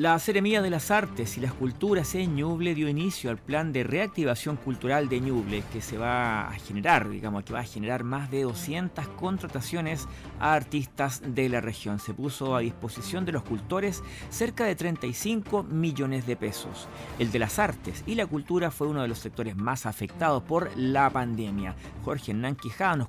La 0.00 0.18
Seremía 0.18 0.62
de 0.62 0.70
las 0.70 0.90
Artes 0.90 1.36
y 1.36 1.42
las 1.42 1.52
Culturas 1.52 2.14
en 2.14 2.34
Ñuble 2.34 2.74
dio 2.74 2.88
inicio 2.88 3.28
al 3.28 3.36
plan 3.36 3.70
de 3.70 3.84
reactivación 3.84 4.56
cultural 4.56 5.10
de 5.10 5.20
Ñuble 5.20 5.62
que 5.74 5.82
se 5.82 5.98
va 5.98 6.48
a 6.48 6.54
generar, 6.54 7.10
digamos, 7.10 7.44
que 7.44 7.52
va 7.52 7.60
a 7.60 7.64
generar 7.64 8.02
más 8.02 8.30
de 8.30 8.44
200 8.44 9.06
contrataciones 9.08 10.08
a 10.38 10.54
artistas 10.54 11.20
de 11.22 11.50
la 11.50 11.60
región. 11.60 11.98
Se 11.98 12.14
puso 12.14 12.56
a 12.56 12.60
disposición 12.60 13.26
de 13.26 13.32
los 13.32 13.42
cultores 13.42 14.02
cerca 14.30 14.64
de 14.64 14.74
35 14.74 15.64
millones 15.64 16.26
de 16.26 16.36
pesos. 16.36 16.88
El 17.18 17.30
de 17.30 17.38
las 17.38 17.58
artes 17.58 18.02
y 18.06 18.14
la 18.14 18.26
cultura 18.26 18.70
fue 18.70 18.86
uno 18.86 19.02
de 19.02 19.08
los 19.08 19.18
sectores 19.18 19.54
más 19.54 19.84
afectados 19.84 20.42
por 20.44 20.70
la 20.78 21.10
pandemia. 21.10 21.74
Jorge 22.06 22.32
Hernán 22.32 22.56
nos, 22.96 23.08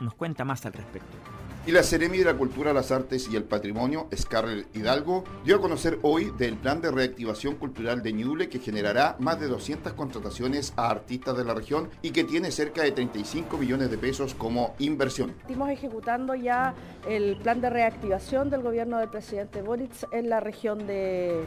nos 0.00 0.14
cuenta 0.14 0.46
más 0.46 0.64
al 0.64 0.72
respecto. 0.72 1.39
Y 1.66 1.72
la 1.72 1.82
Seremi 1.82 2.16
de 2.16 2.24
la 2.24 2.38
Cultura, 2.38 2.72
las 2.72 2.90
Artes 2.90 3.28
y 3.30 3.36
el 3.36 3.44
Patrimonio, 3.44 4.08
Scarlett 4.16 4.74
Hidalgo, 4.74 5.24
dio 5.44 5.56
a 5.56 5.60
conocer 5.60 5.98
hoy 6.00 6.32
del 6.38 6.56
plan 6.56 6.80
de 6.80 6.90
reactivación 6.90 7.56
cultural 7.56 8.02
de 8.02 8.14
Ñuble 8.14 8.48
que 8.48 8.60
generará 8.60 9.16
más 9.18 9.38
de 9.38 9.46
200 9.46 9.92
contrataciones 9.92 10.72
a 10.76 10.88
artistas 10.88 11.36
de 11.36 11.44
la 11.44 11.52
región 11.52 11.90
y 12.00 12.12
que 12.12 12.24
tiene 12.24 12.50
cerca 12.50 12.82
de 12.82 12.92
35 12.92 13.58
millones 13.58 13.90
de 13.90 13.98
pesos 13.98 14.34
como 14.34 14.74
inversión. 14.78 15.34
Estamos 15.42 15.68
ejecutando 15.68 16.34
ya 16.34 16.72
el 17.06 17.36
plan 17.36 17.60
de 17.60 17.68
reactivación 17.68 18.48
del 18.48 18.62
gobierno 18.62 18.96
del 18.96 19.10
presidente 19.10 19.60
Boric 19.60 19.92
en 20.12 20.30
la 20.30 20.40
región 20.40 20.86
de, 20.86 21.44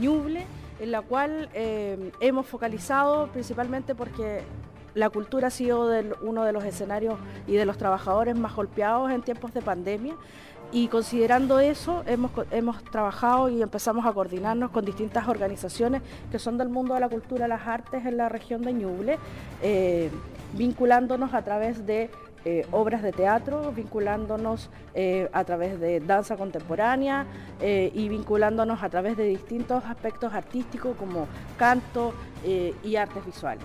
Ñuble, 0.00 0.46
en 0.80 0.90
la 0.90 1.02
cual 1.02 1.50
eh, 1.52 2.12
hemos 2.20 2.46
focalizado 2.46 3.30
principalmente 3.30 3.94
porque 3.94 4.40
la 4.94 5.10
cultura 5.10 5.48
ha 5.48 5.50
sido 5.50 5.90
uno 6.22 6.44
de 6.44 6.52
los 6.52 6.64
escenarios 6.64 7.18
y 7.46 7.54
de 7.54 7.66
los 7.66 7.78
trabajadores 7.78 8.36
más 8.36 8.54
golpeados 8.54 9.10
en 9.10 9.22
tiempos 9.22 9.52
de 9.52 9.60
pandemia. 9.60 10.14
Y 10.72 10.88
considerando 10.88 11.60
eso, 11.60 12.02
hemos, 12.06 12.32
hemos 12.50 12.82
trabajado 12.84 13.48
y 13.48 13.62
empezamos 13.62 14.06
a 14.06 14.12
coordinarnos 14.12 14.70
con 14.70 14.84
distintas 14.84 15.28
organizaciones 15.28 16.02
que 16.32 16.38
son 16.38 16.58
del 16.58 16.68
mundo 16.68 16.94
de 16.94 17.00
la 17.00 17.08
cultura 17.08 17.46
las 17.46 17.66
artes 17.66 18.04
en 18.04 18.16
la 18.16 18.28
región 18.28 18.62
de 18.62 18.72
Ñuble, 18.72 19.18
eh, 19.62 20.10
vinculándonos 20.54 21.32
a 21.32 21.42
través 21.42 21.86
de 21.86 22.10
eh, 22.44 22.66
obras 22.72 23.02
de 23.02 23.12
teatro, 23.12 23.72
vinculándonos 23.72 24.68
eh, 24.94 25.28
a 25.32 25.44
través 25.44 25.78
de 25.78 26.00
danza 26.00 26.36
contemporánea 26.36 27.26
y 27.62 28.08
vinculándonos 28.08 28.82
a 28.82 28.90
través 28.90 29.16
de 29.16 29.24
distintos 29.24 29.84
aspectos 29.84 30.34
artísticos 30.34 30.96
como 30.96 31.28
canto 31.56 32.12
y 32.44 32.96
artes 32.96 33.24
visuales. 33.24 33.64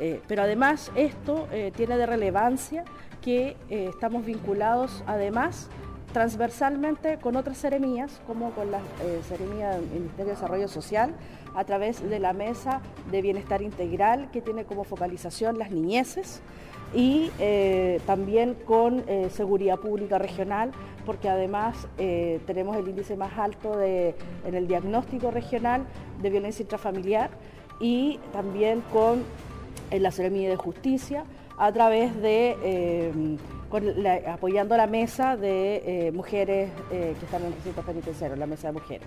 Eh, 0.00 0.22
pero 0.26 0.42
además 0.42 0.90
esto 0.94 1.46
eh, 1.52 1.72
tiene 1.76 1.98
de 1.98 2.06
relevancia 2.06 2.84
que 3.20 3.54
eh, 3.68 3.90
estamos 3.90 4.24
vinculados 4.24 5.04
además 5.06 5.68
transversalmente 6.14 7.18
con 7.18 7.36
otras 7.36 7.58
seremías, 7.58 8.20
como 8.26 8.50
con 8.50 8.72
la 8.72 8.80
seremía 9.28 9.70
del 9.70 9.82
Ministerio 9.82 10.24
de 10.24 10.30
Desarrollo 10.32 10.66
Social, 10.66 11.14
a 11.54 11.62
través 11.62 12.02
de 12.02 12.18
la 12.18 12.32
Mesa 12.32 12.80
de 13.12 13.22
Bienestar 13.22 13.62
Integral, 13.62 14.28
que 14.32 14.40
tiene 14.42 14.64
como 14.64 14.82
focalización 14.82 15.56
las 15.56 15.70
niñeces, 15.70 16.40
y 16.92 17.30
también 18.08 18.54
con 18.54 19.04
Seguridad 19.30 19.78
Pública 19.78 20.18
Regional, 20.18 20.72
porque 21.06 21.28
además 21.28 21.86
tenemos 21.96 22.76
el 22.76 22.88
índice 22.88 23.16
más 23.16 23.38
alto 23.38 23.80
en 23.80 24.16
el 24.52 24.66
diagnóstico 24.66 25.30
regional 25.30 25.86
de 26.20 26.28
violencia 26.28 26.64
intrafamiliar 26.64 27.30
y 27.78 28.18
también 28.32 28.82
con 28.92 29.22
en 29.90 30.02
la 30.02 30.10
Seremía 30.10 30.48
de 30.48 30.56
Justicia 30.56 31.24
a 31.58 31.72
través 31.72 32.16
de, 32.22 32.56
eh, 32.62 33.38
apoyando 34.26 34.76
la 34.76 34.86
mesa 34.86 35.36
de 35.36 36.06
eh, 36.06 36.12
mujeres 36.12 36.70
eh, 36.90 37.14
que 37.18 37.24
están 37.26 37.42
en 37.42 37.48
el 37.48 37.54
recinto 37.54 37.82
penitenciario, 37.82 38.36
la 38.36 38.46
mesa 38.46 38.68
de 38.68 38.72
mujeres. 38.72 39.06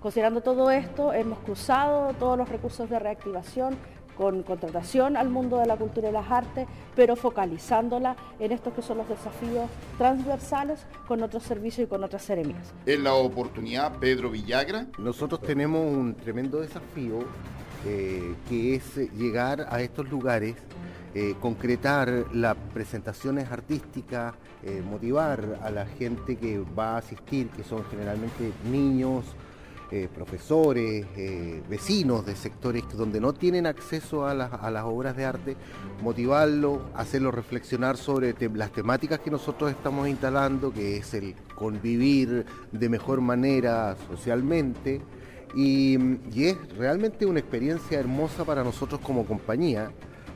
Considerando 0.00 0.42
todo 0.42 0.70
esto, 0.70 1.14
hemos 1.14 1.38
cruzado 1.38 2.12
todos 2.18 2.36
los 2.36 2.48
recursos 2.48 2.90
de 2.90 2.98
reactivación 2.98 3.76
con 4.18 4.42
contratación 4.42 5.16
al 5.16 5.28
mundo 5.30 5.58
de 5.58 5.66
la 5.66 5.76
cultura 5.76 6.10
y 6.10 6.12
las 6.12 6.30
artes, 6.30 6.68
pero 6.94 7.16
focalizándola 7.16 8.14
en 8.38 8.52
estos 8.52 8.74
que 8.74 8.82
son 8.82 8.98
los 8.98 9.08
desafíos 9.08 9.68
transversales 9.98 10.86
con 11.08 11.22
otros 11.22 11.42
servicios 11.42 11.86
y 11.86 11.88
con 11.88 12.04
otras 12.04 12.22
seremías. 12.22 12.74
En 12.86 13.02
la 13.02 13.14
oportunidad, 13.14 13.98
Pedro 13.98 14.30
Villagra. 14.30 14.86
Nosotros 14.98 15.40
tenemos 15.40 15.80
un 15.80 16.14
tremendo 16.14 16.60
desafío 16.60 17.20
eh, 17.86 18.34
que 18.48 18.76
es 18.76 18.96
eh, 18.96 19.10
llegar 19.14 19.66
a 19.68 19.82
estos 19.82 20.08
lugares, 20.10 20.56
eh, 21.14 21.34
concretar 21.38 22.24
las 22.32 22.56
presentaciones 22.72 23.50
artísticas, 23.50 24.34
motivar 24.90 25.60
a 25.62 25.70
la 25.70 25.84
gente 25.84 26.36
que 26.36 26.58
va 26.58 26.94
a 26.94 26.96
asistir, 26.96 27.48
que 27.48 27.62
son 27.62 27.84
generalmente 27.90 28.50
niños, 28.70 29.24
profesores, 30.14 31.06
vecinos 31.68 32.26
de 32.26 32.34
sectores 32.34 32.82
donde 32.96 33.20
no 33.20 33.32
tienen 33.32 33.66
acceso 33.66 34.26
a 34.26 34.34
las, 34.34 34.52
a 34.52 34.70
las 34.70 34.84
obras 34.84 35.16
de 35.16 35.24
arte, 35.24 35.56
motivarlos, 36.02 36.80
hacerlos 36.94 37.32
reflexionar 37.34 37.96
sobre 37.98 38.34
las 38.54 38.72
temáticas 38.72 39.20
que 39.20 39.30
nosotros 39.30 39.70
estamos 39.70 40.08
instalando, 40.08 40.72
que 40.72 40.96
es 40.96 41.14
el 41.14 41.36
convivir 41.54 42.44
de 42.72 42.88
mejor 42.88 43.20
manera 43.20 43.94
socialmente, 44.08 45.00
y, 45.54 45.96
es 46.36 46.56
realmente 46.76 47.26
una 47.26 47.40
experiencia 47.40 47.98
hermosa 47.98 48.44
para 48.44 48.64
nosotros 48.64 49.00
como 49.00 49.24
compañía, 49.26 49.90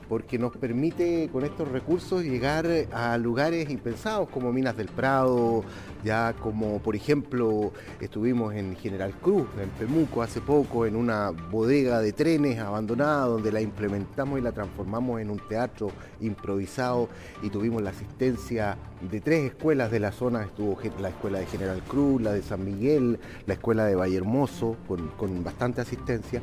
porque 0.09 0.39
nos 0.39 0.57
permite 0.57 1.29
con 1.33 1.45
estos 1.45 1.69
recursos 1.69 2.25
llegar 2.25 2.67
a 2.93 3.19
lugares 3.19 3.71
impensados 3.71 4.29
como 4.29 4.53
Minas 4.53 4.77
del 4.77 4.89
Prado, 4.89 5.63
ya 6.05 6.35
como 6.35 6.79
por 6.81 6.97
ejemplo 6.97 7.73
estuvimos 8.01 8.55
en 8.55 8.77
General 8.77 9.13
Cruz, 9.21 9.47
en 9.61 9.69
Pemuco 9.71 10.23
hace 10.23 10.41
poco, 10.41 10.87
en 10.87 10.97
una 10.97 11.31
bodega 11.31 12.01
de 12.01 12.13
trenes 12.13 12.59
abandonada 12.59 13.27
donde 13.27 13.53
la 13.53 13.61
implementamos 13.61 14.39
y 14.39 14.43
la 14.43 14.53
transformamos 14.53 15.21
en 15.21 15.31
un 15.31 15.39
teatro 15.49 15.91
improvisado 16.21 17.09
y 17.43 17.51
tuvimos 17.51 17.83
la 17.83 17.91
asistencia 17.91 18.77
de 19.11 19.21
tres 19.21 19.53
escuelas 19.53 19.91
de 19.91 20.01
la 20.01 20.13
zona, 20.13 20.45
estuvo 20.45 20.79
la 21.01 21.11
escuela 21.11 21.39
de 21.39 21.47
General 21.47 21.83
Cruz, 21.83 22.21
la 22.23 22.33
de 22.33 22.43
San 22.43 22.65
Miguel, 22.65 23.19
la 23.47 23.55
escuela 23.55 23.85
de 23.85 23.95
Valle 23.95 24.17
Hermoso, 24.17 24.77
con, 24.87 25.09
con 25.09 25.45
bastante 25.45 25.81
asistencia. 25.81 26.43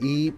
Y 0.00 0.32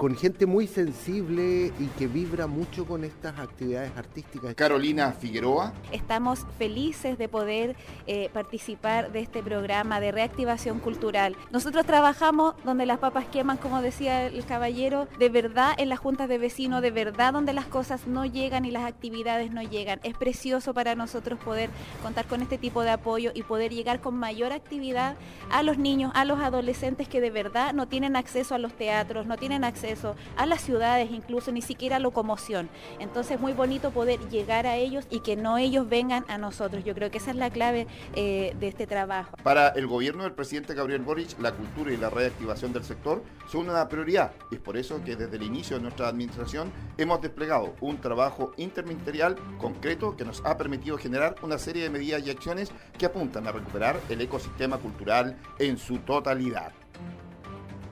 con 0.00 0.16
gente 0.16 0.46
muy 0.46 0.66
sensible 0.66 1.74
y 1.78 1.86
que 1.98 2.06
vibra 2.06 2.46
mucho 2.46 2.86
con 2.86 3.04
estas 3.04 3.38
actividades 3.38 3.92
artísticas. 3.98 4.54
Carolina 4.54 5.12
Figueroa. 5.12 5.74
Estamos 5.92 6.46
felices 6.58 7.18
de 7.18 7.28
poder 7.28 7.76
eh, 8.06 8.30
participar 8.32 9.12
de 9.12 9.20
este 9.20 9.42
programa 9.42 10.00
de 10.00 10.10
reactivación 10.10 10.78
cultural. 10.78 11.36
Nosotros 11.50 11.84
trabajamos 11.84 12.54
donde 12.64 12.86
las 12.86 12.98
papas 12.98 13.26
queman, 13.26 13.58
como 13.58 13.82
decía 13.82 14.28
el 14.28 14.46
caballero, 14.46 15.06
de 15.18 15.28
verdad 15.28 15.74
en 15.76 15.90
las 15.90 15.98
juntas 15.98 16.30
de 16.30 16.38
vecinos, 16.38 16.80
de 16.80 16.92
verdad 16.92 17.34
donde 17.34 17.52
las 17.52 17.66
cosas 17.66 18.06
no 18.06 18.24
llegan 18.24 18.64
y 18.64 18.70
las 18.70 18.84
actividades 18.84 19.50
no 19.50 19.60
llegan. 19.60 20.00
Es 20.02 20.16
precioso 20.16 20.72
para 20.72 20.94
nosotros 20.94 21.38
poder 21.40 21.68
contar 22.02 22.24
con 22.24 22.40
este 22.40 22.56
tipo 22.56 22.84
de 22.84 22.90
apoyo 22.92 23.32
y 23.34 23.42
poder 23.42 23.70
llegar 23.74 24.00
con 24.00 24.16
mayor 24.16 24.54
actividad 24.54 25.16
a 25.50 25.62
los 25.62 25.76
niños, 25.76 26.10
a 26.14 26.24
los 26.24 26.40
adolescentes 26.40 27.06
que 27.06 27.20
de 27.20 27.30
verdad 27.30 27.74
no 27.74 27.86
tienen 27.86 28.16
acceso 28.16 28.54
a 28.54 28.58
los 28.58 28.72
teatros, 28.72 29.26
no 29.26 29.36
tienen 29.36 29.62
acceso 29.62 29.89
a 30.36 30.46
las 30.46 30.60
ciudades, 30.60 31.10
incluso 31.10 31.52
ni 31.52 31.62
siquiera 31.62 31.98
locomoción. 31.98 32.68
Entonces 32.98 33.36
es 33.36 33.40
muy 33.40 33.52
bonito 33.52 33.90
poder 33.90 34.20
llegar 34.28 34.66
a 34.66 34.76
ellos 34.76 35.06
y 35.10 35.20
que 35.20 35.36
no 35.36 35.58
ellos 35.58 35.88
vengan 35.88 36.24
a 36.28 36.38
nosotros. 36.38 36.84
Yo 36.84 36.94
creo 36.94 37.10
que 37.10 37.18
esa 37.18 37.30
es 37.30 37.36
la 37.36 37.50
clave 37.50 37.86
eh, 38.14 38.54
de 38.58 38.68
este 38.68 38.86
trabajo. 38.86 39.36
Para 39.42 39.68
el 39.70 39.86
gobierno 39.86 40.24
del 40.24 40.32
presidente 40.32 40.74
Gabriel 40.74 41.02
Boric, 41.02 41.38
la 41.40 41.52
cultura 41.52 41.92
y 41.92 41.96
la 41.96 42.10
reactivación 42.10 42.72
del 42.72 42.84
sector 42.84 43.22
son 43.48 43.68
una 43.68 43.88
prioridad 43.88 44.10
es 44.50 44.58
por 44.58 44.76
eso 44.76 45.02
que 45.04 45.16
desde 45.16 45.36
el 45.36 45.42
inicio 45.42 45.76
de 45.76 45.82
nuestra 45.82 46.08
administración 46.08 46.72
hemos 46.98 47.20
desplegado 47.20 47.74
un 47.80 48.00
trabajo 48.00 48.52
interministerial 48.56 49.36
concreto 49.58 50.16
que 50.16 50.24
nos 50.24 50.44
ha 50.44 50.56
permitido 50.56 50.98
generar 50.98 51.36
una 51.42 51.58
serie 51.58 51.84
de 51.84 51.90
medidas 51.90 52.26
y 52.26 52.30
acciones 52.30 52.72
que 52.98 53.06
apuntan 53.06 53.46
a 53.46 53.52
recuperar 53.52 54.00
el 54.08 54.20
ecosistema 54.20 54.78
cultural 54.78 55.36
en 55.58 55.78
su 55.78 55.98
totalidad 55.98 56.72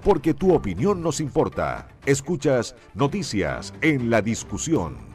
porque 0.03 0.35
tu 0.35 0.55
opinión 0.55 1.03
nos 1.03 1.21
importa. 1.21 1.89
Escuchas 2.07 2.75
Noticias 2.95 3.75
en 3.81 4.11
la 4.11 4.23
Discusión. 4.23 5.09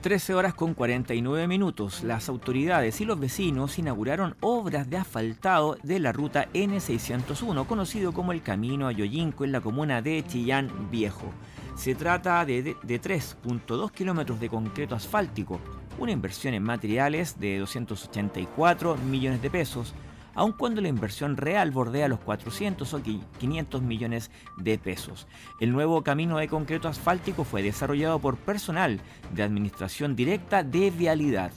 13 0.00 0.34
horas 0.34 0.54
con 0.54 0.74
49 0.74 1.48
minutos. 1.48 2.04
Las 2.04 2.28
autoridades 2.28 3.00
y 3.00 3.04
los 3.04 3.18
vecinos 3.18 3.78
inauguraron 3.78 4.36
obras 4.40 4.88
de 4.88 4.96
asfaltado 4.96 5.76
de 5.82 5.98
la 5.98 6.12
ruta 6.12 6.48
N601, 6.54 7.66
conocido 7.66 8.12
como 8.12 8.32
el 8.32 8.42
Camino 8.42 8.86
a 8.86 8.92
Yoyinco 8.92 9.44
en 9.44 9.52
la 9.52 9.60
comuna 9.60 10.00
de 10.00 10.24
Chillán 10.26 10.70
Viejo. 10.90 11.32
Se 11.74 11.94
trata 11.96 12.44
de, 12.44 12.76
de 12.80 13.00
3.2 13.02 13.90
kilómetros 13.90 14.38
de 14.38 14.48
concreto 14.48 14.94
asfáltico, 14.94 15.60
una 15.98 16.12
inversión 16.12 16.54
en 16.54 16.62
materiales 16.62 17.38
de 17.38 17.58
284 17.58 18.96
millones 18.96 19.42
de 19.42 19.50
pesos, 19.50 19.94
aun 20.38 20.52
cuando 20.52 20.80
la 20.80 20.86
inversión 20.86 21.36
real 21.36 21.72
bordea 21.72 22.06
los 22.06 22.20
400 22.20 22.94
o 22.94 23.02
500 23.02 23.82
millones 23.82 24.30
de 24.56 24.78
pesos. 24.78 25.26
El 25.58 25.72
nuevo 25.72 26.04
camino 26.04 26.38
de 26.38 26.46
concreto 26.46 26.86
asfáltico 26.86 27.42
fue 27.42 27.60
desarrollado 27.60 28.20
por 28.20 28.36
personal 28.36 29.00
de 29.34 29.42
Administración 29.42 30.14
Directa 30.14 30.62
de 30.62 30.92
Vialidad. 30.92 31.50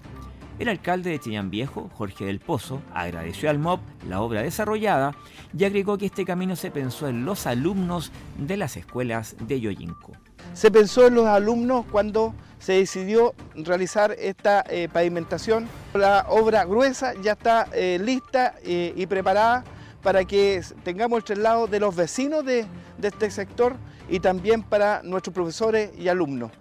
El 0.58 0.68
alcalde 0.68 1.12
de 1.12 1.20
Chillán 1.20 1.52
Viejo, 1.52 1.92
Jorge 1.94 2.26
del 2.26 2.40
Pozo, 2.40 2.82
agradeció 2.92 3.52
al 3.52 3.60
MOB 3.60 3.82
la 4.10 4.20
obra 4.20 4.42
desarrollada 4.42 5.16
y 5.56 5.64
agregó 5.64 6.00
que 6.00 6.08
este 6.08 6.26
camino 6.26 6.56
se 6.56 6.72
pensó 6.72 7.08
en 7.08 7.24
los 7.24 7.46
alumnos 7.46 8.12
de 8.40 8.58
las 8.58 8.78
escuelas 8.78 9.36
de 9.40 9.62
Yoyinco. 9.62 10.14
Se 10.54 10.70
pensó 10.70 11.08
en 11.08 11.16
los 11.16 11.28
alumnos 11.28 11.86
cuando 11.92 12.34
se 12.60 12.74
decidió 12.74 13.34
realizar 13.56 14.16
esta 14.20 14.64
eh, 14.70 14.88
pavimentación. 14.92 15.68
La 15.94 16.26
obra 16.30 16.66
gruesa 16.66 17.14
ya 17.22 17.34
está 17.34 17.68
eh, 17.74 18.00
lista 18.00 18.56
eh, 18.64 18.94
y 18.96 19.08
preparada 19.08 19.64
para 20.04 20.26
que 20.26 20.62
tengamos 20.84 21.18
el 21.18 21.24
traslado 21.24 21.68
de 21.68 21.80
los 21.80 21.96
vecinos 21.96 22.46
de, 22.46 22.66
de 22.98 23.08
este 23.08 23.32
sector 23.32 23.76
y 24.10 24.20
también 24.20 24.62
para 24.62 25.02
nuestros 25.04 25.34
profesores 25.34 25.92
y 25.98 26.08
alumnos. 26.08 26.52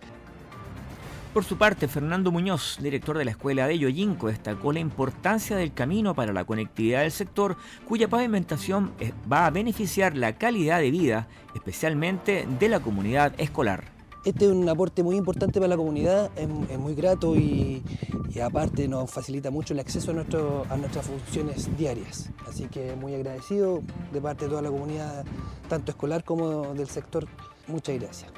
Por 1.33 1.45
su 1.45 1.57
parte, 1.57 1.87
Fernando 1.87 2.33
Muñoz, 2.33 2.79
director 2.81 3.17
de 3.17 3.25
la 3.25 3.31
escuela 3.31 3.69
de 3.69 3.79
Yoyinco, 3.79 4.27
destacó 4.27 4.73
la 4.73 4.81
importancia 4.81 5.57
del 5.57 5.73
camino 5.73 6.13
para 6.13 6.33
la 6.33 6.45
conectividad 6.45 7.03
del 7.03 7.13
sector, 7.13 7.57
cuya 7.87 8.09
pavimentación 8.09 8.91
va 9.33 9.47
a 9.47 9.51
beneficiar 9.51 10.17
la 10.17 10.37
calidad 10.39 10.81
de 10.81 10.91
vida, 10.91 11.29
especialmente 11.55 12.49
de 12.59 12.69
la 12.69 12.81
comunidad 12.81 13.33
escolar. 13.39 13.85
Este 14.25 14.47
es 14.47 14.51
un 14.51 14.69
aporte 14.69 15.05
muy 15.05 15.15
importante 15.15 15.61
para 15.61 15.69
la 15.69 15.77
comunidad, 15.77 16.33
es, 16.37 16.49
muy 16.49 16.95
grato 16.97 17.37
y, 17.37 17.85
aparte 18.43 18.89
nos 18.89 19.09
facilita 19.09 19.53
mucho 19.53 19.73
el 19.73 19.81
acceso 19.81 20.11
a, 20.11 20.75
a 20.75 20.77
nuestras 20.77 21.07
funciones 21.07 21.77
diarias. 21.79 22.29
Así 22.49 22.65
que 22.65 22.97
muy 22.97 23.15
agradecido 23.15 23.83
de 24.13 24.21
parte 24.21 24.47
de 24.47 24.51
toda 24.51 24.63
la 24.63 24.71
comunidad, 24.71 25.25
tanto 25.69 25.93
escolar 25.93 26.25
como 26.25 26.75
del 26.75 26.89
sector. 26.89 27.29
Muchas 27.69 28.01
gracias. 28.01 28.33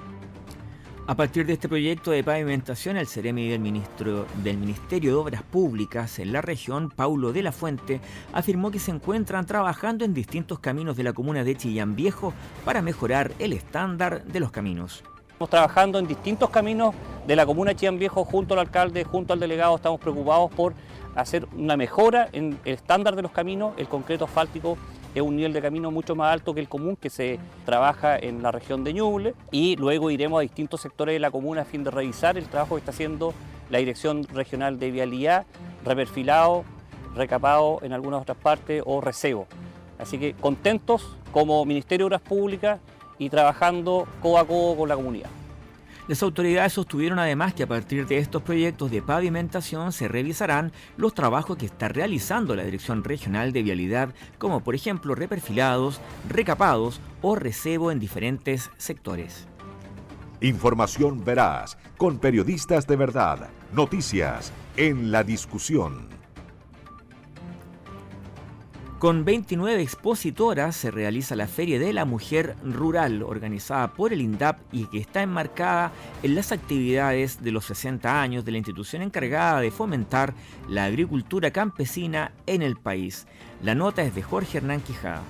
A 1.05 1.16
partir 1.16 1.44
de 1.46 1.55
este 1.55 1.68
proyecto 1.68 2.12
de 2.12 2.22
pavimentación, 2.22 2.96
el 2.96 3.09
Ceremi 3.09 3.48
del, 3.48 3.59
ministro, 3.59 4.24
del 4.44 4.57
Ministerio 4.57 5.11
de 5.11 5.16
Obras 5.16 5.42
Públicas 5.42 6.20
en 6.20 6.32
la 6.32 6.40
región, 6.42 6.90
Paulo 6.90 7.32
de 7.32 7.42
la 7.42 7.50
Fuente, 7.50 8.00
afirmó 8.32 8.70
que 8.70 8.78
se 8.78 8.92
encuentran 8.92 9.44
trabajando 9.44 10.05
en 10.05 10.14
distintos 10.14 10.61
caminos 10.61 10.96
de 10.96 11.03
la 11.03 11.12
comuna 11.12 11.42
de 11.42 11.57
Chillán 11.57 11.96
Viejo 11.96 12.32
para 12.64 12.82
mejorar 12.82 13.32
el 13.40 13.53
estándar 13.53 14.22
de 14.26 14.38
los 14.38 14.53
caminos. 14.53 15.03
Estamos 15.26 15.50
trabajando 15.50 15.98
en 15.98 16.07
distintos 16.07 16.50
caminos 16.50 16.94
de 17.26 17.34
la 17.34 17.46
comuna 17.46 17.70
de 17.70 17.76
Chillán 17.78 17.98
Viejo 17.98 18.24
junto 18.24 18.55
al 18.55 18.61
alcalde, 18.61 19.03
junto 19.03 19.32
al 19.32 19.40
delegado, 19.40 19.74
estamos 19.74 19.98
preocupados 19.98 20.53
por 20.53 20.72
hacer 21.15 21.47
una 21.57 21.77
mejora 21.77 22.29
en 22.33 22.59
el 22.65 22.75
estándar 22.75 23.17
de 23.17 23.23
los 23.23 23.33
caminos, 23.33 23.75
el 23.77 23.89
concreto 23.89 24.25
asfáltico 24.25 24.79
es 25.15 25.23
un 25.23 25.37
nivel 25.37 25.53
de 25.53 25.61
camino 25.61 25.91
mucho 25.91 26.15
más 26.17 26.33
alto 26.33 26.55
que 26.55 26.61
el 26.61 26.69
común 26.69 26.97
que 26.97 27.11
se 27.11 27.39
trabaja 27.67 28.19
en 28.19 28.43
la 28.43 28.51
región 28.51 28.83
de 28.83 28.95
Ñuble 28.95 29.35
y 29.51 29.77
luego 29.77 30.11
iremos 30.11 30.39
a 30.39 30.43
distintos 30.43 30.81
sectores 30.81 31.15
de 31.15 31.19
la 31.19 31.31
comuna 31.31 31.63
a 31.63 31.65
fin 31.65 31.85
de 31.85 31.91
revisar 31.91 32.39
el 32.39 32.47
trabajo 32.47 32.77
que 32.77 32.81
está 32.81 32.93
haciendo 32.93 33.35
la 33.69 33.79
Dirección 33.79 34.25
Regional 34.25 34.79
de 34.79 34.91
Vialidad, 34.91 35.47
reperfilado, 35.85 36.65
recapado 37.15 37.81
en 37.83 37.93
algunas 37.93 38.23
otras 38.23 38.39
partes 38.39 38.83
o 38.87 39.01
recebo. 39.01 39.47
Así 39.99 40.19
que 40.19 40.35
contentos 40.35 41.17
como 41.31 41.65
Ministerio 41.65 42.05
de 42.05 42.15
Obras 42.15 42.23
Públicas 42.23 42.81
y 43.19 43.29
trabajando 43.29 44.07
codo 44.21 44.39
a 44.39 44.47
codo 44.47 44.77
con 44.77 44.89
la 44.89 44.97
comunidad. 44.97 45.31
Las 46.09 46.22
autoridades 46.24 46.72
sostuvieron 46.72 47.20
además 47.20 47.55
que 47.55 47.62
a 47.62 47.68
partir 47.68 48.07
de 48.07 48.18
estos 48.18 48.42
proyectos 48.42 48.90
de 48.90 49.03
pavimentación 49.03 49.92
se 49.92 50.09
revisarán 50.09 50.72
los 50.96 51.14
trabajos 51.14 51.57
que 51.57 51.66
está 51.66 51.88
realizando 51.88 52.57
la 52.57 52.64
Dirección 52.64 53.05
Regional 53.05 53.53
de 53.53 53.62
Vialidad, 53.62 54.12
como 54.38 54.61
por 54.64 54.74
ejemplo 54.74 55.14
reperfilados, 55.14 56.00
recapados 56.28 57.00
o 57.20 57.36
recebo 57.36 57.92
en 57.92 58.00
diferentes 58.00 58.70
sectores. 58.78 59.46
Información 60.40 61.24
veraz, 61.24 61.78
con 61.96 62.18
periodistas 62.18 62.88
de 62.88 62.96
verdad, 62.96 63.48
noticias 63.72 64.53
en 64.76 65.12
la 65.12 65.22
discusión. 65.22 66.22
Con 69.03 69.24
29 69.24 69.82
expositoras 69.82 70.76
se 70.76 70.92
realiza 70.92 71.34
la 71.34 71.48
Feria 71.48 71.80
de 71.80 71.92
la 71.92 72.05
Mujer 72.05 72.55
Rural, 72.62 73.24
organizada 73.24 73.94
por 73.94 74.12
el 74.12 74.20
INDAP 74.20 74.61
y 74.70 74.84
que 74.84 74.98
está 74.98 75.22
enmarcada 75.22 75.90
en 76.22 76.36
las 76.36 76.53
actividades 76.53 77.42
de 77.42 77.50
los 77.50 77.64
60 77.64 78.22
años 78.22 78.44
de 78.44 78.53
la 78.53 78.59
institución 78.59 79.03
encargada 79.03 79.59
de 79.59 79.72
fomentar 79.72 80.34
la 80.68 80.84
agricultura 80.84 81.50
campesina 81.50 82.30
en 82.46 82.62
el 82.62 82.76
país. 82.76 83.26
La 83.61 83.74
nota 83.74 84.03
es 84.03 84.14
de 84.14 84.22
Jorge 84.22 84.59
Hernán 84.59 84.82
Quijada. 84.82 85.24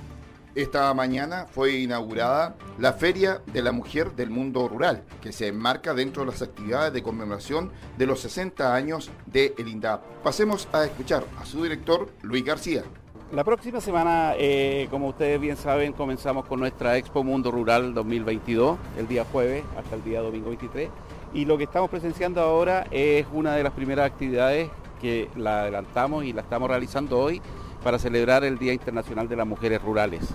Esta 0.55 0.93
mañana 0.93 1.47
fue 1.51 1.79
inaugurada 1.79 2.57
la 2.79 2.93
Feria 2.93 3.41
de 3.55 3.63
la 3.63 3.73
Mujer 3.73 4.13
del 4.13 4.29
Mundo 4.29 4.69
Rural, 4.69 5.03
que 5.23 5.33
se 5.33 5.47
enmarca 5.47 5.95
dentro 5.95 6.27
de 6.27 6.33
las 6.33 6.43
actividades 6.43 6.93
de 6.93 7.03
conmemoración 7.03 7.73
de 7.97 8.05
los 8.05 8.21
60 8.21 8.75
años 8.75 9.11
de 9.25 9.55
el 9.57 9.69
INDAP. 9.69 10.03
Pasemos 10.23 10.69
a 10.75 10.85
escuchar 10.85 11.25
a 11.41 11.47
su 11.47 11.63
director, 11.63 12.11
Luis 12.21 12.45
García. 12.45 12.85
La 13.33 13.45
próxima 13.45 13.81
semana, 13.81 14.35
eh, 14.37 14.89
como 14.91 15.09
ustedes 15.09 15.41
bien 15.41 15.57
saben, 15.57 15.95
comenzamos 15.95 16.45
con 16.45 16.61
nuestra 16.61 16.99
Expo 16.99 17.25
Mundo 17.25 17.51
Rural 17.51 17.95
2022, 17.95 18.79
el 18.99 19.09
día 19.09 19.25
jueves 19.25 19.65
hasta 19.75 19.97
el 19.97 20.05
día 20.05 20.21
domingo 20.21 20.51
23. 20.51 20.91
Y 21.33 21.47
lo 21.47 21.57
que 21.57 21.65
estamos 21.65 21.89
presenciando 21.89 22.43
ahora 22.43 22.87
es 22.91 23.27
una 23.33 23.57
de 23.57 23.63
las 23.63 23.73
primeras 23.73 24.05
actividades 24.05 24.69
que 25.01 25.31
la 25.35 25.63
adelantamos 25.63 26.27
y 26.27 26.35
la 26.35 26.43
estamos 26.43 26.69
realizando 26.69 27.19
hoy 27.19 27.41
para 27.83 27.99
celebrar 27.99 28.45
el 28.45 28.59
Día 28.59 28.75
Internacional 28.75 29.31
de 29.31 29.37
las 29.37 29.47
Mujeres 29.47 29.81
Rurales, 29.81 30.29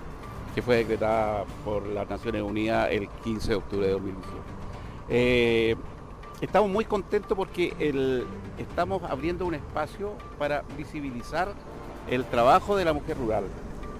que 0.56 0.60
fue 0.60 0.78
decretada 0.78 1.44
por 1.64 1.86
las 1.86 2.10
Naciones 2.10 2.42
Unidas 2.42 2.88
el 2.90 3.06
15 3.22 3.48
de 3.50 3.54
octubre 3.54 3.86
de 3.86 3.92
2018. 3.92 4.36
Eh, 5.08 5.76
estamos 6.40 6.68
muy 6.68 6.84
contentos 6.84 7.38
porque 7.38 8.24
estamos 8.58 9.04
abriendo 9.04 9.46
un 9.46 9.54
espacio 9.54 10.14
para 10.36 10.64
visibilizar 10.76 11.54
el 12.10 12.24
trabajo 12.24 12.76
de 12.76 12.84
la 12.84 12.92
mujer 12.92 13.16
rural. 13.18 13.44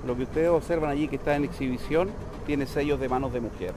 Lo 0.07 0.17
que 0.17 0.23
ustedes 0.23 0.49
observan 0.49 0.91
allí 0.91 1.09
que 1.09 1.17
está 1.17 1.37
en 1.37 1.45
exhibición 1.45 2.11
tiene 2.47 2.67
sellos 2.67 3.01
de 3.01 3.09
manos 3.09 3.33
de 3.33 3.41
mujer. 3.41 3.75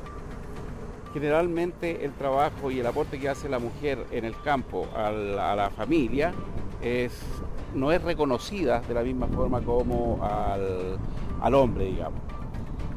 Generalmente 1.14 2.06
el 2.06 2.14
trabajo 2.14 2.72
y 2.72 2.80
el 2.80 2.88
aporte 2.88 3.20
que 3.20 3.28
hace 3.28 3.50
la 3.50 3.60
mujer 3.60 4.06
en 4.12 4.24
el 4.24 4.40
campo 4.42 4.88
a 4.96 5.12
la, 5.12 5.70
familia 5.70 6.34
no 7.76 7.92
es 7.92 8.02
reconocida 8.02 8.82
de 8.82 8.94
la 8.94 9.02
misma 9.02 9.28
forma 9.28 9.62
como 9.62 10.20
al, 10.22 11.54
hombre, 11.54 11.86
digamos. 11.86 12.20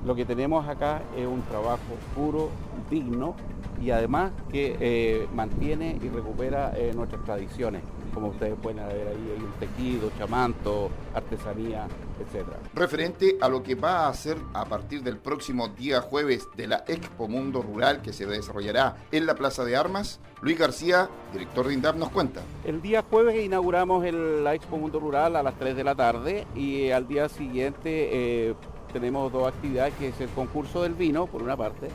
Lo 0.07 0.14
que 0.14 0.24
tenemos 0.24 0.68
acá 0.68 1.03
es 1.16 1.26
un 1.26 1.43
trabajo 1.43 1.80
puro, 2.14 2.51
digno 2.91 3.35
y 3.82 3.91
además 3.91 4.30
que 4.53 4.76
eh, 4.78 5.26
mantiene 5.35 5.99
y 6.01 6.09
recupera 6.09 6.72
eh, 6.76 6.93
nuestras 6.95 7.24
tradiciones 7.24 7.82
como 8.14 8.28
ustedes 8.28 8.54
pueden 8.62 8.86
ver 8.86 9.08
ahí, 9.08 9.34
hay 9.36 9.44
un 9.44 9.52
tejido, 9.58 10.10
chamanto, 10.16 10.90
artesanía, 11.12 11.86
etc. 12.20 12.46
Referente 12.74 13.36
a 13.40 13.48
lo 13.48 13.62
que 13.62 13.74
va 13.74 14.06
a 14.06 14.08
hacer 14.08 14.38
a 14.54 14.64
partir 14.64 15.02
del 15.02 15.18
próximo 15.18 15.68
día 15.68 16.00
jueves 16.00 16.48
de 16.56 16.68
la 16.68 16.84
Expo 16.86 17.28
Mundo 17.28 17.60
Rural 17.60 18.00
que 18.00 18.12
se 18.12 18.26
desarrollará 18.26 18.96
en 19.10 19.26
la 19.26 19.34
Plaza 19.34 19.64
de 19.64 19.76
Armas, 19.76 20.20
Luis 20.40 20.58
García, 20.58 21.08
director 21.32 21.66
de 21.66 21.74
INDAP, 21.74 21.96
nos 21.96 22.10
cuenta. 22.10 22.42
El 22.64 22.80
día 22.80 23.04
jueves 23.08 23.42
inauguramos 23.42 24.04
la 24.12 24.54
Expo 24.54 24.76
Mundo 24.76 25.00
Rural 25.00 25.36
a 25.36 25.42
las 25.42 25.54
3 25.58 25.76
de 25.76 25.84
la 25.84 25.94
tarde 25.94 26.46
y 26.54 26.90
al 26.90 27.08
día 27.08 27.28
siguiente 27.28 28.48
eh, 28.48 28.54
tenemos 28.92 29.32
dos 29.32 29.48
actividades, 29.48 29.92
que 29.94 30.08
es 30.08 30.20
el 30.20 30.28
concurso 30.30 30.82
del 30.82 30.94
vino, 30.94 31.26
por 31.26 31.42
una 31.42 31.56
parte, 31.56 31.88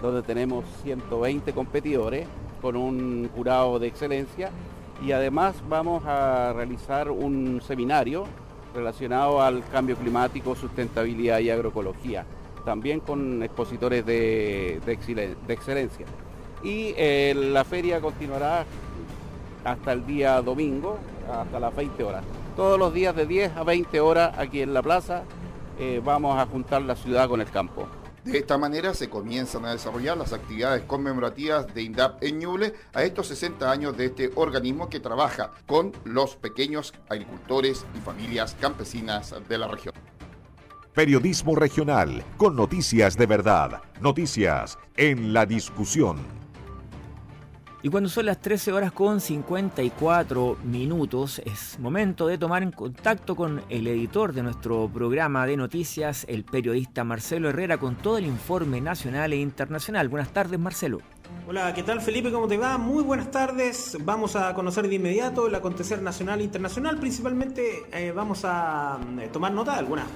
donde 0.00 0.22
tenemos 0.22 0.64
120 0.84 1.52
competidores 1.52 2.28
con 2.62 2.76
un 2.76 3.28
jurado 3.34 3.78
de 3.78 3.88
excelencia 3.88 4.50
y 5.02 5.12
además 5.12 5.56
vamos 5.68 6.04
a 6.06 6.52
realizar 6.54 7.10
un 7.10 7.60
seminario 7.66 8.26
relacionado 8.74 9.40
al 9.40 9.64
cambio 9.68 9.96
climático, 9.96 10.54
sustentabilidad 10.54 11.38
y 11.38 11.50
agroecología, 11.50 12.24
también 12.64 13.00
con 13.00 13.42
expositores 13.42 14.04
de, 14.04 14.80
excelencia. 15.48 16.06
Y 16.62 16.94
eh, 16.96 17.34
la 17.36 17.64
feria 17.64 18.00
continuará 18.00 18.64
hasta 19.64 19.92
el 19.92 20.06
día 20.06 20.40
domingo, 20.42 20.98
hasta 21.30 21.60
las 21.60 21.74
20 21.74 22.02
horas. 22.02 22.24
Todos 22.56 22.78
los 22.78 22.92
días 22.92 23.14
de 23.14 23.26
10 23.26 23.56
a 23.56 23.64
20 23.64 24.00
horas 24.00 24.38
aquí 24.38 24.60
en 24.60 24.74
la 24.74 24.82
plaza 24.82 25.24
eh, 25.78 26.00
vamos 26.04 26.38
a 26.38 26.46
juntar 26.46 26.82
la 26.82 26.96
ciudad 26.96 27.28
con 27.28 27.40
el 27.40 27.50
campo. 27.50 27.86
De 28.24 28.38
esta 28.38 28.56
manera 28.56 28.94
se 28.94 29.10
comienzan 29.10 29.66
a 29.66 29.72
desarrollar 29.72 30.16
las 30.16 30.32
actividades 30.32 30.82
conmemorativas 30.84 31.72
de 31.74 31.82
INDAP 31.82 32.22
en 32.24 32.38
Ñuble 32.38 32.72
a 32.94 33.02
estos 33.04 33.26
60 33.28 33.70
años 33.70 33.96
de 33.98 34.06
este 34.06 34.32
organismo 34.34 34.88
que 34.88 34.98
trabaja 34.98 35.52
con 35.66 35.92
los 36.04 36.34
pequeños 36.36 36.94
agricultores 37.10 37.84
y 37.94 38.00
familias 38.00 38.56
campesinas 38.58 39.34
de 39.46 39.58
la 39.58 39.68
región. 39.68 39.94
Periodismo 40.94 41.54
regional 41.54 42.24
con 42.38 42.56
noticias 42.56 43.18
de 43.18 43.26
verdad, 43.26 43.82
noticias 44.00 44.78
en 44.96 45.34
la 45.34 45.44
discusión. 45.44 46.43
Y 47.84 47.90
cuando 47.90 48.08
son 48.08 48.24
las 48.24 48.40
13 48.40 48.72
horas 48.72 48.92
con 48.92 49.20
54 49.20 50.56
minutos, 50.64 51.42
es 51.44 51.78
momento 51.78 52.26
de 52.26 52.38
tomar 52.38 52.62
en 52.62 52.72
contacto 52.72 53.36
con 53.36 53.60
el 53.68 53.86
editor 53.86 54.32
de 54.32 54.42
nuestro 54.42 54.88
programa 54.88 55.44
de 55.44 55.58
noticias, 55.58 56.24
el 56.26 56.44
periodista 56.44 57.04
Marcelo 57.04 57.50
Herrera, 57.50 57.76
con 57.76 57.96
todo 57.96 58.16
el 58.16 58.24
informe 58.24 58.80
nacional 58.80 59.34
e 59.34 59.36
internacional. 59.36 60.08
Buenas 60.08 60.32
tardes, 60.32 60.58
Marcelo. 60.58 61.02
Hola, 61.46 61.74
¿qué 61.74 61.82
tal 61.82 62.00
Felipe? 62.00 62.32
¿Cómo 62.32 62.48
te 62.48 62.56
va? 62.56 62.78
Muy 62.78 63.02
buenas 63.02 63.30
tardes. 63.30 63.98
Vamos 64.00 64.34
a 64.34 64.54
conocer 64.54 64.88
de 64.88 64.94
inmediato 64.94 65.46
el 65.46 65.54
acontecer 65.54 66.00
nacional 66.00 66.40
e 66.40 66.44
internacional. 66.44 66.96
Principalmente 66.96 67.84
eh, 67.92 68.12
vamos 68.12 68.46
a 68.46 68.98
eh, 69.20 69.28
tomar 69.30 69.52
nota 69.52 69.72
de 69.72 69.80
algunas 69.80 70.06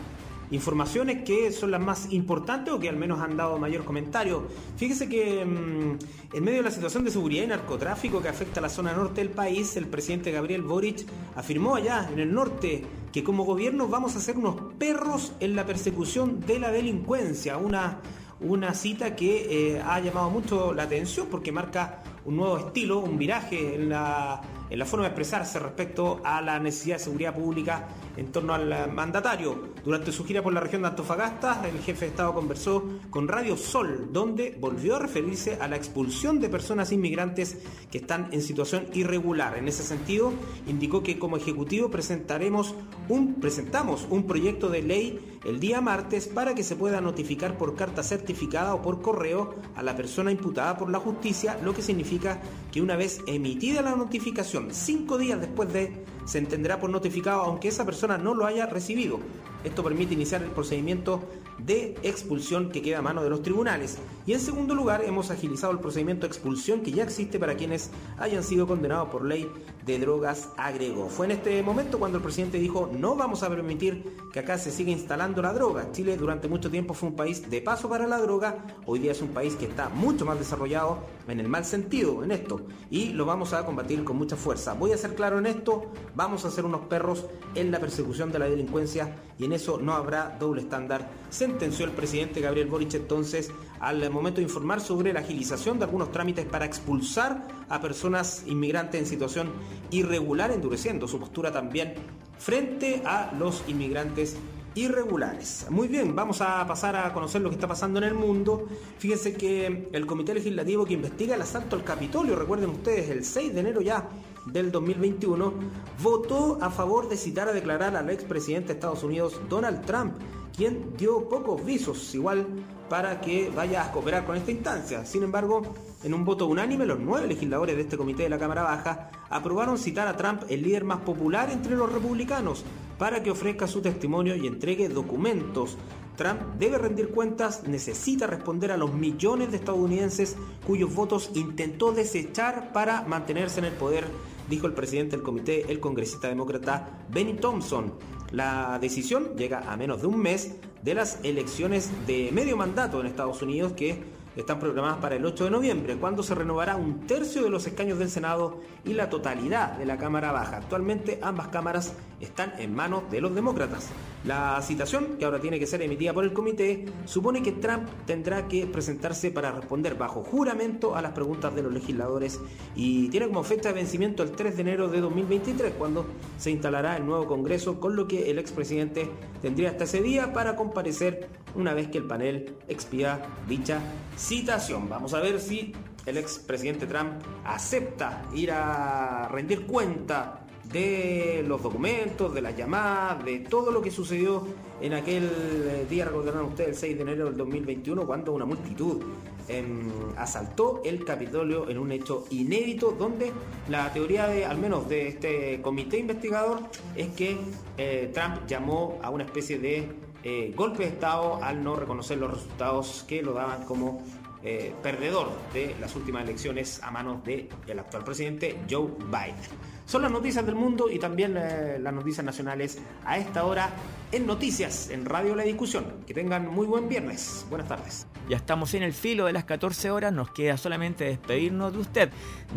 informaciones 0.51 1.25
que 1.25 1.53
son 1.53 1.71
las 1.71 1.81
más 1.81 2.13
importantes 2.13 2.73
o 2.73 2.79
que 2.79 2.89
al 2.89 2.97
menos 2.97 3.21
han 3.21 3.37
dado 3.37 3.59
mayor 3.59 3.85
comentario. 3.85 4.47
Fíjese 4.77 5.09
que 5.09 5.45
mm, 5.45 6.37
en 6.37 6.45
medio 6.45 6.59
de 6.59 6.65
la 6.65 6.71
situación 6.71 7.05
de 7.05 7.11
seguridad 7.11 7.45
y 7.45 7.47
narcotráfico 7.49 8.23
que 8.23 8.29
afecta 8.29 8.61
a 8.61 8.63
la 8.63 8.69
zona 8.69 8.93
norte 8.93 9.21
del 9.21 9.31
país, 9.31 9.77
el 9.77 9.87
presidente 9.87 10.31
Gabriel 10.31 10.63
Boric 10.63 11.07
afirmó 11.37 11.77
allá 11.77 12.09
en 12.13 12.19
el 12.19 12.33
norte 12.33 12.85
que 13.13 13.25
como 13.25 13.45
gobierno 13.45 13.89
vamos 13.89 14.17
a 14.17 14.21
ser 14.21 14.37
unos 14.37 14.57
perros 14.79 15.33
en 15.41 15.57
la 15.57 15.67
persecución 15.67 16.41
de 16.41 16.59
la 16.59 16.71
delincuencia, 16.71 17.57
una, 17.57 18.01
una 18.41 18.75
cita 18.75 19.17
que 19.17 19.75
eh, 19.77 19.83
ha 19.85 20.01
llamado 20.01 20.31
mucho 20.31 20.73
la 20.73 20.85
atención 20.85 21.29
porque 21.31 21.53
marca 21.53 22.03
un 22.25 22.37
nuevo 22.37 22.59
estilo, 22.59 22.99
un 22.99 23.17
viraje 23.17 23.75
en 23.75 23.89
la, 23.89 24.43
en 24.71 24.79
la 24.79 24.85
forma 24.85 25.05
de 25.05 25.11
expresarse 25.11 25.59
respecto 25.59 26.21
a 26.25 26.41
la 26.41 26.59
necesidad 26.59 26.97
de 26.97 27.05
seguridad 27.05 27.35
pública 27.35 27.89
en 28.17 28.33
torno 28.33 28.55
al 28.55 28.93
mandatario. 28.93 29.69
Durante 29.85 30.13
su 30.13 30.25
gira 30.25 30.43
por 30.43 30.53
la 30.53 30.61
región 30.61 30.83
de 30.83 30.89
Antofagasta, 30.89 31.63
el 31.67 31.79
jefe 31.81 32.07
de 32.07 32.11
Estado 32.11 32.35
conversó 32.35 32.85
con 33.11 33.29
Radio 33.29 33.57
Sol, 33.57 34.09
donde 34.13 34.57
volvió 34.59 34.97
a 34.97 34.99
referirse 34.99 35.59
a 35.61 35.69
la 35.69 35.77
expulsión 35.77 36.41
de 36.41 36.49
personas 36.49 36.93
inmigrantes 36.93 37.59
que 37.91 37.99
están 37.99 38.29
en 38.33 38.43
situación 38.43 38.87
irregular. 38.93 39.57
En 39.57 39.69
ese 39.69 39.83
sentido, 39.83 40.33
indicó 40.67 41.03
que 41.03 41.19
como 41.19 41.37
Ejecutivo 41.37 41.91
presentaremos 41.91 42.75
un, 43.09 43.35
presentamos 43.35 44.07
un 44.11 44.27
proyecto 44.27 44.69
de 44.69 44.83
ley 44.83 45.39
el 45.45 45.61
día 45.61 45.81
martes 45.81 46.27
para 46.27 46.55
que 46.55 46.65
se 46.65 46.77
pueda 46.77 47.01
notificar 47.01 47.57
por 47.57 47.77
carta 47.77 48.03
certificada 48.03 48.75
o 48.75 48.83
por 48.83 49.01
correo 49.01 49.55
a 49.77 49.83
la 49.83 49.97
persona 49.97 50.31
imputada 50.31 50.77
por 50.77 50.91
la 50.91 50.99
justicia, 50.99 51.59
lo 51.63 51.75
que 51.75 51.83
significa 51.83 52.41
que 52.73 52.83
una 52.83 52.97
vez 52.97 53.21
emitida 53.27 53.83
la 53.83 53.95
notificación, 53.95 54.58
cinco 54.71 55.19
días 55.19 55.41
después 55.41 55.73
de 55.73 56.05
se 56.25 56.39
entenderá 56.39 56.79
por 56.79 56.91
notificado 56.91 57.43
aunque 57.43 57.69
esa 57.69 57.85
persona 57.85 58.19
no 58.19 58.35
lo 58.35 58.47
haya 58.47 58.67
recibido. 58.67 59.19
Esto 59.65 59.83
permite 59.83 60.15
iniciar 60.15 60.43
el 60.43 60.51
procedimiento 60.51 61.23
de 61.59 61.97
expulsión 62.03 62.71
que 62.71 62.83
queda 62.83 62.99
a 62.99 63.03
mano 63.03 63.23
de 63.23 63.31
los 63.31 63.43
tribunales. 63.43 63.99
Y 64.27 64.33
en 64.33 64.41
segundo 64.41 64.75
lugar, 64.75 65.03
hemos 65.05 65.31
agilizado 65.31 65.73
el 65.73 65.81
procedimiento 65.81 66.27
de 66.27 66.29
expulsión 66.29 66.83
que 66.83 66.93
ya 66.93 67.03
existe 67.03 67.39
para 67.39 67.57
quienes 67.57 67.91
hayan 68.19 68.43
sido 68.43 68.67
condenados 68.67 69.09
por 69.09 69.25
ley 69.25 69.49
de 69.87 69.99
drogas, 69.99 70.51
agregó. 70.57 71.09
Fue 71.09 71.27
en 71.27 71.33
este 71.33 71.63
momento 71.63 71.99
cuando 71.99 72.19
el 72.19 72.23
presidente 72.23 72.59
dijo, 72.59 72.91
no 72.93 73.17
vamos 73.17 73.43
a 73.43 73.49
permitir 73.49 74.17
que 74.33 74.41
acá 74.41 74.59
se 74.59 74.71
siga 74.71 74.91
instalando 74.91 75.41
la 75.41 75.55
droga. 75.55 75.91
Chile 75.93 76.17
durante 76.17 76.47
mucho 76.47 76.71
tiempo 76.71 76.93
fue 76.93 77.09
un 77.09 77.17
país 77.17 77.49
de 77.49 77.63
paso 77.63 77.89
para 77.89 78.07
la 78.07 78.19
droga, 78.19 78.59
hoy 78.85 78.99
día 78.99 79.13
es 79.13 79.23
un 79.23 79.29
país 79.29 79.55
que 79.57 79.65
está 79.65 79.89
mucho 79.89 80.27
más 80.27 80.39
desarrollado 80.39 80.99
en 81.27 81.41
el 81.41 81.49
mal 81.49 81.65
sentido 81.65 82.23
en 82.23 82.33
esto 82.33 82.61
y 82.91 83.11
lo 83.11 83.25
vamos 83.25 83.53
a 83.53 83.65
combatir 83.65 84.05
con 84.05 84.17
mucha 84.17 84.37
fuerza. 84.37 84.75
Voy 84.75 84.93
a 84.93 84.99
ser 84.99 85.15
claro 85.15 85.39
en 85.39 85.47
esto, 85.47 85.91
vamos 86.15 86.45
a 86.45 86.51
ser 86.51 86.67
unos 86.67 86.83
perros 86.83 87.25
en 87.55 87.71
la 87.71 87.81
persecución 87.81 88.31
de 88.31 88.39
la 88.39 88.49
delincuencia 88.49 89.17
y 89.39 89.47
en 89.47 89.53
eso 89.53 89.79
no 89.79 89.95
habrá 89.95 90.37
doble 90.39 90.63
estándar, 90.63 91.11
sentenció 91.49 91.87
el 91.87 91.93
presidente 91.93 92.43
Gabriel 92.43 92.69
Boric 92.69 92.93
entonces 92.95 93.51
al 93.81 94.11
momento 94.11 94.37
de 94.37 94.43
informar 94.43 94.83
sobre 94.83 95.15
la 95.15 95.21
agilización 95.21 95.79
de 95.79 95.85
algunos 95.87 96.13
trámites 96.13 96.45
para 96.45 96.67
expulsar 96.67 97.49
a 97.71 97.81
personas 97.81 98.45
inmigrantes 98.47 99.01
en 99.01 99.07
situación 99.07 99.53
irregular, 99.91 100.51
endureciendo 100.51 101.09
su 101.09 101.19
postura 101.19 101.51
también 101.51 101.95
frente 102.39 103.03
a 103.07 103.33
los 103.39 103.65
inmigrantes 103.67 104.37
irregulares. 104.75 105.67
Muy 105.71 105.89
bien, 105.89 106.15
vamos 106.15 106.43
a 106.43 106.67
pasar 106.67 106.95
a 106.97 107.13
conocer 107.15 107.41
lo 107.41 107.49
que 107.49 107.55
está 107.55 107.67
pasando 107.67 107.99
en 107.99 108.05
el 108.05 108.15
mundo. 108.15 108.69
Fíjense 108.99 109.33
que 109.33 109.89
el 109.91 110.07
Comité 110.07 110.35
Legislativo 110.35 110.85
que 110.85 110.95
investiga 110.95 111.35
el 111.35 111.43
asalto 111.43 111.77
al 111.77 111.83
Capitolio, 111.83 112.37
recuerden 112.37 112.71
ustedes, 112.71 113.09
el 113.09 113.25
6 113.25 113.55
de 113.55 113.61
enero 113.61 113.81
ya 113.81 114.09
del 114.45 114.71
2021, 114.71 115.55
votó 116.03 116.59
a 116.61 116.71
favor 116.71 117.09
de 117.09 117.17
citar 117.17 117.49
a 117.49 117.53
declarar 117.53 117.97
al 117.97 118.11
expresidente 118.11 118.69
de 118.69 118.75
Estados 118.75 119.03
Unidos, 119.03 119.41
Donald 119.49 119.85
Trump, 119.87 120.13
quien 120.59 120.97
dio 120.97 121.29
pocos 121.29 121.65
visos, 121.65 122.13
igual 122.17 122.45
para 122.91 123.21
que 123.21 123.49
vaya 123.55 123.85
a 123.85 123.93
cooperar 123.93 124.27
con 124.27 124.37
esta 124.37 124.51
instancia. 124.51 125.07
Sin 125.07 125.23
embargo, 125.23 125.63
en 126.03 126.13
un 126.13 126.25
voto 126.25 126.49
unánime, 126.49 126.85
los 126.85 126.99
nueve 126.99 127.29
legisladores 127.29 127.77
de 127.77 127.83
este 127.83 127.97
comité 127.97 128.25
de 128.25 128.29
la 128.29 128.41
Cámara 128.41 128.65
Baja 128.65 129.13
aprobaron 129.31 129.79
citar 129.79 130.09
a 130.09 130.17
Trump, 130.17 130.43
el 130.49 130.65
líder 130.65 130.83
más 130.83 130.99
popular 131.03 131.49
entre 131.53 131.77
los 131.77 131.93
republicanos, 131.93 132.65
para 132.99 133.23
que 133.23 133.31
ofrezca 133.31 133.69
su 133.69 133.81
testimonio 133.83 134.35
y 134.35 134.49
entregue 134.49 134.89
documentos. 134.89 135.79
Trump 136.17 136.41
debe 136.59 136.79
rendir 136.79 137.11
cuentas, 137.11 137.63
necesita 137.69 138.27
responder 138.27 138.73
a 138.73 138.77
los 138.77 138.93
millones 138.93 139.53
de 139.53 139.59
estadounidenses 139.59 140.35
cuyos 140.67 140.93
votos 140.93 141.31
intentó 141.37 141.93
desechar 141.93 142.73
para 142.73 143.03
mantenerse 143.03 143.61
en 143.61 143.67
el 143.67 143.75
poder, 143.75 144.07
dijo 144.51 144.67
el 144.67 144.73
presidente 144.73 145.15
del 145.15 145.25
comité, 145.25 145.71
el 145.71 145.79
congresista 145.79 146.27
demócrata 146.27 147.07
Benny 147.11 147.35
Thompson. 147.35 148.18
La 148.33 148.79
decisión 148.79 149.37
llega 149.37 149.71
a 149.71 149.77
menos 149.77 150.03
de 150.03 150.07
un 150.07 150.19
mes 150.19 150.57
de 150.83 150.95
las 150.95 151.25
elecciones 151.25 151.91
de 152.07 152.31
medio 152.33 152.57
mandato 152.57 153.01
en 153.01 153.07
Estados 153.07 153.43
Unidos 153.43 153.73
que 153.73 154.03
están 154.39 154.61
programadas 154.61 154.99
para 154.99 155.17
el 155.17 155.27
8 155.27 155.45
de 155.45 155.51
noviembre, 155.51 155.97
cuando 155.97 156.23
se 156.23 156.33
renovará 156.33 156.77
un 156.77 157.07
tercio 157.09 157.43
de 157.43 157.51
los 157.51 157.67
escaños 157.67 157.99
del 157.99 158.09
Senado 158.09 158.61
y 158.85 158.95
la 158.95 159.11
totalidad 159.11 159.77
de 159.77 159.85
la 159.85 159.99
Cámara 159.99 160.31
Baja. 160.31 160.59
Actualmente 160.59 161.19
ambas 161.21 161.49
cámaras 161.49 161.95
están 162.21 162.53
en 162.59 162.73
manos 162.73 163.11
de 163.11 163.21
los 163.21 163.35
demócratas. 163.35 163.89
La 164.25 164.61
citación, 164.63 165.17
que 165.19 165.25
ahora 165.25 165.41
tiene 165.41 165.59
que 165.59 165.67
ser 165.67 165.83
emitida 165.83 166.13
por 166.13 166.23
el 166.23 166.33
comité, 166.33 166.87
supone 167.05 167.43
que 167.43 167.53
Trump 167.53 167.89
tendrá 168.07 168.47
que 168.47 168.67
presentarse 168.67 169.33
para 169.33 169.51
responder 169.51 169.97
bajo 169.97 170.23
juramento 170.23 170.95
a 170.95 171.03
las 171.03 171.13
preguntas 171.13 171.55
de 171.55 171.63
los 171.63 171.73
legisladores 171.73 172.41
y 172.77 173.09
tiene 173.09 173.27
como 173.27 173.43
fecha 173.43 173.71
de 173.71 173.75
vencimiento 173.75 174.23
el 174.23 174.33
3 174.33 174.55
de 174.55 174.61
enero 174.61 174.89
de 174.89 175.01
2023, 175.01 175.73
cuando 175.77 176.07
se 176.39 176.53
instalará 176.53 176.97
el 176.97 177.07
nuevo 177.07 177.27
Congreso, 177.27 177.81
con 177.81 177.97
lo 177.97 178.07
que 178.07 178.31
el 178.31 178.39
expresidente 178.39 179.11
tendría 179.43 179.71
hasta 179.71 179.85
ese 179.85 180.01
día 180.01 180.33
para 180.33 180.55
comparecer 180.55 181.29
una 181.55 181.75
vez 181.75 181.89
que 181.89 181.99
el 181.99 182.05
panel 182.05 182.57
expida 182.69 183.21
dicha 183.49 183.81
citación. 184.17 184.89
Vamos 184.89 185.15
a 185.15 185.21
ver 185.21 185.41
si 185.41 185.73
el 186.07 186.17
expresidente 186.17 186.87
Trump 186.87 187.13
acepta 187.45 188.23
ir 188.35 188.51
a 188.51 189.29
rendir 189.29 189.67
cuenta 189.67 190.45
de 190.73 191.45
los 191.47 191.63
documentos, 191.63 192.35
de 192.35 192.43
las 192.43 192.57
llamadas, 192.57 193.25
de 193.25 193.39
todo 193.41 193.71
lo 193.71 193.81
que 193.81 193.91
sucedió 193.91 194.47
en 194.81 194.93
aquel 194.93 195.25
eh, 195.25 195.87
día, 195.89 196.05
recordarán 196.05 196.45
ustedes, 196.45 196.71
el 196.71 196.77
6 196.77 196.97
de 196.97 197.03
enero 197.03 197.25
del 197.27 197.37
2021, 197.37 198.07
cuando 198.07 198.33
una 198.33 198.45
multitud 198.45 199.03
em, 199.49 199.91
asaltó 200.17 200.83
el 200.85 201.05
Capitolio 201.05 201.69
en 201.69 201.79
un 201.79 201.91
hecho 201.91 202.27
inédito, 202.31 202.93
donde 202.93 203.33
la 203.69 203.93
teoría 203.93 204.29
de, 204.29 204.45
al 204.45 204.59
menos 204.59 204.89
de 204.89 205.09
este 205.09 205.61
comité 205.63 205.99
investigador, 205.99 206.61
es 206.95 207.09
que 207.09 207.39
eh, 207.79 208.11
Trump 208.13 208.47
llamó 208.47 208.99
a 209.03 209.11
una 209.11 209.25
especie 209.25 209.59
de 209.59 209.89
eh, 210.23 210.53
golpe 210.57 210.85
de 210.85 210.89
Estado 210.91 211.43
al 211.43 211.63
no 211.63 211.77
reconocer 211.77 212.19
los 212.19 212.33
resultados 212.33 213.05
que 213.07 213.23
lo 213.23 213.33
daban 213.33 213.65
como 213.65 214.03
eh, 214.43 214.73
perdedor 214.83 215.31
de 215.53 215.75
las 215.81 215.97
últimas 215.97 216.23
elecciones 216.23 216.83
a 216.83 216.91
manos 216.91 217.25
del 217.25 217.49
actual 217.79 218.05
presidente 218.05 218.59
Joe 218.69 218.89
Biden. 219.07 219.78
Son 219.89 220.03
las 220.03 220.13
noticias 220.13 220.45
del 220.45 220.55
mundo 220.55 220.91
y 220.91 220.99
también 220.99 221.35
eh, 221.39 221.79
las 221.81 221.95
noticias 221.95 222.23
nacionales 222.23 222.79
a 223.07 223.17
esta 223.17 223.47
hora 223.47 223.71
en 224.13 224.27
Noticias, 224.27 224.91
en 224.91 225.07
Radio 225.07 225.35
La 225.35 225.45
Discusión. 225.45 225.87
Que 226.07 226.13
tengan 226.13 226.47
muy 226.47 226.67
buen 226.67 226.91
viernes. 226.91 227.47
Buenas 227.49 227.69
tardes. 227.69 228.07
Ya 228.29 228.37
estamos 228.37 228.75
en 228.75 228.83
el 228.83 228.93
filo 228.93 229.25
de 229.25 229.33
las 229.33 229.45
14 229.45 229.91
horas, 229.91 230.13
nos 230.13 230.31
queda 230.31 230.59
solamente 230.59 231.05
despedirnos 231.05 231.73
de 231.73 231.79
usted, 231.79 232.11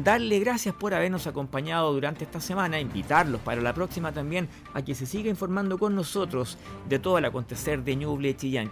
darle 0.03 0.39
gracias 0.39 0.75
por 0.75 0.93
habernos 0.93 1.25
acompañado 1.25 1.93
durante 1.93 2.25
esta 2.25 2.41
semana, 2.41 2.81
invitarlos 2.81 3.39
para 3.39 3.61
la 3.61 3.73
próxima 3.73 4.11
también 4.11 4.49
a 4.73 4.81
que 4.81 4.93
se 4.93 5.05
siga 5.05 5.29
informando 5.29 5.77
con 5.77 5.95
nosotros 5.95 6.57
de 6.89 6.99
todo 6.99 7.17
el 7.17 7.23
acontecer 7.23 7.81
de 7.81 7.95
Ñuble 7.95 8.35
Chillán. 8.35 8.71